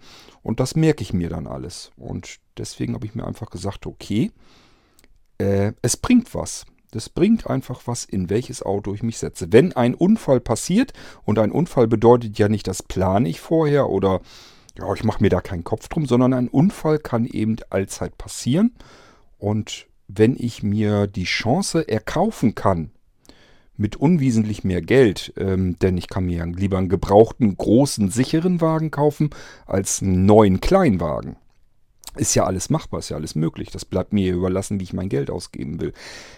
Und 0.44 0.60
das 0.60 0.76
merke 0.76 1.04
ich 1.04 1.14
mir 1.14 1.30
dann 1.30 1.48
alles. 1.48 1.92
Und 1.96 2.38
deswegen 2.58 2.94
habe 2.94 3.06
ich 3.06 3.16
mir 3.16 3.26
einfach 3.26 3.50
gesagt, 3.50 3.86
okay, 3.86 4.32
äh, 5.38 5.74
es 5.82 5.98
bringt 5.98 6.34
was. 6.36 6.66
Das 6.92 7.08
bringt 7.10 7.48
einfach 7.48 7.84
was, 7.86 8.04
in 8.04 8.30
welches 8.30 8.62
Auto 8.64 8.94
ich 8.94 9.02
mich 9.02 9.18
setze. 9.18 9.52
Wenn 9.52 9.74
ein 9.74 9.96
Unfall 9.96 10.42
passiert, 10.42 10.92
und 11.24 11.40
ein 11.40 11.52
Unfall 11.52 11.88
bedeutet 11.88 12.38
ja 12.38 12.50
nicht, 12.50 12.68
das 12.68 12.84
plane 12.84 13.30
ich 13.30 13.40
vorher 13.40 13.90
oder 13.90 14.22
ja, 14.78 14.94
ich 14.94 15.04
mache 15.04 15.22
mir 15.22 15.30
da 15.30 15.42
keinen 15.42 15.64
Kopf 15.64 15.88
drum, 15.88 16.06
sondern 16.06 16.34
ein 16.34 16.48
Unfall 16.48 17.00
kann 17.00 17.26
eben 17.26 17.58
allzeit 17.70 18.18
passieren. 18.18 18.76
Und 19.38 19.88
wenn 20.08 20.36
ich 20.38 20.64
mir 20.64 21.08
die 21.08 21.24
Chance 21.24 21.88
erkaufen 21.88 22.56
kann, 22.56 22.92
mit 23.82 23.98
unwesentlich 23.98 24.64
mehr 24.64 24.82
Geld, 24.82 25.34
ähm, 25.38 25.78
denn 25.80 25.98
ich 25.98 26.08
kann 26.08 26.26
mir 26.26 26.46
lieber 26.46 26.78
einen 26.78 26.90
gebrauchten, 26.90 27.58
großen, 27.58 28.10
sicheren 28.10 28.62
Wagen 28.62 28.92
kaufen 28.92 29.32
als 29.66 30.02
einen 30.02 30.26
neuen 30.26 30.62
Kleinwagen. 30.62 31.36
Ist 32.18 32.36
ja 32.36 32.44
alles 32.44 32.70
machbar, 32.70 33.00
ist 33.00 33.10
ja 33.10 33.16
alles 33.16 33.36
möglich. 33.36 33.72
Das 33.72 33.86
bleibt 33.86 34.12
mir 34.12 34.34
überlassen, 34.34 34.82
wie 34.82 34.84
ich 34.84 34.92
mein 34.92 35.08
Geld 35.08 35.30
ausgeben 35.30 35.80
will. 35.80 35.94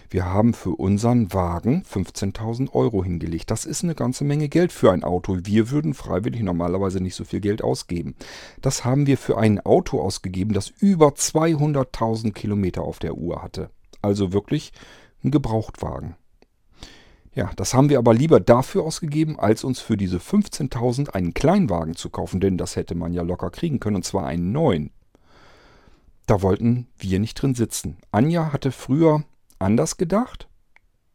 Wir 0.08 0.26
haben 0.26 0.54
für 0.54 0.70
unseren 0.70 1.32
Wagen 1.32 1.82
15.000 1.82 2.72
Euro 2.74 3.02
hingelegt. 3.02 3.50
Das 3.50 3.64
ist 3.64 3.82
eine 3.82 3.96
ganze 3.96 4.22
Menge 4.22 4.48
Geld 4.48 4.70
für 4.70 4.92
ein 4.92 5.02
Auto. 5.02 5.36
Wir 5.42 5.70
würden 5.70 5.92
freiwillig 5.92 6.42
normalerweise 6.42 7.00
nicht 7.00 7.16
so 7.16 7.24
viel 7.24 7.40
Geld 7.40 7.62
ausgeben. 7.62 8.14
Das 8.62 8.84
haben 8.84 9.08
wir 9.08 9.18
für 9.18 9.36
ein 9.36 9.58
Auto 9.58 10.00
ausgegeben, 10.00 10.54
das 10.54 10.68
über 10.68 11.08
200.000 11.08 12.32
Kilometer 12.32 12.82
auf 12.82 13.00
der 13.00 13.16
Uhr 13.16 13.42
hatte. 13.42 13.70
Also 14.00 14.32
wirklich 14.32 14.72
ein 15.24 15.32
Gebrauchtwagen. 15.32 16.14
Ja, 17.34 17.50
das 17.56 17.74
haben 17.74 17.88
wir 17.88 17.98
aber 17.98 18.14
lieber 18.14 18.38
dafür 18.38 18.84
ausgegeben, 18.84 19.38
als 19.38 19.64
uns 19.64 19.80
für 19.80 19.96
diese 19.96 20.18
15.000 20.18 21.10
einen 21.10 21.34
Kleinwagen 21.34 21.96
zu 21.96 22.08
kaufen, 22.10 22.40
denn 22.40 22.56
das 22.56 22.76
hätte 22.76 22.94
man 22.94 23.12
ja 23.12 23.22
locker 23.22 23.50
kriegen 23.50 23.80
können, 23.80 23.96
und 23.96 24.04
zwar 24.04 24.26
einen 24.26 24.52
neuen. 24.52 24.90
Da 26.26 26.42
wollten 26.42 26.86
wir 26.96 27.18
nicht 27.18 27.34
drin 27.34 27.54
sitzen. 27.54 27.98
Anja 28.12 28.52
hatte 28.52 28.70
früher 28.70 29.24
anders 29.58 29.96
gedacht. 29.96 30.48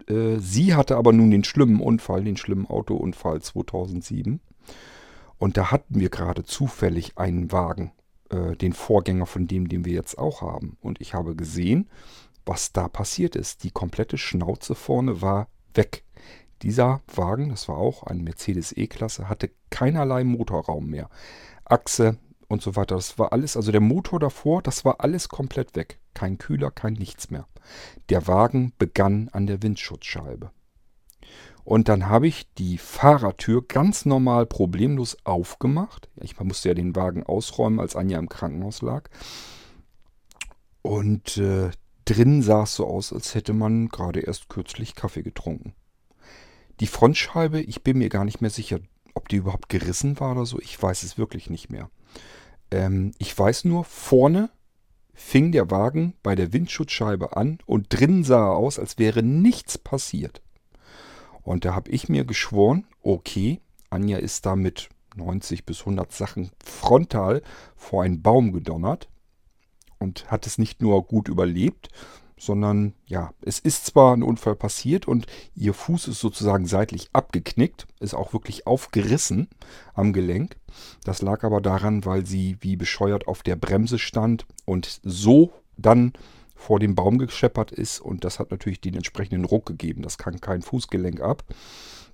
Äh, 0.08 0.38
sie 0.40 0.76
hatte 0.76 0.98
aber 0.98 1.14
nun 1.14 1.32
den 1.32 1.44
schlimmen 1.44 1.80
Unfall, 1.80 2.24
den 2.24 2.38
schlimmen 2.38 2.68
Autounfall 2.68 3.42
2007. 3.42 4.42
Und 5.38 5.56
da 5.56 5.72
hatten 5.72 6.00
wir 6.00 6.10
gerade 6.10 6.44
zufällig 6.44 7.18
einen 7.18 7.52
Wagen, 7.52 7.94
äh, 8.30 8.56
den 8.58 8.74
Vorgänger 8.74 9.26
von 9.26 9.48
dem, 9.48 9.70
den 9.70 9.86
wir 9.86 9.94
jetzt 9.94 10.18
auch 10.18 10.42
haben. 10.42 10.78
Und 10.82 11.00
ich 11.00 11.14
habe 11.14 11.36
gesehen, 11.36 11.90
was 12.46 12.74
da 12.74 12.90
passiert 12.90 13.36
ist. 13.36 13.64
Die 13.64 13.72
komplette 13.72 14.18
Schnauze 14.18 14.76
vorne 14.76 15.22
war 15.22 15.48
weg. 15.74 16.04
Dieser 16.62 17.02
Wagen, 17.14 17.50
das 17.50 17.68
war 17.70 17.78
auch 17.78 18.04
ein 18.04 18.24
Mercedes 18.24 18.76
E-Klasse, 18.76 19.30
hatte 19.30 19.52
keinerlei 19.70 20.24
Motorraum 20.24 20.88
mehr. 20.88 21.10
Achse, 21.66 22.18
und 22.50 22.62
so 22.62 22.76
weiter. 22.76 22.96
Das 22.96 23.18
war 23.18 23.32
alles, 23.32 23.56
also 23.56 23.72
der 23.72 23.80
Motor 23.80 24.20
davor, 24.20 24.62
das 24.62 24.84
war 24.84 25.00
alles 25.00 25.30
komplett 25.30 25.76
weg. 25.76 26.00
Kein 26.14 26.38
Kühler, 26.38 26.72
kein 26.72 26.94
nichts 26.94 27.30
mehr. 27.30 27.48
Der 28.10 28.28
Wagen 28.28 28.74
begann 28.78 29.30
an 29.32 29.48
der 29.48 29.64
Windschutzscheibe. 29.64 30.52
Und 31.64 31.88
dann 31.88 32.10
habe 32.10 32.28
ich 32.28 32.52
die 32.56 32.80
Fahrertür 32.80 33.64
ganz 33.66 34.06
normal 34.06 34.48
problemlos 34.48 35.18
aufgemacht. 35.24 36.10
Ich 36.20 36.38
musste 36.40 36.70
ja 36.70 36.74
den 36.74 36.96
Wagen 36.96 37.24
ausräumen, 37.24 37.80
als 37.80 37.96
Anja 37.96 38.18
im 38.18 38.28
Krankenhaus 38.28 38.82
lag. 38.82 39.08
Und 40.82 41.38
äh, 41.38 41.70
drin 42.06 42.42
sah 42.42 42.64
es 42.64 42.74
so 42.74 42.88
aus, 42.88 43.14
als 43.14 43.36
hätte 43.36 43.54
man 43.54 43.90
gerade 43.90 44.22
erst 44.22 44.50
kürzlich 44.50 44.96
Kaffee 44.96 45.22
getrunken. 45.22 45.76
Die 46.80 46.88
Frontscheibe, 46.88 47.62
ich 47.62 47.84
bin 47.84 47.98
mir 47.98 48.10
gar 48.10 48.26
nicht 48.26 48.42
mehr 48.42 48.50
sicher, 48.50 48.80
ob 49.14 49.28
die 49.28 49.38
überhaupt 49.38 49.70
gerissen 49.70 50.20
war 50.20 50.32
oder 50.32 50.46
so. 50.46 50.60
Ich 50.60 50.82
weiß 50.82 51.04
es 51.04 51.18
wirklich 51.18 51.50
nicht 51.50 51.70
mehr. 51.70 51.90
Ähm, 52.72 53.12
ich 53.18 53.38
weiß 53.38 53.66
nur, 53.66 53.84
vorne 53.84 54.50
fing 55.14 55.52
der 55.52 55.70
Wagen 55.70 56.14
bei 56.24 56.36
der 56.36 56.54
Windschutzscheibe 56.54 57.36
an 57.36 57.60
und 57.66 57.88
drinnen 57.90 58.24
sah 58.24 58.52
er 58.52 58.56
aus, 58.56 58.80
als 58.80 58.98
wäre 58.98 59.22
nichts 59.22 59.78
passiert. 59.78 60.42
Und 61.42 61.66
da 61.66 61.76
habe 61.76 61.92
ich 61.92 62.08
mir 62.08 62.24
geschworen, 62.24 62.86
okay, 63.02 63.60
Anja 63.90 64.18
ist 64.18 64.46
da 64.46 64.56
mit 64.56 64.90
90 65.16 65.66
bis 65.66 65.82
100 65.82 66.12
Sachen 66.14 66.52
frontal 66.64 67.42
vor 67.76 68.04
einen 68.04 68.22
Baum 68.22 68.54
gedonnert 68.54 69.10
und 69.98 70.32
hat 70.32 70.48
es 70.48 70.58
nicht 70.58 70.82
nur 70.82 71.04
gut 71.04 71.28
überlebt, 71.28 71.90
sondern 72.40 72.94
ja, 73.06 73.32
es 73.42 73.60
ist 73.60 73.86
zwar 73.86 74.16
ein 74.16 74.24
Unfall 74.24 74.56
passiert 74.56 75.08
und 75.08 75.28
ihr 75.56 75.74
Fuß 75.74 76.08
ist 76.08 76.20
sozusagen 76.20 76.66
seitlich 76.66 77.10
abgeknickt, 77.14 77.86
ist 78.00 78.14
auch 78.14 78.34
wirklich 78.34 78.66
aufgerissen 78.66 79.50
am 79.94 80.14
Gelenk. 80.14 80.56
Das 81.04 81.22
lag 81.22 81.44
aber 81.44 81.62
daran, 81.62 82.06
weil 82.06 82.26
sie 82.26 82.58
wie 82.62 82.76
bescheuert 82.76 83.28
auf 83.28 83.44
der 83.44 83.56
Bremse 83.56 84.00
stand 84.00 84.46
und 84.66 85.00
so 85.04 85.52
dann 85.78 86.14
vor 86.56 86.80
dem 86.80 86.96
Baum 86.96 87.18
gescheppert 87.18 87.72
ist 87.72 88.00
und 88.00 88.24
das 88.24 88.40
hat 88.40 88.52
natürlich 88.52 88.82
den 88.82 88.96
entsprechenden 88.96 89.46
Ruck 89.46 89.66
gegeben. 89.66 90.02
Das 90.02 90.18
kann 90.18 90.42
kein 90.42 90.62
Fußgelenk 90.62 91.22
ab. 91.22 91.44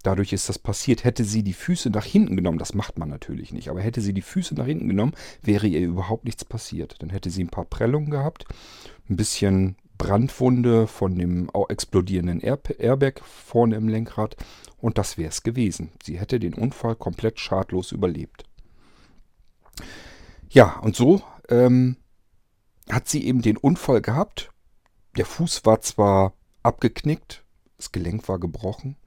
Dadurch 0.04 0.34
ist 0.34 0.50
das 0.50 0.60
passiert. 0.60 1.04
Hätte 1.04 1.24
sie 1.24 1.42
die 1.42 1.54
Füße 1.54 1.90
nach 1.90 2.06
hinten 2.06 2.36
genommen, 2.36 2.60
das 2.60 2.76
macht 2.76 3.00
man 3.00 3.10
natürlich 3.10 3.52
nicht, 3.52 3.70
aber 3.70 3.82
hätte 3.82 4.02
sie 4.02 4.14
die 4.14 4.22
Füße 4.22 4.54
nach 4.54 4.68
hinten 4.68 4.88
genommen, 4.88 5.14
wäre 5.42 5.66
ihr 5.66 5.80
überhaupt 5.80 6.26
nichts 6.26 6.46
passiert. 6.46 6.98
Dann 7.00 7.10
hätte 7.10 7.32
sie 7.32 7.44
ein 7.44 7.50
paar 7.50 7.66
Prellungen 7.66 8.12
gehabt, 8.12 8.46
ein 9.10 9.16
bisschen 9.16 9.78
Brandwunde 9.98 10.88
von 10.88 11.18
dem 11.18 11.50
explodierenden 11.70 12.42
Airbag 12.42 13.22
vorne 13.24 13.76
im 13.76 13.88
Lenkrad 13.88 14.36
und 14.78 14.98
das 14.98 15.18
wäre 15.18 15.30
es 15.30 15.44
gewesen. 15.44 15.92
Sie 16.04 16.20
hätte 16.20 16.40
den 16.40 16.54
Unfall 16.54 16.96
komplett 16.96 17.40
schadlos 17.40 17.92
überlebt. 17.92 18.46
Ja, 20.50 20.80
und 20.80 20.96
so 20.96 21.22
ähm, 21.50 21.98
hat 22.90 23.08
sie 23.10 23.26
eben 23.26 23.42
den 23.42 23.58
Unfall 23.58 24.02
gehabt. 24.02 24.52
Der 25.18 25.26
Fuß 25.26 25.66
war 25.66 25.82
zwar 25.82 26.34
abgeknickt, 26.64 27.44
das 27.78 27.92
Gelenk 27.92 28.28
war 28.28 28.40
gebrochen 28.40 28.98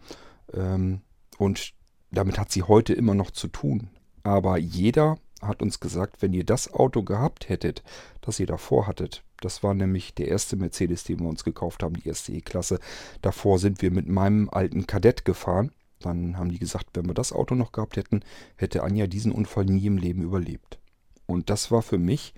ähm, 0.52 1.02
und 1.38 1.74
damit 2.10 2.38
hat 2.38 2.50
sie 2.50 2.62
heute 2.62 2.94
immer 2.94 3.14
noch 3.14 3.30
zu 3.30 3.48
tun. 3.48 3.90
Aber 4.22 4.58
jeder 4.58 5.18
hat 5.40 5.62
uns 5.62 5.80
gesagt, 5.80 6.22
wenn 6.22 6.32
ihr 6.32 6.44
das 6.44 6.72
Auto 6.72 7.02
gehabt 7.02 7.48
hättet, 7.48 7.82
das 8.20 8.40
ihr 8.40 8.46
davor 8.46 8.86
hattet, 8.86 9.22
das 9.40 9.62
war 9.62 9.74
nämlich 9.74 10.14
der 10.14 10.28
erste 10.28 10.56
Mercedes, 10.56 11.04
den 11.04 11.20
wir 11.20 11.28
uns 11.28 11.44
gekauft 11.44 11.82
haben, 11.82 11.94
die 11.94 12.08
erste 12.08 12.32
E-Klasse. 12.32 12.78
Davor 13.22 13.58
sind 13.58 13.82
wir 13.82 13.90
mit 13.90 14.08
meinem 14.08 14.48
alten 14.50 14.86
Kadett 14.86 15.24
gefahren. 15.24 15.70
Dann 16.00 16.36
haben 16.36 16.50
die 16.50 16.58
gesagt, 16.58 16.88
wenn 16.94 17.06
wir 17.06 17.14
das 17.14 17.32
Auto 17.32 17.54
noch 17.54 17.72
gehabt 17.72 17.96
hätten, 17.96 18.20
hätte 18.56 18.82
Anja 18.82 19.06
diesen 19.06 19.32
Unfall 19.32 19.64
nie 19.64 19.86
im 19.86 19.98
Leben 19.98 20.22
überlebt. 20.22 20.78
Und 21.26 21.50
das 21.50 21.70
war 21.70 21.82
für 21.82 21.98
mich 21.98 22.34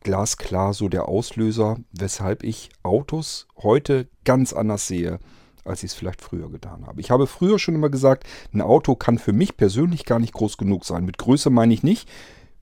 glasklar 0.00 0.74
so 0.74 0.88
der 0.88 1.08
Auslöser, 1.08 1.78
weshalb 1.92 2.42
ich 2.42 2.70
Autos 2.82 3.46
heute 3.58 4.08
ganz 4.24 4.52
anders 4.52 4.86
sehe, 4.86 5.20
als 5.64 5.82
ich 5.82 5.92
es 5.92 5.94
vielleicht 5.94 6.22
früher 6.22 6.50
getan 6.50 6.86
habe. 6.86 7.00
Ich 7.00 7.10
habe 7.10 7.26
früher 7.26 7.58
schon 7.58 7.74
immer 7.74 7.90
gesagt, 7.90 8.24
ein 8.52 8.62
Auto 8.62 8.96
kann 8.96 9.18
für 9.18 9.32
mich 9.32 9.56
persönlich 9.56 10.04
gar 10.04 10.18
nicht 10.18 10.32
groß 10.32 10.56
genug 10.56 10.84
sein. 10.84 11.04
Mit 11.04 11.18
Größe 11.18 11.50
meine 11.50 11.72
ich 11.74 11.82
nicht, 11.82 12.08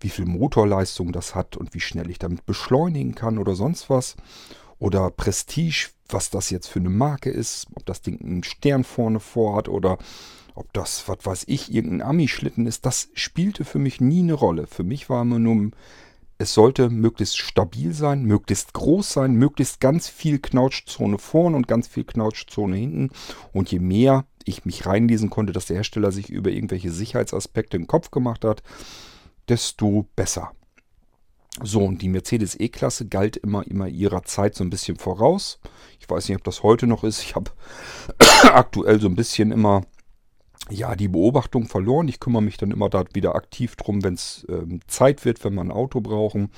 wie 0.00 0.08
viel 0.08 0.24
Motorleistung 0.24 1.12
das 1.12 1.34
hat 1.34 1.56
und 1.56 1.74
wie 1.74 1.80
schnell 1.80 2.10
ich 2.10 2.18
damit 2.18 2.46
beschleunigen 2.46 3.14
kann 3.14 3.38
oder 3.38 3.54
sonst 3.54 3.90
was. 3.90 4.16
Oder 4.78 5.10
Prestige, 5.10 5.90
was 6.08 6.30
das 6.30 6.50
jetzt 6.50 6.66
für 6.66 6.80
eine 6.80 6.88
Marke 6.88 7.30
ist, 7.30 7.66
ob 7.74 7.84
das 7.84 8.00
Ding 8.00 8.20
einen 8.20 8.42
Stern 8.42 8.82
vorne 8.82 9.20
vorhat 9.20 9.68
oder 9.68 9.98
ob 10.54 10.72
das, 10.72 11.06
was 11.06 11.18
weiß 11.22 11.44
ich, 11.46 11.72
irgendein 11.72 12.02
Ami-Schlitten 12.02 12.66
ist, 12.66 12.86
das 12.86 13.08
spielte 13.14 13.64
für 13.64 13.78
mich 13.78 14.00
nie 14.00 14.20
eine 14.20 14.34
Rolle. 14.34 14.66
Für 14.66 14.82
mich 14.82 15.08
war 15.08 15.22
immer 15.22 15.38
nur, 15.38 15.70
es 16.38 16.54
sollte 16.54 16.88
möglichst 16.88 17.36
stabil 17.36 17.92
sein, 17.92 18.24
möglichst 18.24 18.72
groß 18.72 19.12
sein, 19.12 19.34
möglichst 19.34 19.80
ganz 19.80 20.08
viel 20.08 20.38
Knautschzone 20.38 21.18
vorne 21.18 21.56
und 21.56 21.68
ganz 21.68 21.86
viel 21.86 22.04
Knautschzone 22.04 22.76
hinten. 22.76 23.10
Und 23.52 23.70
je 23.70 23.78
mehr 23.78 24.24
ich 24.44 24.64
mich 24.64 24.86
reinlesen 24.86 25.28
konnte, 25.28 25.52
dass 25.52 25.66
der 25.66 25.76
Hersteller 25.76 26.12
sich 26.12 26.30
über 26.30 26.50
irgendwelche 26.50 26.90
Sicherheitsaspekte 26.90 27.76
im 27.76 27.86
Kopf 27.86 28.10
gemacht 28.10 28.46
hat, 28.46 28.62
desto 29.50 30.06
besser. 30.16 30.52
So, 31.62 31.84
und 31.84 32.00
die 32.00 32.08
Mercedes 32.08 32.58
E-Klasse 32.58 33.06
galt 33.06 33.36
immer, 33.36 33.66
immer 33.66 33.88
ihrer 33.88 34.22
Zeit 34.22 34.54
so 34.54 34.62
ein 34.62 34.70
bisschen 34.70 34.96
voraus. 34.96 35.58
Ich 35.98 36.08
weiß 36.08 36.28
nicht, 36.28 36.38
ob 36.38 36.44
das 36.44 36.62
heute 36.62 36.86
noch 36.86 37.02
ist. 37.02 37.22
Ich 37.22 37.34
habe 37.34 37.50
aktuell 38.44 39.00
so 39.00 39.08
ein 39.08 39.16
bisschen 39.16 39.50
immer 39.50 39.82
ja, 40.70 40.94
die 40.94 41.08
Beobachtung 41.08 41.66
verloren. 41.66 42.06
Ich 42.06 42.20
kümmere 42.20 42.42
mich 42.42 42.56
dann 42.56 42.70
immer 42.70 42.88
da 42.88 43.04
wieder 43.12 43.34
aktiv 43.34 43.74
drum, 43.74 44.04
wenn 44.04 44.14
es 44.14 44.46
ähm, 44.48 44.80
Zeit 44.86 45.24
wird, 45.24 45.42
wenn 45.44 45.54
wir 45.54 45.62
ein 45.62 45.72
Auto 45.72 46.00
brauchen. 46.00 46.50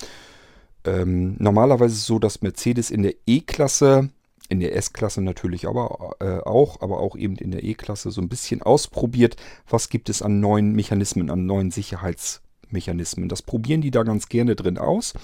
Ähm, 0.84 1.36
normalerweise 1.38 1.95
ist 1.95 2.01
es 2.01 2.07
so, 2.07 2.18
dass 2.18 2.43
Mercedes 2.43 2.90
in 2.90 3.03
der 3.03 3.14
E-Klasse, 3.26 4.11
in 4.51 4.61
der 4.61 4.76
S-Klasse 4.76 5.22
natürlich 5.22 5.66
aber 5.66 6.16
äh, 6.20 6.40
auch, 6.40 6.82
aber 6.82 7.01
auch 7.01 7.16
eben 7.16 7.36
in 7.36 7.53
der 7.53 7.64
E-Klasse 7.64 8.11
so 8.11 8.20
ein 8.20 8.28
bisschen 8.28 8.62
ausprobiert, 8.62 9.36
was 9.66 9.88
gibt 9.88 10.11
es 10.11 10.20
an 10.20 10.40
neuen 10.40 10.72
Mechanismen, 10.72 11.30
an 11.30 11.47
neuen 11.47 11.70
Sicherheits- 11.70 12.43
Mechanismen. 12.73 13.29
Das 13.29 13.43
probieren 13.43 13.81
die 13.81 13.91
da 13.91 14.03
ganz 14.03 14.29
gerne 14.29 14.57
drin 14.57 14.79
aus. 14.79 15.14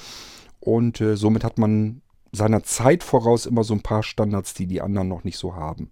Und 0.60 1.00
äh, 1.00 1.16
somit 1.16 1.44
hat 1.44 1.58
man 1.58 2.02
seiner 2.32 2.62
Zeit 2.62 3.02
voraus 3.02 3.46
immer 3.46 3.64
so 3.64 3.74
ein 3.74 3.82
paar 3.82 4.02
Standards, 4.02 4.54
die 4.54 4.66
die 4.66 4.80
anderen 4.80 5.08
noch 5.08 5.24
nicht 5.24 5.38
so 5.38 5.54
haben. 5.54 5.90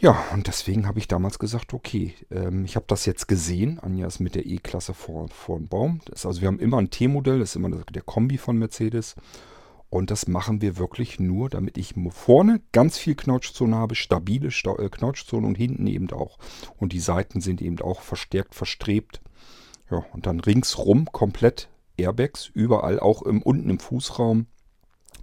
Ja, 0.00 0.16
und 0.32 0.46
deswegen 0.46 0.86
habe 0.86 1.00
ich 1.00 1.08
damals 1.08 1.40
gesagt, 1.40 1.74
okay, 1.74 2.14
ähm, 2.30 2.64
ich 2.64 2.76
habe 2.76 2.86
das 2.86 3.04
jetzt 3.04 3.26
gesehen. 3.26 3.80
Anja 3.80 4.06
ist 4.06 4.20
mit 4.20 4.36
der 4.36 4.46
E-Klasse 4.46 4.94
vor, 4.94 5.28
vor 5.28 5.58
dem 5.58 5.66
Baum. 5.66 6.00
Das, 6.04 6.24
also 6.24 6.40
wir 6.40 6.46
haben 6.46 6.60
immer 6.60 6.78
ein 6.78 6.90
T-Modell, 6.90 7.40
das 7.40 7.50
ist 7.50 7.56
immer 7.56 7.70
der 7.70 8.02
Kombi 8.02 8.38
von 8.38 8.56
Mercedes. 8.56 9.16
Und 9.90 10.10
das 10.10 10.28
machen 10.28 10.60
wir 10.60 10.76
wirklich 10.76 11.18
nur, 11.18 11.48
damit 11.48 11.78
ich 11.78 11.94
vorne 12.10 12.60
ganz 12.72 12.98
viel 12.98 13.14
Knautschzone 13.14 13.74
habe, 13.74 13.94
stabile 13.94 14.50
Sta 14.50 14.76
äh, 14.78 14.88
Knautschzone 14.88 15.46
und 15.46 15.56
hinten 15.56 15.86
eben 15.88 16.10
auch. 16.12 16.38
Und 16.76 16.92
die 16.92 17.00
Seiten 17.00 17.40
sind 17.40 17.60
eben 17.60 17.80
auch 17.80 18.02
verstärkt 18.02 18.54
verstrebt. 18.54 19.20
Ja, 19.90 20.04
und 20.12 20.26
dann 20.26 20.40
ringsrum 20.40 21.06
komplett 21.12 21.68
Airbags, 21.96 22.50
überall, 22.52 23.00
auch 23.00 23.22
im, 23.22 23.42
unten 23.42 23.70
im 23.70 23.78
Fußraum 23.78 24.46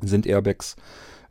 sind 0.01 0.25
Airbags, 0.25 0.75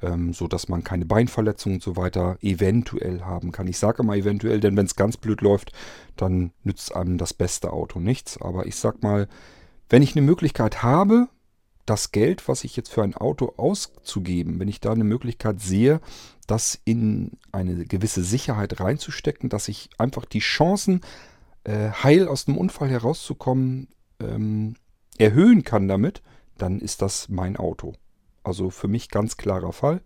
ähm, 0.02 0.32
so 0.32 0.48
dass 0.48 0.68
man 0.68 0.84
keine 0.84 1.04
Beinverletzungen 1.04 1.76
und 1.76 1.82
so 1.82 1.96
weiter 1.96 2.38
eventuell 2.40 3.22
haben 3.22 3.52
kann. 3.52 3.66
Ich 3.66 3.78
sage 3.78 4.02
immer 4.02 4.16
eventuell, 4.16 4.60
denn 4.60 4.76
wenn 4.76 4.86
es 4.86 4.96
ganz 4.96 5.16
blöd 5.16 5.40
läuft, 5.40 5.72
dann 6.16 6.52
nützt 6.62 6.94
einem 6.94 7.18
das 7.18 7.34
beste 7.34 7.72
Auto 7.72 8.00
nichts. 8.00 8.40
Aber 8.40 8.66
ich 8.66 8.76
sag 8.76 9.02
mal, 9.02 9.28
wenn 9.88 10.02
ich 10.02 10.16
eine 10.16 10.24
Möglichkeit 10.24 10.82
habe, 10.82 11.28
das 11.86 12.12
Geld, 12.12 12.48
was 12.48 12.64
ich 12.64 12.76
jetzt 12.76 12.90
für 12.90 13.02
ein 13.02 13.14
Auto 13.14 13.54
auszugeben, 13.56 14.58
wenn 14.58 14.68
ich 14.68 14.80
da 14.80 14.92
eine 14.92 15.04
Möglichkeit 15.04 15.60
sehe, 15.60 16.00
das 16.46 16.78
in 16.84 17.32
eine 17.52 17.84
gewisse 17.84 18.22
Sicherheit 18.22 18.80
reinzustecken, 18.80 19.50
dass 19.50 19.68
ich 19.68 19.90
einfach 19.98 20.24
die 20.24 20.38
Chancen 20.38 21.02
äh, 21.64 21.90
heil 21.90 22.28
aus 22.28 22.44
dem 22.44 22.56
Unfall 22.56 22.90
herauszukommen 22.90 23.88
ähm, 24.20 24.74
erhöhen 25.18 25.64
kann 25.64 25.88
damit, 25.88 26.22
dann 26.58 26.80
ist 26.80 27.02
das 27.02 27.28
mein 27.28 27.56
Auto. 27.56 27.94
Also 28.42 28.70
für 28.70 28.88
mich 28.88 29.08
ganz 29.08 29.36
klarer 29.36 29.72
Fall. 29.72 30.00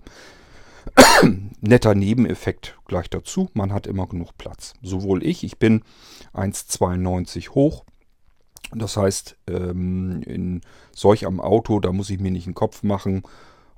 Netter 1.61 1.95
Nebeneffekt 1.95 2.79
gleich 2.87 3.11
dazu. 3.11 3.51
Man 3.53 3.73
hat 3.73 3.87
immer 3.87 4.07
genug 4.07 4.39
Platz. 4.39 4.75
Sowohl 4.83 5.25
ich, 5.25 5.45
ich 5.45 5.59
bin 5.59 5.83
1,92 6.35 7.51
hoch. 7.51 7.85
Das 8.73 8.97
heißt, 8.97 9.37
ähm, 9.49 10.23
in 10.23 10.61
solch 10.95 11.27
einem 11.27 11.41
Auto, 11.41 11.81
da 11.81 11.93
muss 11.93 12.11
ich 12.11 12.21
mir 12.21 12.31
nicht 12.31 12.47
einen 12.47 12.55
Kopf 12.55 12.83
machen, 12.83 13.23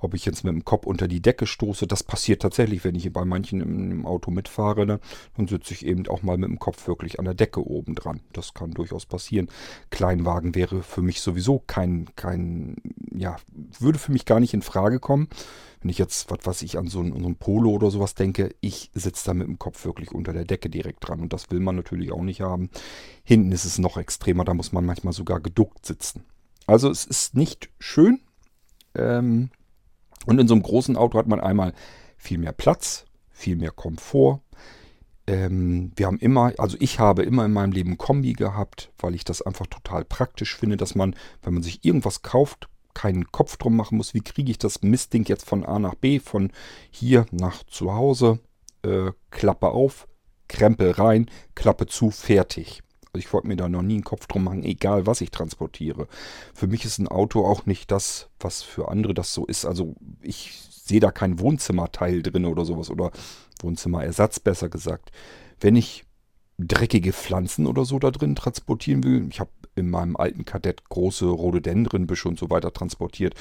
ob 0.01 0.13
ich 0.13 0.25
jetzt 0.25 0.43
mit 0.43 0.53
dem 0.53 0.65
Kopf 0.65 0.85
unter 0.85 1.07
die 1.07 1.21
Decke 1.21 1.45
stoße. 1.45 1.87
Das 1.87 2.03
passiert 2.03 2.41
tatsächlich, 2.41 2.83
wenn 2.83 2.95
ich 2.95 3.11
bei 3.13 3.23
manchen 3.23 3.61
im, 3.61 3.91
im 3.91 4.05
Auto 4.05 4.31
mitfahre. 4.31 4.85
Ne? 4.85 4.99
Dann 5.37 5.47
sitze 5.47 5.73
ich 5.73 5.85
eben 5.85 6.07
auch 6.07 6.23
mal 6.23 6.37
mit 6.37 6.49
dem 6.49 6.59
Kopf 6.59 6.87
wirklich 6.87 7.19
an 7.19 7.25
der 7.25 7.33
Decke 7.33 7.65
oben 7.65 7.95
dran. 7.95 8.21
Das 8.33 8.53
kann 8.53 8.71
durchaus 8.71 9.05
passieren. 9.05 9.47
Kleinwagen 9.91 10.55
wäre 10.55 10.83
für 10.83 11.01
mich 11.01 11.21
sowieso 11.21 11.59
kein, 11.59 12.09
kein, 12.15 12.77
ja, 13.13 13.37
würde 13.79 13.99
für 13.99 14.11
mich 14.11 14.25
gar 14.25 14.39
nicht 14.39 14.53
in 14.53 14.61
Frage 14.61 14.99
kommen. 14.99 15.27
Wenn 15.81 15.89
ich 15.89 15.97
jetzt, 15.97 16.29
was 16.29 16.45
weiß 16.45 16.61
ich, 16.61 16.77
an 16.77 16.87
so 16.87 17.01
ein, 17.01 17.11
so 17.19 17.27
ein 17.27 17.35
Polo 17.35 17.71
oder 17.71 17.89
sowas 17.89 18.13
denke, 18.13 18.53
ich 18.61 18.91
sitze 18.93 19.25
da 19.25 19.33
mit 19.33 19.47
dem 19.47 19.57
Kopf 19.57 19.83
wirklich 19.85 20.11
unter 20.11 20.33
der 20.33 20.45
Decke 20.45 20.69
direkt 20.69 21.07
dran. 21.07 21.21
Und 21.21 21.33
das 21.33 21.49
will 21.49 21.59
man 21.59 21.75
natürlich 21.75 22.11
auch 22.11 22.21
nicht 22.21 22.41
haben. 22.41 22.69
Hinten 23.23 23.51
ist 23.51 23.65
es 23.65 23.79
noch 23.79 23.97
extremer, 23.97 24.45
da 24.45 24.53
muss 24.53 24.71
man 24.71 24.85
manchmal 24.85 25.13
sogar 25.13 25.39
geduckt 25.39 25.85
sitzen. 25.85 26.23
Also 26.67 26.89
es 26.89 27.05
ist 27.05 27.35
nicht 27.35 27.69
schön. 27.79 28.19
Ähm, 28.95 29.49
und 30.25 30.39
in 30.39 30.47
so 30.47 30.53
einem 30.53 30.63
großen 30.63 30.97
Auto 30.97 31.17
hat 31.17 31.27
man 31.27 31.39
einmal 31.39 31.73
viel 32.17 32.37
mehr 32.37 32.53
Platz, 32.53 33.05
viel 33.29 33.55
mehr 33.55 33.71
Komfort. 33.71 34.41
Ähm, 35.27 35.91
wir 35.95 36.07
haben 36.07 36.19
immer, 36.19 36.53
also 36.57 36.77
ich 36.79 36.99
habe 36.99 37.23
immer 37.23 37.45
in 37.45 37.53
meinem 37.53 37.71
Leben 37.71 37.97
Kombi 37.97 38.33
gehabt, 38.33 38.91
weil 38.99 39.15
ich 39.15 39.23
das 39.23 39.41
einfach 39.41 39.67
total 39.67 40.05
praktisch 40.05 40.55
finde, 40.55 40.77
dass 40.77 40.95
man, 40.95 41.15
wenn 41.43 41.53
man 41.53 41.63
sich 41.63 41.83
irgendwas 41.85 42.21
kauft, 42.21 42.69
keinen 42.93 43.31
Kopf 43.31 43.57
drum 43.57 43.75
machen 43.75 43.97
muss, 43.97 44.13
wie 44.13 44.21
kriege 44.21 44.51
ich 44.51 44.57
das 44.57 44.81
Mistding 44.81 45.25
jetzt 45.25 45.47
von 45.47 45.65
A 45.65 45.79
nach 45.79 45.95
B, 45.95 46.19
von 46.19 46.51
hier 46.89 47.25
nach 47.31 47.63
zu 47.63 47.93
Hause, 47.93 48.39
äh, 48.83 49.11
Klappe 49.29 49.69
auf, 49.69 50.07
Krempel 50.47 50.91
rein, 50.91 51.29
Klappe 51.55 51.87
zu, 51.87 52.11
fertig. 52.11 52.81
Ich 53.13 53.33
wollte 53.33 53.47
mir 53.47 53.57
da 53.57 53.67
noch 53.67 53.81
nie 53.81 53.95
einen 53.95 54.03
Kopf 54.03 54.27
drum 54.27 54.45
machen, 54.45 54.63
egal 54.63 55.05
was 55.05 55.21
ich 55.21 55.31
transportiere. 55.31 56.07
Für 56.53 56.67
mich 56.67 56.85
ist 56.85 56.97
ein 56.99 57.07
Auto 57.07 57.45
auch 57.45 57.65
nicht 57.65 57.91
das, 57.91 58.29
was 58.39 58.61
für 58.61 58.87
andere 58.87 59.13
das 59.13 59.33
so 59.33 59.45
ist. 59.45 59.65
Also 59.65 59.95
ich 60.21 60.53
sehe 60.69 61.01
da 61.01 61.11
kein 61.11 61.39
Wohnzimmerteil 61.39 62.23
drin 62.23 62.45
oder 62.45 62.65
sowas 62.65 62.89
oder 62.89 63.11
Wohnzimmerersatz 63.61 64.39
besser 64.39 64.69
gesagt. 64.69 65.11
Wenn 65.59 65.75
ich 65.75 66.05
dreckige 66.57 67.11
Pflanzen 67.11 67.67
oder 67.67 67.85
so 67.85 67.99
da 67.99 68.11
drin 68.11 68.35
transportieren 68.35 69.03
will, 69.03 69.27
ich 69.29 69.39
habe 69.39 69.51
in 69.75 69.89
meinem 69.89 70.15
alten 70.15 70.45
Kadett 70.45 70.87
große 70.89 71.25
Rhododendrenbüsche 71.25 72.29
und 72.29 72.39
so 72.39 72.49
weiter 72.49 72.73
transportiert, 72.73 73.35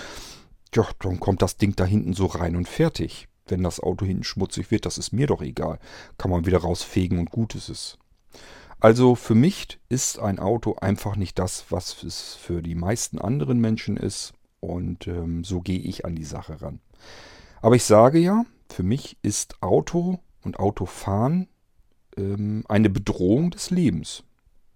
ja, 0.75 0.87
dann 1.01 1.21
kommt 1.21 1.43
das 1.43 1.57
Ding 1.57 1.75
da 1.77 1.85
hinten 1.85 2.13
so 2.13 2.27
rein 2.27 2.57
und 2.57 2.69
fertig. 2.69 3.29
Wenn 3.47 3.63
das 3.65 3.81
Auto 3.81 4.07
hinten 4.07 4.23
schmutzig 4.23 4.71
wird, 4.71 4.87
das 4.87 4.99
ist 4.99 5.13
mir 5.13 5.27
doch 5.27 5.43
egal. 5.43 5.81
Kann 6.19 6.31
man 6.31 6.47
wieder 6.47 6.59
rausfegen 6.59 7.19
und 7.19 7.31
gut 7.31 7.55
ist 7.57 7.69
es. 7.69 7.99
Also 8.81 9.15
für 9.15 9.35
mich 9.35 9.79
ist 9.89 10.19
ein 10.19 10.39
Auto 10.39 10.77
einfach 10.81 11.17
nicht 11.17 11.39
das, 11.39 11.67
was 11.69 12.03
es 12.03 12.35
für 12.35 12.63
die 12.63 12.75
meisten 12.75 13.19
anderen 13.19 13.61
Menschen 13.61 13.97
ist. 13.97 14.33
Und 14.61 15.07
ähm, 15.07 15.45
so 15.45 15.61
gehe 15.61 15.79
ich 15.79 16.05
an 16.05 16.17
die 16.17 16.25
Sache 16.25 16.61
ran. 16.61 16.81
Aber 17.63 17.77
ich 17.77 17.85
sage 17.85 18.19
ja, 18.19 18.45
für 18.71 18.83
mich 18.83 19.17
ist 19.23 19.63
Auto 19.63 20.21
und 20.43 20.59
Autofahren 20.59 21.49
ähm, 22.17 22.65
eine 22.69 22.91
Bedrohung 22.91 23.51
des 23.51 23.71
Lebens. 23.71 24.23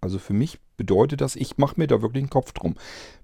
Also 0.01 0.19
für 0.19 0.35
mich 0.35 0.59
bedeutet 0.77 1.21
das, 1.21 1.37
ich 1.37 1.57
mache 1.57 1.75
mir 1.79 1.87
da 1.87 2.03
wirklich 2.03 2.23
einen 2.23 2.31
Kopf 2.31 2.53
drum. 2.53 2.75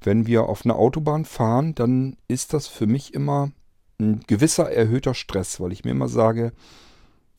Wenn 0.03 0.27
wir 0.27 0.45
auf 0.45 0.65
einer 0.65 0.77
Autobahn 0.77 1.25
fahren, 1.25 1.75
dann 1.75 2.17
ist 2.29 2.55
das 2.55 2.69
für 2.69 2.87
mich 2.87 3.13
immer 3.13 3.53
ein 3.99 4.21
gewisser 4.27 4.71
erhöhter 4.71 5.15
Stress, 5.15 5.61
weil 5.61 5.73
ich 5.73 5.85
mir 5.85 5.91
immer 5.91 6.09
sage, 6.09 6.53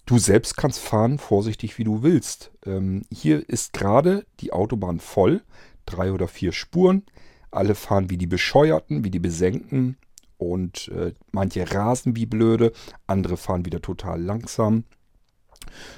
Du 0.06 0.18
selbst 0.18 0.58
kannst 0.58 0.80
fahren, 0.80 1.20
vorsichtig 1.20 1.78
wie 1.78 1.84
du 1.84 2.04
willst. 2.04 2.52
Ähm, 2.66 3.04
hier 3.12 3.48
ist 3.48 3.74
gerade 3.74 4.26
die 4.40 4.52
Autobahn 4.52 5.00
voll, 5.00 5.42
drei 5.86 6.12
oder 6.12 6.28
vier 6.28 6.52
Spuren. 6.52 7.04
Alle 7.52 7.76
fahren 7.76 8.10
wie 8.10 8.18
die 8.18 8.28
Bescheuerten, 8.28 9.04
wie 9.04 9.12
die 9.12 9.20
Besenkten. 9.20 9.98
Und 10.38 10.88
äh, 10.90 11.14
manche 11.32 11.72
rasen 11.72 12.16
wie 12.16 12.26
blöde, 12.26 12.72
andere 13.06 13.38
fahren 13.38 13.66
wieder 13.66 13.82
total 13.82 14.22
langsam. 14.22 14.86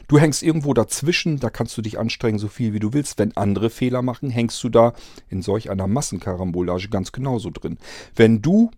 Du 0.08 0.20
hängst 0.20 0.43
irgendwo 0.43 0.74
dazwischen, 0.74 1.39
da 1.39 1.49
kannst 1.49 1.78
du 1.78 1.82
dich 1.82 1.97
anstrengen, 1.97 2.39
so 2.39 2.47
viel 2.47 2.74
wie 2.74 2.80
du 2.80 2.93
willst. 2.93 3.18
Wenn 3.18 3.36
andere 3.38 3.70
Fehler 3.70 4.01
machen, 4.01 4.30
hängst 4.30 4.62
du 4.64 4.70
da 4.70 4.93
in 5.30 5.41
solch 5.41 5.70
einer 5.70 5.88
Massenkarambolage 5.88 6.89
ganz 6.89 7.12
genauso 7.12 7.49
drin. 7.49 7.78
Wenn 8.16 8.41
du 8.41 8.70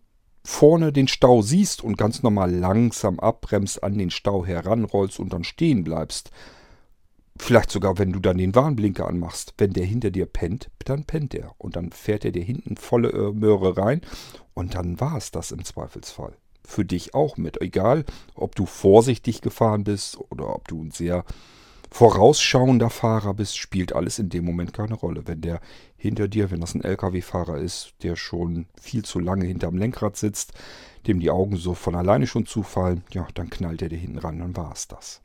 vorne 0.46 0.94
den 0.94 1.08
Stau 1.08 1.42
siehst 1.42 1.84
und 1.84 1.98
ganz 1.98 2.22
normal 2.22 2.54
langsam 2.54 3.20
abbremst, 3.20 3.84
an 3.84 3.98
den 3.98 4.12
Stau 4.12 4.46
heranrollst 4.46 5.20
und 5.20 5.34
dann 5.34 5.44
stehen 5.44 5.84
bleibst, 5.84 6.30
vielleicht 7.36 7.72
sogar, 7.72 7.98
wenn 7.98 8.14
du 8.14 8.20
dann 8.20 8.38
den 8.38 8.54
Warnblinker 8.54 9.08
anmachst, 9.08 9.56
wenn 9.58 9.74
der 9.74 9.86
hinter 9.86 10.12
dir 10.12 10.28
pennt, 10.28 10.70
dann 10.86 11.04
pennt 11.04 11.34
er. 11.34 11.56
Und 11.58 11.76
dann 11.76 11.92
fährt 11.92 12.26
er 12.26 12.32
dir 12.32 12.44
hinten 12.44 12.78
volle 12.78 13.10
äh, 13.10 13.32
Möhre 13.34 13.76
rein 13.78 14.02
und 14.54 14.76
dann 14.76 15.00
war 15.00 15.18
es 15.18 15.32
das 15.32 15.52
im 15.52 15.66
Zweifelsfall. 15.66 16.34
Für 16.64 16.86
dich 16.86 17.16
auch 17.16 17.38
mit. 17.38 17.60
Egal, 17.62 18.06
ob 18.36 18.56
du 18.56 18.68
vorsichtig 18.68 19.42
gefahren 19.42 19.84
bist 19.84 20.18
oder 20.30 20.56
ob 20.56 20.68
du 20.68 20.84
ein 20.84 20.92
sehr 20.92 21.26
vorausschauender 21.92 22.90
Fahrer 22.90 23.34
bist, 23.34 23.58
spielt 23.58 23.94
alles 23.94 24.20
in 24.20 24.30
dem 24.30 24.46
Moment 24.46 24.74
keine 24.74 24.96
Rolle. 24.96 25.24
Wenn 25.26 25.42
der 25.42 25.60
hinter 26.06 26.28
dir, 26.28 26.52
wenn 26.52 26.62
das 26.62 26.76
ein 26.76 26.84
Lkw-Fahrer 26.84 27.58
ist, 27.58 27.94
der 28.04 28.16
schon 28.16 28.68
viel 28.80 29.04
zu 29.04 29.20
lange 29.20 29.46
hinterm 29.46 29.78
Lenkrad 29.78 30.16
sitzt, 30.18 30.54
dem 31.08 31.20
die 31.20 31.32
Augen 31.32 31.58
so 31.58 31.74
von 31.74 31.96
alleine 31.96 32.28
schon 32.28 32.46
zufallen, 32.46 33.04
ja, 33.12 33.28
dann 33.34 33.50
knallt 33.50 33.82
er 33.82 33.90
dir 33.90 33.98
hinten 33.98 34.20
ran, 34.20 34.40
dann 34.40 34.56
war 34.56 34.72
es 34.72 34.88
das. 34.88 35.22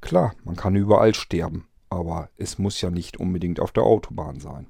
Klar, 0.00 0.34
man 0.44 0.56
kann 0.56 0.76
überall 0.76 1.14
sterben, 1.14 1.66
aber 1.90 2.28
es 2.36 2.58
muss 2.58 2.80
ja 2.80 2.90
nicht 2.90 3.16
unbedingt 3.16 3.60
auf 3.60 3.72
der 3.72 3.84
Autobahn 3.84 4.40
sein. 4.40 4.66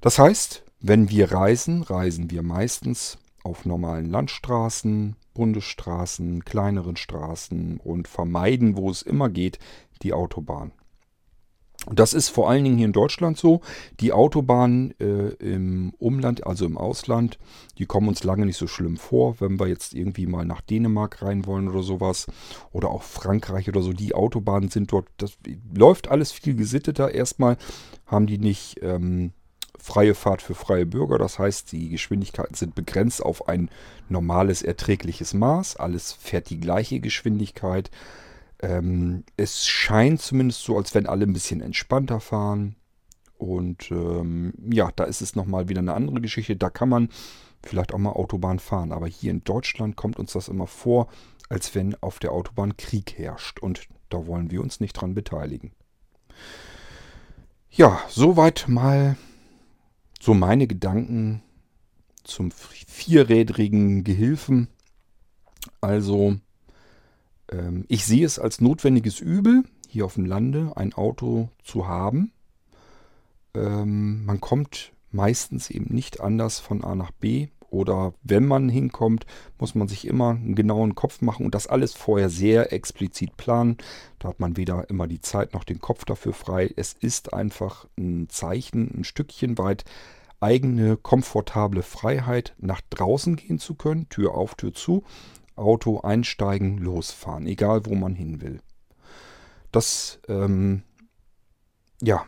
Das 0.00 0.18
heißt, 0.18 0.64
wenn 0.80 1.08
wir 1.10 1.32
reisen, 1.32 1.82
reisen 1.82 2.30
wir 2.30 2.42
meistens 2.42 3.18
auf 3.42 3.64
normalen 3.64 4.10
Landstraßen, 4.10 5.16
Bundesstraßen, 5.34 6.44
kleineren 6.44 6.96
Straßen 6.96 7.78
und 7.78 8.06
vermeiden, 8.06 8.76
wo 8.76 8.90
es 8.90 9.02
immer 9.02 9.28
geht, 9.28 9.58
die 10.02 10.12
Autobahn. 10.12 10.72
Das 11.92 12.14
ist 12.14 12.28
vor 12.28 12.48
allen 12.48 12.64
Dingen 12.64 12.76
hier 12.76 12.86
in 12.86 12.92
Deutschland 12.92 13.36
so. 13.36 13.60
Die 14.00 14.12
Autobahnen 14.12 14.98
äh, 15.00 15.28
im 15.38 15.92
Umland, 15.98 16.46
also 16.46 16.64
im 16.64 16.78
Ausland, 16.78 17.38
die 17.78 17.86
kommen 17.86 18.08
uns 18.08 18.24
lange 18.24 18.46
nicht 18.46 18.56
so 18.56 18.66
schlimm 18.66 18.96
vor, 18.96 19.40
wenn 19.40 19.60
wir 19.60 19.66
jetzt 19.66 19.94
irgendwie 19.94 20.26
mal 20.26 20.44
nach 20.44 20.62
Dänemark 20.62 21.22
rein 21.22 21.46
wollen 21.46 21.68
oder 21.68 21.82
sowas. 21.82 22.26
Oder 22.72 22.88
auch 22.88 23.02
Frankreich 23.02 23.68
oder 23.68 23.82
so. 23.82 23.92
Die 23.92 24.14
Autobahnen 24.14 24.70
sind 24.70 24.92
dort, 24.92 25.08
das 25.18 25.36
läuft 25.74 26.08
alles 26.08 26.32
viel 26.32 26.54
gesitteter. 26.54 27.12
Erstmal 27.12 27.56
haben 28.06 28.26
die 28.26 28.38
nicht 28.38 28.80
ähm, 28.82 29.32
freie 29.78 30.14
Fahrt 30.14 30.40
für 30.40 30.54
freie 30.54 30.86
Bürger. 30.86 31.18
Das 31.18 31.38
heißt, 31.38 31.70
die 31.72 31.90
Geschwindigkeiten 31.90 32.54
sind 32.54 32.74
begrenzt 32.74 33.22
auf 33.22 33.48
ein 33.48 33.68
normales, 34.08 34.62
erträgliches 34.62 35.34
Maß. 35.34 35.76
Alles 35.76 36.12
fährt 36.12 36.48
die 36.48 36.60
gleiche 36.60 37.00
Geschwindigkeit. 37.00 37.90
Ähm, 38.60 39.24
es 39.36 39.66
scheint 39.66 40.20
zumindest 40.20 40.62
so, 40.62 40.76
als 40.76 40.94
wenn 40.94 41.06
alle 41.06 41.26
ein 41.26 41.32
bisschen 41.32 41.60
entspannter 41.60 42.20
fahren. 42.20 42.76
Und 43.36 43.90
ähm, 43.90 44.54
ja, 44.70 44.90
da 44.94 45.04
ist 45.04 45.20
es 45.20 45.36
nochmal 45.36 45.68
wieder 45.68 45.80
eine 45.80 45.94
andere 45.94 46.20
Geschichte. 46.20 46.56
Da 46.56 46.70
kann 46.70 46.88
man 46.88 47.08
vielleicht 47.62 47.92
auch 47.92 47.98
mal 47.98 48.12
Autobahn 48.12 48.58
fahren. 48.58 48.92
Aber 48.92 49.06
hier 49.06 49.30
in 49.30 49.44
Deutschland 49.44 49.96
kommt 49.96 50.18
uns 50.18 50.32
das 50.32 50.48
immer 50.48 50.66
vor, 50.66 51.08
als 51.48 51.74
wenn 51.74 51.94
auf 52.02 52.18
der 52.18 52.32
Autobahn 52.32 52.76
Krieg 52.76 53.18
herrscht. 53.18 53.60
Und 53.60 53.86
da 54.08 54.26
wollen 54.26 54.50
wir 54.50 54.60
uns 54.60 54.80
nicht 54.80 54.94
dran 54.94 55.14
beteiligen. 55.14 55.72
Ja, 57.70 58.00
soweit 58.08 58.66
mal 58.68 59.16
so 60.20 60.32
meine 60.32 60.66
Gedanken 60.66 61.42
zum 62.22 62.50
vierrädrigen 62.50 64.04
Gehilfen. 64.04 64.68
Also 65.80 66.36
ich 67.88 68.04
sehe 68.04 68.24
es 68.24 68.38
als 68.38 68.60
notwendiges 68.60 69.20
Übel, 69.20 69.64
hier 69.88 70.04
auf 70.04 70.14
dem 70.14 70.26
Lande 70.26 70.72
ein 70.76 70.92
Auto 70.92 71.50
zu 71.62 71.86
haben. 71.86 72.32
Ähm, 73.54 74.24
man 74.24 74.40
kommt 74.40 74.92
meistens 75.12 75.70
eben 75.70 75.94
nicht 75.94 76.20
anders 76.20 76.58
von 76.58 76.82
A 76.84 76.94
nach 76.94 77.12
B. 77.12 77.48
Oder 77.70 78.14
wenn 78.22 78.46
man 78.46 78.68
hinkommt, 78.68 79.26
muss 79.58 79.74
man 79.74 79.88
sich 79.88 80.06
immer 80.06 80.30
einen 80.30 80.54
genauen 80.54 80.94
Kopf 80.94 81.20
machen 81.22 81.44
und 81.44 81.56
das 81.56 81.66
alles 81.66 81.92
vorher 81.92 82.30
sehr 82.30 82.72
explizit 82.72 83.36
planen. 83.36 83.78
Da 84.20 84.28
hat 84.28 84.38
man 84.38 84.56
weder 84.56 84.88
immer 84.88 85.08
die 85.08 85.20
Zeit 85.20 85.54
noch 85.54 85.64
den 85.64 85.80
Kopf 85.80 86.04
dafür 86.04 86.34
frei. 86.34 86.72
Es 86.76 86.92
ist 86.92 87.34
einfach 87.34 87.86
ein 87.98 88.28
Zeichen, 88.28 88.92
ein 88.96 89.02
Stückchen 89.02 89.58
weit 89.58 89.84
eigene 90.38 90.96
komfortable 90.96 91.82
Freiheit, 91.82 92.54
nach 92.58 92.80
draußen 92.90 93.34
gehen 93.34 93.58
zu 93.58 93.74
können, 93.74 94.08
Tür 94.08 94.34
auf, 94.34 94.54
Tür 94.54 94.72
zu 94.72 95.02
Auto 95.56 96.00
einsteigen, 96.00 96.78
losfahren, 96.78 97.46
egal 97.46 97.86
wo 97.86 97.94
man 97.94 98.14
hin 98.14 98.40
will. 98.40 98.60
Das, 99.72 100.20
ähm, 100.28 100.82
ja, 102.02 102.24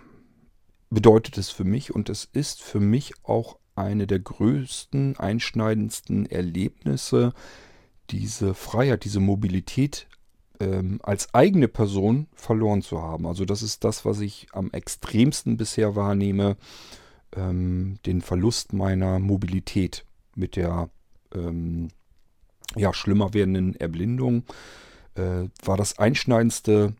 bedeutet 0.90 1.38
es 1.38 1.50
für 1.50 1.64
mich 1.64 1.94
und 1.94 2.08
es 2.08 2.24
ist 2.24 2.62
für 2.62 2.80
mich 2.80 3.12
auch 3.22 3.58
eine 3.74 4.06
der 4.06 4.20
größten, 4.20 5.16
einschneidendsten 5.18 6.26
Erlebnisse, 6.26 7.32
diese 8.10 8.54
Freiheit, 8.54 9.04
diese 9.04 9.20
Mobilität 9.20 10.08
ähm, 10.60 11.00
als 11.02 11.34
eigene 11.34 11.68
Person 11.68 12.28
verloren 12.34 12.82
zu 12.82 13.02
haben. 13.02 13.26
Also 13.26 13.44
das 13.44 13.62
ist 13.62 13.84
das, 13.84 14.04
was 14.04 14.20
ich 14.20 14.48
am 14.52 14.70
extremsten 14.70 15.56
bisher 15.56 15.96
wahrnehme, 15.96 16.56
ähm, 17.36 17.98
den 18.06 18.22
Verlust 18.22 18.72
meiner 18.72 19.18
Mobilität 19.18 20.04
mit 20.34 20.56
der 20.56 20.88
ähm, 21.34 21.88
ja, 22.74 22.92
schlimmer 22.92 23.34
werdenden 23.34 23.76
Erblindung 23.76 24.44
äh, 25.14 25.48
war 25.64 25.76
das 25.76 25.98
Einschneidendste, 25.98 26.94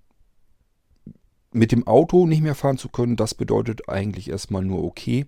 mit 1.53 1.73
dem 1.73 1.87
Auto 1.87 2.27
nicht 2.27 2.43
mehr 2.43 2.55
fahren 2.55 2.79
zu 2.79 2.89
können. 2.89 3.17
Das 3.17 3.35
bedeutet 3.35 3.89
eigentlich 3.89 4.29
erstmal 4.29 4.65
nur 4.65 4.85
okay. 4.85 5.27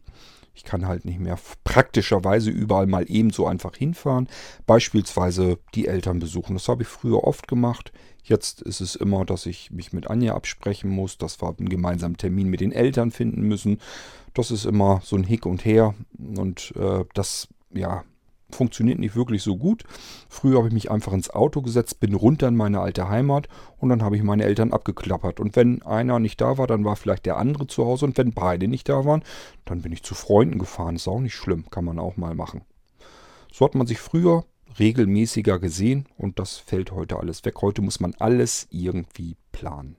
Ich 0.55 0.64
kann 0.64 0.86
halt 0.86 1.05
nicht 1.05 1.20
mehr 1.20 1.39
praktischerweise 1.64 2.51
überall 2.51 2.86
mal 2.86 3.05
ebenso 3.09 3.47
einfach 3.47 3.76
hinfahren. 3.76 4.28
Beispielsweise 4.66 5.59
die 5.74 5.86
Eltern 5.86 6.18
besuchen. 6.18 6.55
Das 6.55 6.68
habe 6.68 6.82
ich 6.82 6.89
früher 6.89 7.24
oft 7.24 7.47
gemacht. 7.49 7.93
Jetzt 8.24 8.61
ist 8.62 8.80
es 8.80 8.95
immer, 8.95 9.24
dass 9.24 9.47
ich 9.47 9.70
mich 9.70 9.93
mit 9.93 10.11
Anja 10.11 10.34
absprechen 10.34 10.91
muss, 10.91 11.16
dass 11.16 11.41
wir 11.41 11.55
einen 11.57 11.68
gemeinsamen 11.68 12.16
Termin 12.16 12.49
mit 12.49 12.61
den 12.61 12.72
Eltern 12.72 13.11
finden 13.11 13.43
müssen. 13.43 13.78
Das 14.34 14.51
ist 14.51 14.66
immer 14.66 15.01
so 15.05 15.16
ein 15.16 15.24
Hick 15.24 15.47
und 15.47 15.64
Her. 15.64 15.95
Und 16.18 16.74
äh, 16.76 17.05
das, 17.14 17.49
ja, 17.72 18.05
funktioniert 18.51 18.99
nicht 18.99 19.14
wirklich 19.14 19.42
so 19.42 19.57
gut. 19.57 19.84
Früher 20.28 20.59
habe 20.59 20.68
ich 20.68 20.74
mich 20.74 20.90
einfach 20.90 21.12
ins 21.12 21.30
Auto 21.30 21.62
gesetzt, 21.62 22.01
bin 22.01 22.14
runter 22.14 22.49
in 22.49 22.57
meine 22.57 22.80
alte 22.80 23.09
Heimat 23.09 23.49
und 23.78 23.88
dann 23.88 24.03
habe 24.03 24.16
ich 24.16 24.22
meine 24.22 24.44
Eltern 24.44 24.72
abgeklappert. 24.72 25.40
Und 25.40 25.57
wenn 25.57 25.82
einer 25.82 26.18
nicht 26.18 26.40
da 26.40 26.59
war, 26.59 26.66
dann 26.66 26.84
war 26.84 26.96
vielleicht 26.96 27.26
der 27.26 27.36
andere 27.36 27.66
zu 27.66 27.84
Hause. 27.84 28.07
Und 28.07 28.16
wenn 28.16 28.32
beide 28.32 28.68
nicht 28.68 28.88
da 28.88 29.05
waren, 29.05 29.22
dann 29.64 29.82
bin 29.82 29.92
ich 29.92 30.03
zu 30.03 30.14
Freunden 30.14 30.59
gefahren. 30.59 30.96
Ist 30.96 31.09
auch 31.09 31.20
nicht 31.20 31.34
schlimm, 31.34 31.70
kann 31.70 31.84
man 31.84 31.99
auch 31.99 32.16
mal 32.16 32.34
machen. 32.34 32.62
So 33.53 33.64
hat 33.64 33.74
man 33.74 33.86
sich 33.86 33.99
früher 33.99 34.44
regelmäßiger 34.78 35.59
gesehen 35.59 36.07
und 36.16 36.38
das 36.38 36.57
fällt 36.57 36.92
heute 36.92 37.18
alles 37.18 37.44
weg. 37.44 37.62
Heute 37.62 37.82
muss 37.82 38.01
man 38.01 38.14
alles 38.18 38.68
irgendwie 38.70 39.36
planen. 39.53 39.96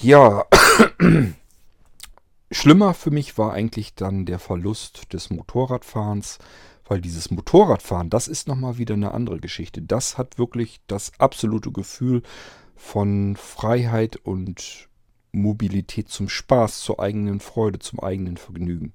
Ja, 0.00 0.46
Schlimmer 2.52 2.94
für 2.94 3.12
mich 3.12 3.38
war 3.38 3.52
eigentlich 3.52 3.94
dann 3.94 4.26
der 4.26 4.40
Verlust 4.40 5.12
des 5.12 5.30
Motorradfahrens, 5.30 6.38
weil 6.84 7.00
dieses 7.00 7.30
Motorradfahren, 7.30 8.10
das 8.10 8.26
ist 8.26 8.48
nochmal 8.48 8.76
wieder 8.76 8.94
eine 8.94 9.14
andere 9.14 9.38
Geschichte. 9.38 9.80
Das 9.80 10.18
hat 10.18 10.38
wirklich 10.38 10.80
das 10.88 11.12
absolute 11.18 11.70
Gefühl 11.70 12.22
von 12.74 13.36
Freiheit 13.36 14.16
und 14.16 14.88
Mobilität 15.30 16.08
zum 16.08 16.28
Spaß, 16.28 16.80
zur 16.80 16.98
eigenen 16.98 17.38
Freude, 17.38 17.78
zum 17.78 18.00
eigenen 18.00 18.36
Vergnügen. 18.36 18.94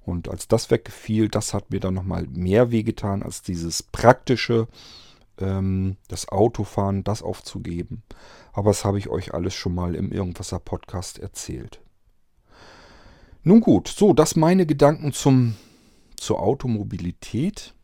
Und 0.00 0.30
als 0.30 0.48
das 0.48 0.70
weggefiel, 0.70 1.28
das 1.28 1.52
hat 1.52 1.70
mir 1.70 1.80
dann 1.80 1.92
nochmal 1.92 2.26
mehr 2.28 2.70
wehgetan 2.70 3.22
als 3.22 3.42
dieses 3.42 3.82
praktische, 3.82 4.66
ähm, 5.36 5.98
das 6.08 6.30
Autofahren, 6.30 7.04
das 7.04 7.22
aufzugeben. 7.22 8.02
Aber 8.54 8.70
das 8.70 8.86
habe 8.86 8.98
ich 8.98 9.10
euch 9.10 9.34
alles 9.34 9.52
schon 9.52 9.74
mal 9.74 9.94
im 9.94 10.10
Irgendwasser 10.10 10.58
Podcast 10.58 11.18
erzählt. 11.18 11.82
Nun 13.42 13.60
gut, 13.60 13.88
so, 13.88 14.12
das 14.12 14.36
meine 14.36 14.66
Gedanken 14.66 15.12
zum, 15.12 15.54
zur 16.16 16.40
Automobilität. 16.40 17.74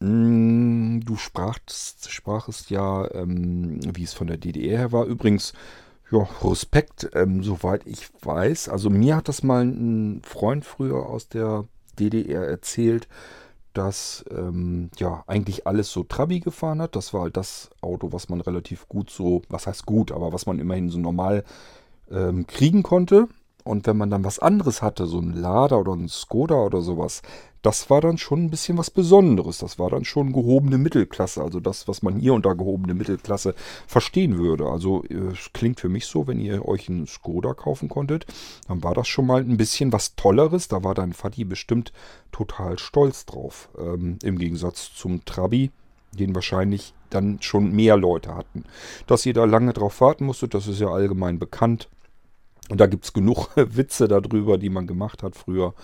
Mm, 0.00 1.00
du 1.00 1.16
sprachst, 1.16 2.10
sprachest 2.10 2.70
ja, 2.70 3.10
ähm, 3.12 3.80
wie 3.96 4.04
es 4.04 4.12
von 4.12 4.26
der 4.26 4.36
DDR 4.36 4.78
her 4.78 4.92
war. 4.92 5.06
Übrigens, 5.06 5.54
ja, 6.10 6.26
Respekt, 6.42 7.10
ähm, 7.14 7.42
soweit 7.42 7.86
ich 7.86 8.08
weiß. 8.22 8.68
Also 8.68 8.90
mir 8.90 9.16
hat 9.16 9.28
das 9.28 9.42
mal 9.42 9.64
ein 9.64 10.22
Freund 10.24 10.64
früher 10.64 11.06
aus 11.06 11.28
der 11.28 11.64
DDR 11.98 12.46
erzählt, 12.46 13.08
dass 13.74 14.24
ähm, 14.30 14.90
ja 14.98 15.22
eigentlich 15.26 15.66
alles 15.66 15.90
so 15.92 16.04
Trabi 16.04 16.40
gefahren 16.40 16.80
hat. 16.80 16.96
Das 16.96 17.12
war 17.12 17.22
halt 17.22 17.36
das 17.36 17.70
Auto, 17.80 18.12
was 18.12 18.28
man 18.28 18.40
relativ 18.40 18.88
gut 18.88 19.10
so, 19.10 19.42
was 19.48 19.66
heißt 19.66 19.86
gut, 19.86 20.12
aber 20.12 20.32
was 20.32 20.46
man 20.46 20.58
immerhin 20.58 20.90
so 20.90 20.98
normal 20.98 21.44
ähm, 22.10 22.46
kriegen 22.46 22.82
konnte. 22.82 23.28
Und 23.68 23.86
wenn 23.86 23.98
man 23.98 24.08
dann 24.08 24.24
was 24.24 24.38
anderes 24.38 24.80
hatte, 24.80 25.06
so 25.06 25.20
ein 25.20 25.34
Lada 25.34 25.76
oder 25.76 25.92
ein 25.92 26.08
Skoda 26.08 26.54
oder 26.54 26.80
sowas, 26.80 27.20
das 27.60 27.90
war 27.90 28.00
dann 28.00 28.16
schon 28.16 28.44
ein 28.44 28.50
bisschen 28.50 28.78
was 28.78 28.90
Besonderes. 28.90 29.58
Das 29.58 29.78
war 29.78 29.90
dann 29.90 30.06
schon 30.06 30.32
gehobene 30.32 30.78
Mittelklasse. 30.78 31.42
Also 31.42 31.60
das, 31.60 31.86
was 31.86 32.02
man 32.02 32.16
hier 32.16 32.32
unter 32.32 32.54
gehobene 32.54 32.94
Mittelklasse 32.94 33.54
verstehen 33.86 34.38
würde. 34.38 34.66
Also 34.66 35.04
es 35.04 35.52
klingt 35.52 35.80
für 35.80 35.90
mich 35.90 36.06
so, 36.06 36.26
wenn 36.26 36.40
ihr 36.40 36.66
euch 36.66 36.88
einen 36.88 37.06
Skoda 37.06 37.52
kaufen 37.52 37.90
konntet, 37.90 38.24
dann 38.68 38.82
war 38.82 38.94
das 38.94 39.06
schon 39.06 39.26
mal 39.26 39.42
ein 39.42 39.58
bisschen 39.58 39.92
was 39.92 40.16
Tolleres. 40.16 40.68
Da 40.68 40.82
war 40.82 40.94
dein 40.94 41.12
Vati 41.12 41.44
bestimmt 41.44 41.92
total 42.32 42.78
stolz 42.78 43.26
drauf. 43.26 43.68
Ähm, 43.78 44.18
Im 44.22 44.38
Gegensatz 44.38 44.94
zum 44.94 45.26
Trabi, 45.26 45.70
den 46.12 46.34
wahrscheinlich 46.34 46.94
dann 47.10 47.42
schon 47.42 47.72
mehr 47.72 47.98
Leute 47.98 48.34
hatten. 48.34 48.64
Dass 49.06 49.26
ihr 49.26 49.34
da 49.34 49.44
lange 49.44 49.74
drauf 49.74 50.00
warten 50.00 50.24
musstet, 50.24 50.54
das 50.54 50.68
ist 50.68 50.80
ja 50.80 50.88
allgemein 50.88 51.38
bekannt. 51.38 51.90
Und 52.68 52.80
da 52.80 52.86
gibt 52.86 53.04
es 53.04 53.12
genug 53.12 53.50
Witze 53.56 54.08
darüber, 54.08 54.58
die 54.58 54.70
man 54.70 54.86
gemacht 54.86 55.22
hat 55.22 55.36
früher. 55.36 55.74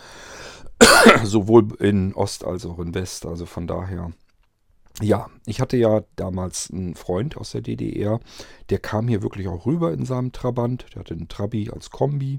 Sowohl 1.24 1.74
in 1.78 2.14
Ost 2.14 2.44
als 2.44 2.66
auch 2.66 2.78
in 2.78 2.94
West. 2.94 3.26
Also 3.26 3.46
von 3.46 3.66
daher. 3.66 4.12
Ja, 5.00 5.28
ich 5.44 5.60
hatte 5.60 5.76
ja 5.76 6.02
damals 6.14 6.70
einen 6.70 6.94
Freund 6.94 7.36
aus 7.36 7.50
der 7.50 7.62
DDR, 7.62 8.20
der 8.70 8.78
kam 8.78 9.08
hier 9.08 9.22
wirklich 9.22 9.48
auch 9.48 9.66
rüber 9.66 9.92
in 9.92 10.06
seinem 10.06 10.30
Trabant. 10.30 10.86
Der 10.94 11.00
hatte 11.00 11.14
einen 11.14 11.26
Trabi 11.26 11.68
als 11.70 11.90
Kombi 11.90 12.38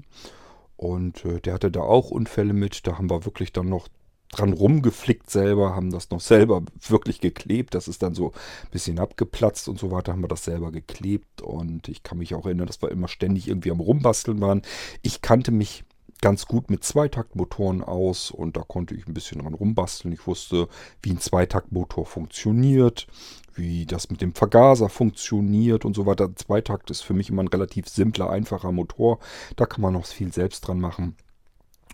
und 0.76 1.24
äh, 1.26 1.40
der 1.40 1.54
hatte 1.54 1.70
da 1.70 1.80
auch 1.80 2.10
Unfälle 2.10 2.54
mit. 2.54 2.86
Da 2.86 2.96
haben 2.96 3.10
wir 3.10 3.26
wirklich 3.26 3.52
dann 3.52 3.68
noch 3.68 3.88
dran 4.30 4.52
rumgeflickt 4.52 5.30
selber, 5.30 5.74
haben 5.74 5.90
das 5.90 6.10
noch 6.10 6.20
selber 6.20 6.62
wirklich 6.88 7.20
geklebt. 7.20 7.74
Das 7.74 7.88
ist 7.88 8.02
dann 8.02 8.14
so 8.14 8.32
ein 8.32 8.70
bisschen 8.70 8.98
abgeplatzt 8.98 9.68
und 9.68 9.78
so 9.78 9.90
weiter, 9.90 10.12
haben 10.12 10.22
wir 10.22 10.28
das 10.28 10.44
selber 10.44 10.72
geklebt. 10.72 11.42
Und 11.42 11.88
ich 11.88 12.02
kann 12.02 12.18
mich 12.18 12.34
auch 12.34 12.46
erinnern, 12.46 12.66
dass 12.66 12.82
wir 12.82 12.90
immer 12.90 13.08
ständig 13.08 13.48
irgendwie 13.48 13.70
am 13.70 13.80
Rumbasteln 13.80 14.40
waren. 14.40 14.62
Ich 15.02 15.22
kannte 15.22 15.52
mich 15.52 15.84
ganz 16.20 16.46
gut 16.46 16.70
mit 16.70 16.82
Zweitaktmotoren 16.82 17.82
aus 17.82 18.30
und 18.30 18.56
da 18.56 18.62
konnte 18.62 18.94
ich 18.94 19.06
ein 19.06 19.14
bisschen 19.14 19.42
dran 19.42 19.54
rumbasteln. 19.54 20.12
Ich 20.12 20.26
wusste, 20.26 20.68
wie 21.02 21.10
ein 21.10 21.20
Zweitaktmotor 21.20 22.06
funktioniert, 22.06 23.06
wie 23.54 23.86
das 23.86 24.10
mit 24.10 24.22
dem 24.22 24.34
Vergaser 24.34 24.88
funktioniert 24.88 25.84
und 25.84 25.94
so 25.94 26.06
weiter. 26.06 26.34
Zweitakt 26.34 26.90
ist 26.90 27.02
für 27.02 27.14
mich 27.14 27.30
immer 27.30 27.42
ein 27.42 27.48
relativ 27.48 27.88
simpler, 27.88 28.30
einfacher 28.30 28.72
Motor. 28.72 29.18
Da 29.56 29.66
kann 29.66 29.82
man 29.82 29.92
noch 29.92 30.06
viel 30.06 30.32
selbst 30.32 30.62
dran 30.62 30.80
machen. 30.80 31.16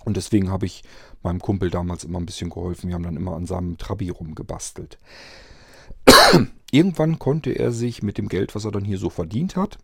Und 0.04 0.16
deswegen 0.16 0.50
habe 0.50 0.66
ich 0.66 0.82
meinem 1.22 1.40
Kumpel 1.40 1.70
damals 1.70 2.04
immer 2.04 2.18
ein 2.18 2.26
bisschen 2.26 2.50
geholfen. 2.50 2.88
Wir 2.88 2.94
haben 2.94 3.04
dann 3.04 3.16
immer 3.16 3.34
an 3.34 3.46
seinem 3.46 3.78
Trabi 3.78 4.10
rumgebastelt. 4.10 4.98
Irgendwann 6.70 7.18
konnte 7.18 7.52
er 7.52 7.72
sich 7.72 8.02
mit 8.02 8.18
dem 8.18 8.28
Geld, 8.28 8.54
was 8.54 8.64
er 8.64 8.72
dann 8.72 8.84
hier 8.84 8.98
so 8.98 9.10
verdient 9.10 9.56
hat, 9.56 9.78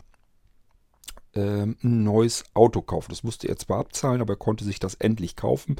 ähm, 1.34 1.76
ein 1.82 2.02
neues 2.04 2.44
Auto 2.54 2.80
kaufen. 2.80 3.10
Das 3.10 3.22
musste 3.22 3.48
er 3.48 3.56
zwar 3.56 3.80
abzahlen, 3.80 4.20
aber 4.20 4.34
er 4.34 4.38
konnte 4.38 4.64
sich 4.64 4.78
das 4.78 4.94
endlich 4.94 5.36
kaufen 5.36 5.76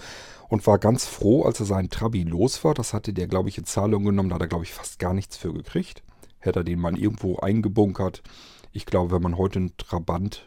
und 0.49 0.67
war 0.67 0.79
ganz 0.79 1.07
froh, 1.07 1.45
als 1.45 1.61
er 1.61 1.67
seinen 1.67 1.89
Trabi 1.89 2.23
los 2.23 2.63
war. 2.65 2.75
Das 2.75 2.93
hatte 2.93 3.13
der, 3.13 3.27
glaube 3.27 3.49
ich, 3.49 3.59
in 3.59 3.65
Zahlung 3.65 4.05
genommen. 4.05 4.29
Da 4.29 4.35
hat 4.37 4.43
er, 4.43 4.49
glaube 4.49 4.65
ich, 4.65 4.73
fast 4.73 4.99
gar 4.99 5.15
nichts 5.15 5.37
für 5.37 5.53
gekriegt. 5.53 6.03
Hätte 6.39 6.61
er 6.61 6.65
den 6.65 6.79
mal 6.79 6.99
irgendwo 6.99 7.39
eingebunkert. 7.39 8.23
Ich 8.73 8.87
glaube, 8.87 9.13
wenn 9.13 9.23
man 9.23 9.39
heute 9.39 9.59
einen 9.59 9.77
Trabant 9.77 10.47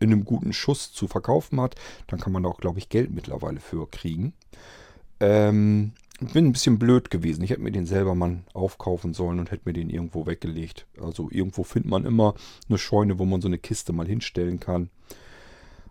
in 0.00 0.12
einem 0.12 0.24
guten 0.24 0.52
Schuss 0.52 0.92
zu 0.92 1.08
verkaufen 1.08 1.60
hat, 1.60 1.76
dann 2.06 2.20
kann 2.20 2.32
man 2.32 2.42
da 2.42 2.48
auch, 2.48 2.60
glaube 2.60 2.78
ich, 2.78 2.88
Geld 2.88 3.10
mittlerweile 3.12 3.60
für 3.60 3.88
kriegen. 3.88 4.32
Ähm, 5.20 5.92
bin 6.32 6.46
ein 6.46 6.52
bisschen 6.52 6.78
blöd 6.78 7.10
gewesen. 7.10 7.42
Ich 7.42 7.50
hätte 7.50 7.62
mir 7.62 7.72
den 7.72 7.86
selber 7.86 8.14
mal 8.14 8.40
aufkaufen 8.52 9.14
sollen 9.14 9.38
und 9.38 9.50
hätte 9.50 9.62
mir 9.64 9.72
den 9.72 9.90
irgendwo 9.90 10.26
weggelegt. 10.26 10.86
Also 11.00 11.28
irgendwo 11.30 11.64
findet 11.64 11.90
man 11.90 12.04
immer 12.04 12.34
eine 12.68 12.78
Scheune, 12.78 13.18
wo 13.18 13.24
man 13.24 13.40
so 13.40 13.48
eine 13.48 13.58
Kiste 13.58 13.92
mal 13.92 14.06
hinstellen 14.06 14.60
kann. 14.60 14.90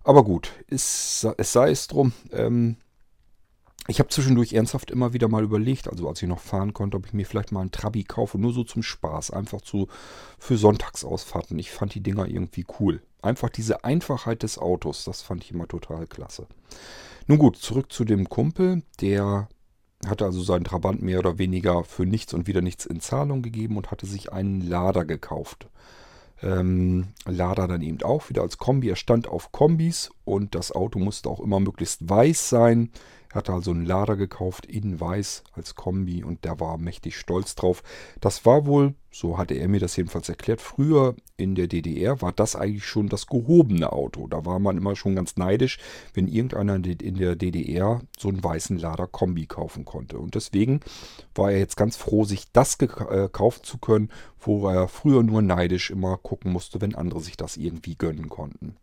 Aber 0.04 0.24
gut, 0.24 0.52
ist, 0.68 1.28
es 1.38 1.54
sei 1.54 1.72
es 1.72 1.88
drum. 1.88 2.14
Ähm, 2.32 2.78
ich 3.88 4.00
habe 4.00 4.10
zwischendurch 4.10 4.54
ernsthaft 4.54 4.92
immer 4.92 5.14
wieder 5.14 5.28
mal 5.28 5.44
überlegt, 5.44 5.88
also 5.88 6.08
als 6.08 6.22
ich 6.22 6.30
noch 6.30 6.40
fahren 6.40 6.74
konnte, 6.74 6.98
ob 6.98 7.08
ich 7.08 7.14
mir 7.14 7.26
vielleicht 7.26 7.52
mal 7.52 7.62
einen 7.62 7.72
Trabi 7.72 8.04
kaufe, 8.04 8.38
nur 8.38 8.54
so 8.54 8.64
zum 8.64 8.84
Spaß, 8.84 9.32
einfach 9.32 9.62
zu, 9.62 9.88
für 10.38 10.58
Sonntagsausfahrten. 10.58 11.58
Ich 11.60 11.72
fand 11.72 11.96
die 11.96 12.04
Dinger 12.04 12.28
irgendwie 12.28 12.66
cool. 12.80 13.02
Einfach 13.22 13.50
diese 13.50 13.84
Einfachheit 13.84 14.44
des 14.44 14.58
Autos, 14.58 15.04
das 15.04 15.22
fand 15.22 15.44
ich 15.44 15.52
immer 15.52 15.68
total 15.68 16.08
klasse. 16.08 16.48
Nun 17.28 17.38
gut, 17.38 17.58
zurück 17.58 17.92
zu 17.92 18.04
dem 18.04 18.30
Kumpel, 18.30 18.82
der 19.00 19.48
hatte 20.08 20.26
also 20.26 20.42
seinen 20.42 20.64
Trabant 20.64 21.02
mehr 21.02 21.20
oder 21.20 21.38
weniger 21.38 21.84
für 21.84 22.06
nichts 22.06 22.34
und 22.34 22.48
wieder 22.48 22.62
nichts 22.62 22.86
in 22.86 23.00
Zahlung 23.00 23.42
gegeben 23.42 23.78
und 23.78 23.92
hatte 23.92 24.06
sich 24.06 24.34
einen 24.34 24.62
Lader 24.62 25.06
gekauft. 25.06 25.68
Ähm, 26.42 27.10
Lader 27.26 27.68
dann 27.68 27.84
eben 27.84 28.02
auch 28.02 28.30
wieder 28.30 28.42
als 28.42 28.58
Kombi. 28.58 28.90
Er 28.90 28.96
stand 28.96 29.28
auf 29.28 29.52
Kombis 29.52 30.10
und 30.32 30.56
das 30.56 30.72
Auto 30.72 30.98
musste 30.98 31.30
auch 31.30 31.42
immer 31.42 31.60
möglichst 31.60 32.10
weiß 32.10 32.48
sein. 32.48 32.90
Er 33.32 33.36
hatte 33.36 33.52
also 33.52 33.72
einen 33.72 33.86
Lader 33.86 34.16
gekauft 34.16 34.66
in 34.66 35.00
weiß 35.00 35.44
als 35.52 35.76
Kombi 35.76 36.24
und 36.24 36.46
der 36.46 36.62
war 36.62 36.78
mächtig 36.78 37.18
stolz 37.18 37.54
drauf. 37.56 37.84
Das 38.22 38.46
war 38.46 38.66
wohl, 38.66 38.96
so 39.10 39.38
hatte 39.38 39.56
er 39.56 39.68
mir 39.68 39.82
das 39.82 39.98
jedenfalls 39.98 40.30
erklärt, 40.30 40.62
früher 40.62 41.16
in 41.36 41.56
der 41.56 41.68
DDR 41.68 42.22
war 42.22 42.32
das 42.32 42.56
eigentlich 42.56 42.86
schon 42.86 43.10
das 43.10 43.28
gehobene 43.28 43.92
Auto. 43.92 44.28
Da 44.28 44.46
war 44.46 44.60
man 44.60 44.78
immer 44.78 44.96
schon 44.96 45.16
ganz 45.16 45.36
neidisch, 45.36 45.80
wenn 46.14 46.30
irgendeiner 46.30 46.76
in 46.76 47.16
der 47.16 47.36
DDR 47.36 48.02
so 48.18 48.30
einen 48.30 48.42
weißen 48.42 48.80
Lader 48.80 49.08
Kombi 49.08 49.48
kaufen 49.48 49.84
konnte. 49.84 50.18
Und 50.18 50.36
deswegen 50.36 50.80
war 51.36 51.52
er 51.52 51.60
jetzt 51.60 51.76
ganz 51.76 51.98
froh, 51.98 52.24
sich 52.24 52.52
das 52.54 52.78
äh, 52.80 53.28
kaufen 53.30 53.64
zu 53.64 53.80
können, 53.80 54.10
wo 54.40 54.66
er 54.70 54.88
früher 54.88 55.24
nur 55.24 55.42
neidisch 55.42 55.90
immer 55.90 56.18
gucken 56.18 56.54
musste, 56.54 56.80
wenn 56.80 56.96
andere 56.96 57.20
sich 57.20 57.36
das 57.36 57.58
irgendwie 57.58 57.96
gönnen 57.96 58.30
konnten. 58.30 58.78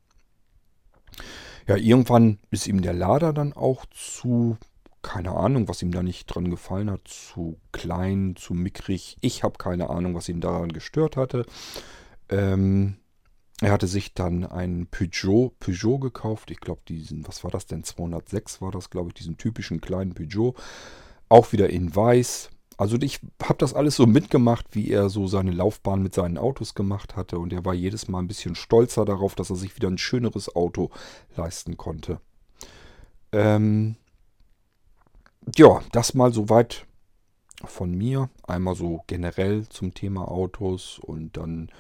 Ja, 1.66 1.76
irgendwann 1.76 2.38
ist 2.50 2.66
ihm 2.66 2.82
der 2.82 2.94
Lader 2.94 3.32
dann 3.32 3.52
auch 3.52 3.84
zu, 3.86 4.56
keine 5.02 5.32
Ahnung, 5.32 5.68
was 5.68 5.82
ihm 5.82 5.92
da 5.92 6.02
nicht 6.02 6.26
dran 6.26 6.50
gefallen 6.50 6.90
hat, 6.90 7.06
zu 7.06 7.58
klein, 7.72 8.34
zu 8.36 8.54
mickrig. 8.54 9.16
Ich 9.20 9.42
habe 9.42 9.58
keine 9.58 9.90
Ahnung, 9.90 10.14
was 10.14 10.28
ihn 10.28 10.40
daran 10.40 10.72
gestört 10.72 11.16
hatte. 11.16 11.44
Ähm, 12.30 12.96
er 13.60 13.72
hatte 13.72 13.88
sich 13.88 14.14
dann 14.14 14.44
einen 14.44 14.86
Peugeot, 14.86 15.52
Peugeot 15.58 15.98
gekauft. 15.98 16.50
Ich 16.50 16.60
glaube, 16.60 16.80
diesen, 16.88 17.26
was 17.26 17.42
war 17.42 17.50
das 17.50 17.66
denn? 17.66 17.82
206 17.82 18.60
war 18.60 18.70
das, 18.70 18.88
glaube 18.88 19.08
ich, 19.08 19.14
diesen 19.14 19.36
typischen 19.36 19.80
kleinen 19.80 20.14
Peugeot. 20.14 20.54
Auch 21.28 21.52
wieder 21.52 21.68
in 21.68 21.94
weiß. 21.94 22.50
Also 22.78 22.96
ich 22.96 23.18
habe 23.42 23.58
das 23.58 23.74
alles 23.74 23.96
so 23.96 24.06
mitgemacht, 24.06 24.66
wie 24.70 24.90
er 24.90 25.10
so 25.10 25.26
seine 25.26 25.50
Laufbahn 25.50 26.00
mit 26.00 26.14
seinen 26.14 26.38
Autos 26.38 26.74
gemacht 26.74 27.16
hatte. 27.16 27.40
Und 27.40 27.52
er 27.52 27.64
war 27.64 27.74
jedes 27.74 28.06
Mal 28.06 28.20
ein 28.20 28.28
bisschen 28.28 28.54
stolzer 28.54 29.04
darauf, 29.04 29.34
dass 29.34 29.50
er 29.50 29.56
sich 29.56 29.74
wieder 29.74 29.88
ein 29.88 29.98
schöneres 29.98 30.54
Auto 30.54 30.90
leisten 31.36 31.76
konnte. 31.76 32.20
Ähm 33.32 33.96
ja, 35.56 35.82
das 35.90 36.14
mal 36.14 36.32
soweit 36.32 36.86
von 37.64 37.90
mir. 37.90 38.30
Einmal 38.46 38.76
so 38.76 39.02
generell 39.08 39.68
zum 39.68 39.92
Thema 39.92 40.30
Autos 40.30 41.00
und 41.00 41.36
dann 41.36 41.70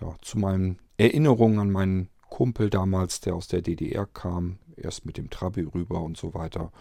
ja, 0.00 0.16
zu 0.20 0.36
meinen 0.38 0.80
Erinnerungen 0.96 1.60
an 1.60 1.70
meinen 1.70 2.08
Kumpel 2.28 2.70
damals, 2.70 3.20
der 3.20 3.36
aus 3.36 3.46
der 3.46 3.62
DDR 3.62 4.06
kam. 4.06 4.58
Erst 4.76 5.06
mit 5.06 5.16
dem 5.16 5.30
Trabi 5.30 5.62
rüber 5.62 6.02
und 6.02 6.16
so 6.16 6.34
weiter. 6.34 6.72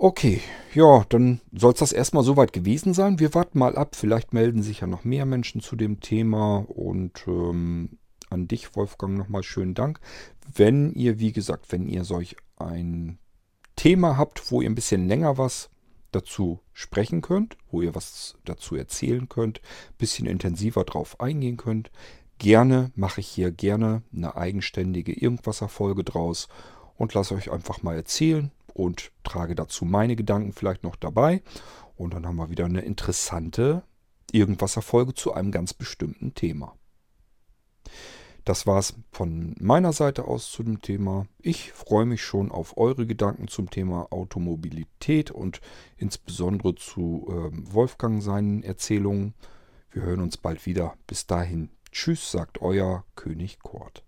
Okay, 0.00 0.40
ja, 0.74 1.04
dann 1.08 1.40
soll 1.52 1.72
es 1.72 1.80
das 1.80 1.92
erstmal 1.92 2.22
soweit 2.22 2.52
gewesen 2.52 2.94
sein. 2.94 3.18
Wir 3.18 3.34
warten 3.34 3.58
mal 3.58 3.76
ab. 3.76 3.96
Vielleicht 3.96 4.32
melden 4.32 4.62
sich 4.62 4.80
ja 4.80 4.86
noch 4.86 5.02
mehr 5.02 5.26
Menschen 5.26 5.60
zu 5.60 5.74
dem 5.74 5.98
Thema. 5.98 6.58
Und 6.68 7.24
ähm, 7.26 7.98
an 8.30 8.46
dich, 8.46 8.76
Wolfgang, 8.76 9.18
nochmal 9.18 9.42
schönen 9.42 9.74
Dank. 9.74 9.98
Wenn 10.54 10.92
ihr, 10.92 11.18
wie 11.18 11.32
gesagt, 11.32 11.72
wenn 11.72 11.88
ihr 11.88 12.04
solch 12.04 12.36
ein 12.56 13.18
Thema 13.74 14.16
habt, 14.16 14.52
wo 14.52 14.60
ihr 14.60 14.70
ein 14.70 14.76
bisschen 14.76 15.08
länger 15.08 15.36
was 15.36 15.68
dazu 16.12 16.60
sprechen 16.72 17.20
könnt, 17.20 17.56
wo 17.72 17.82
ihr 17.82 17.96
was 17.96 18.36
dazu 18.44 18.76
erzählen 18.76 19.28
könnt, 19.28 19.58
ein 19.58 19.98
bisschen 19.98 20.26
intensiver 20.26 20.84
drauf 20.84 21.20
eingehen 21.20 21.56
könnt, 21.56 21.90
gerne 22.38 22.92
mache 22.94 23.20
ich 23.20 23.26
hier 23.26 23.50
gerne 23.50 24.02
eine 24.14 24.36
eigenständige 24.36 25.12
Irgendwasser-Folge 25.12 26.04
draus 26.04 26.46
und 26.96 27.14
lasse 27.14 27.34
euch 27.34 27.50
einfach 27.50 27.82
mal 27.82 27.96
erzählen, 27.96 28.52
und 28.78 29.10
trage 29.24 29.54
dazu 29.54 29.84
meine 29.84 30.16
Gedanken 30.16 30.52
vielleicht 30.52 30.84
noch 30.84 30.96
dabei. 30.96 31.42
Und 31.96 32.14
dann 32.14 32.26
haben 32.26 32.36
wir 32.36 32.50
wieder 32.50 32.64
eine 32.64 32.80
interessante 32.80 33.82
Irgendwas-Erfolge 34.30 35.14
zu 35.14 35.32
einem 35.32 35.50
ganz 35.50 35.74
bestimmten 35.74 36.34
Thema. 36.34 36.76
Das 38.44 38.66
war 38.66 38.78
es 38.78 38.94
von 39.10 39.54
meiner 39.60 39.92
Seite 39.92 40.24
aus 40.24 40.50
zu 40.50 40.62
dem 40.62 40.80
Thema. 40.80 41.26
Ich 41.38 41.72
freue 41.72 42.06
mich 42.06 42.22
schon 42.22 42.50
auf 42.50 42.78
eure 42.78 43.06
Gedanken 43.06 43.48
zum 43.48 43.68
Thema 43.68 44.06
Automobilität 44.10 45.30
und 45.30 45.60
insbesondere 45.98 46.74
zu 46.74 47.26
äh, 47.28 47.74
Wolfgang 47.74 48.22
seinen 48.22 48.62
Erzählungen. 48.62 49.34
Wir 49.90 50.02
hören 50.02 50.20
uns 50.20 50.38
bald 50.38 50.64
wieder. 50.64 50.94
Bis 51.06 51.26
dahin. 51.26 51.70
Tschüss, 51.90 52.30
sagt 52.30 52.62
euer 52.62 53.04
König 53.16 53.58
Kurt. 53.58 54.07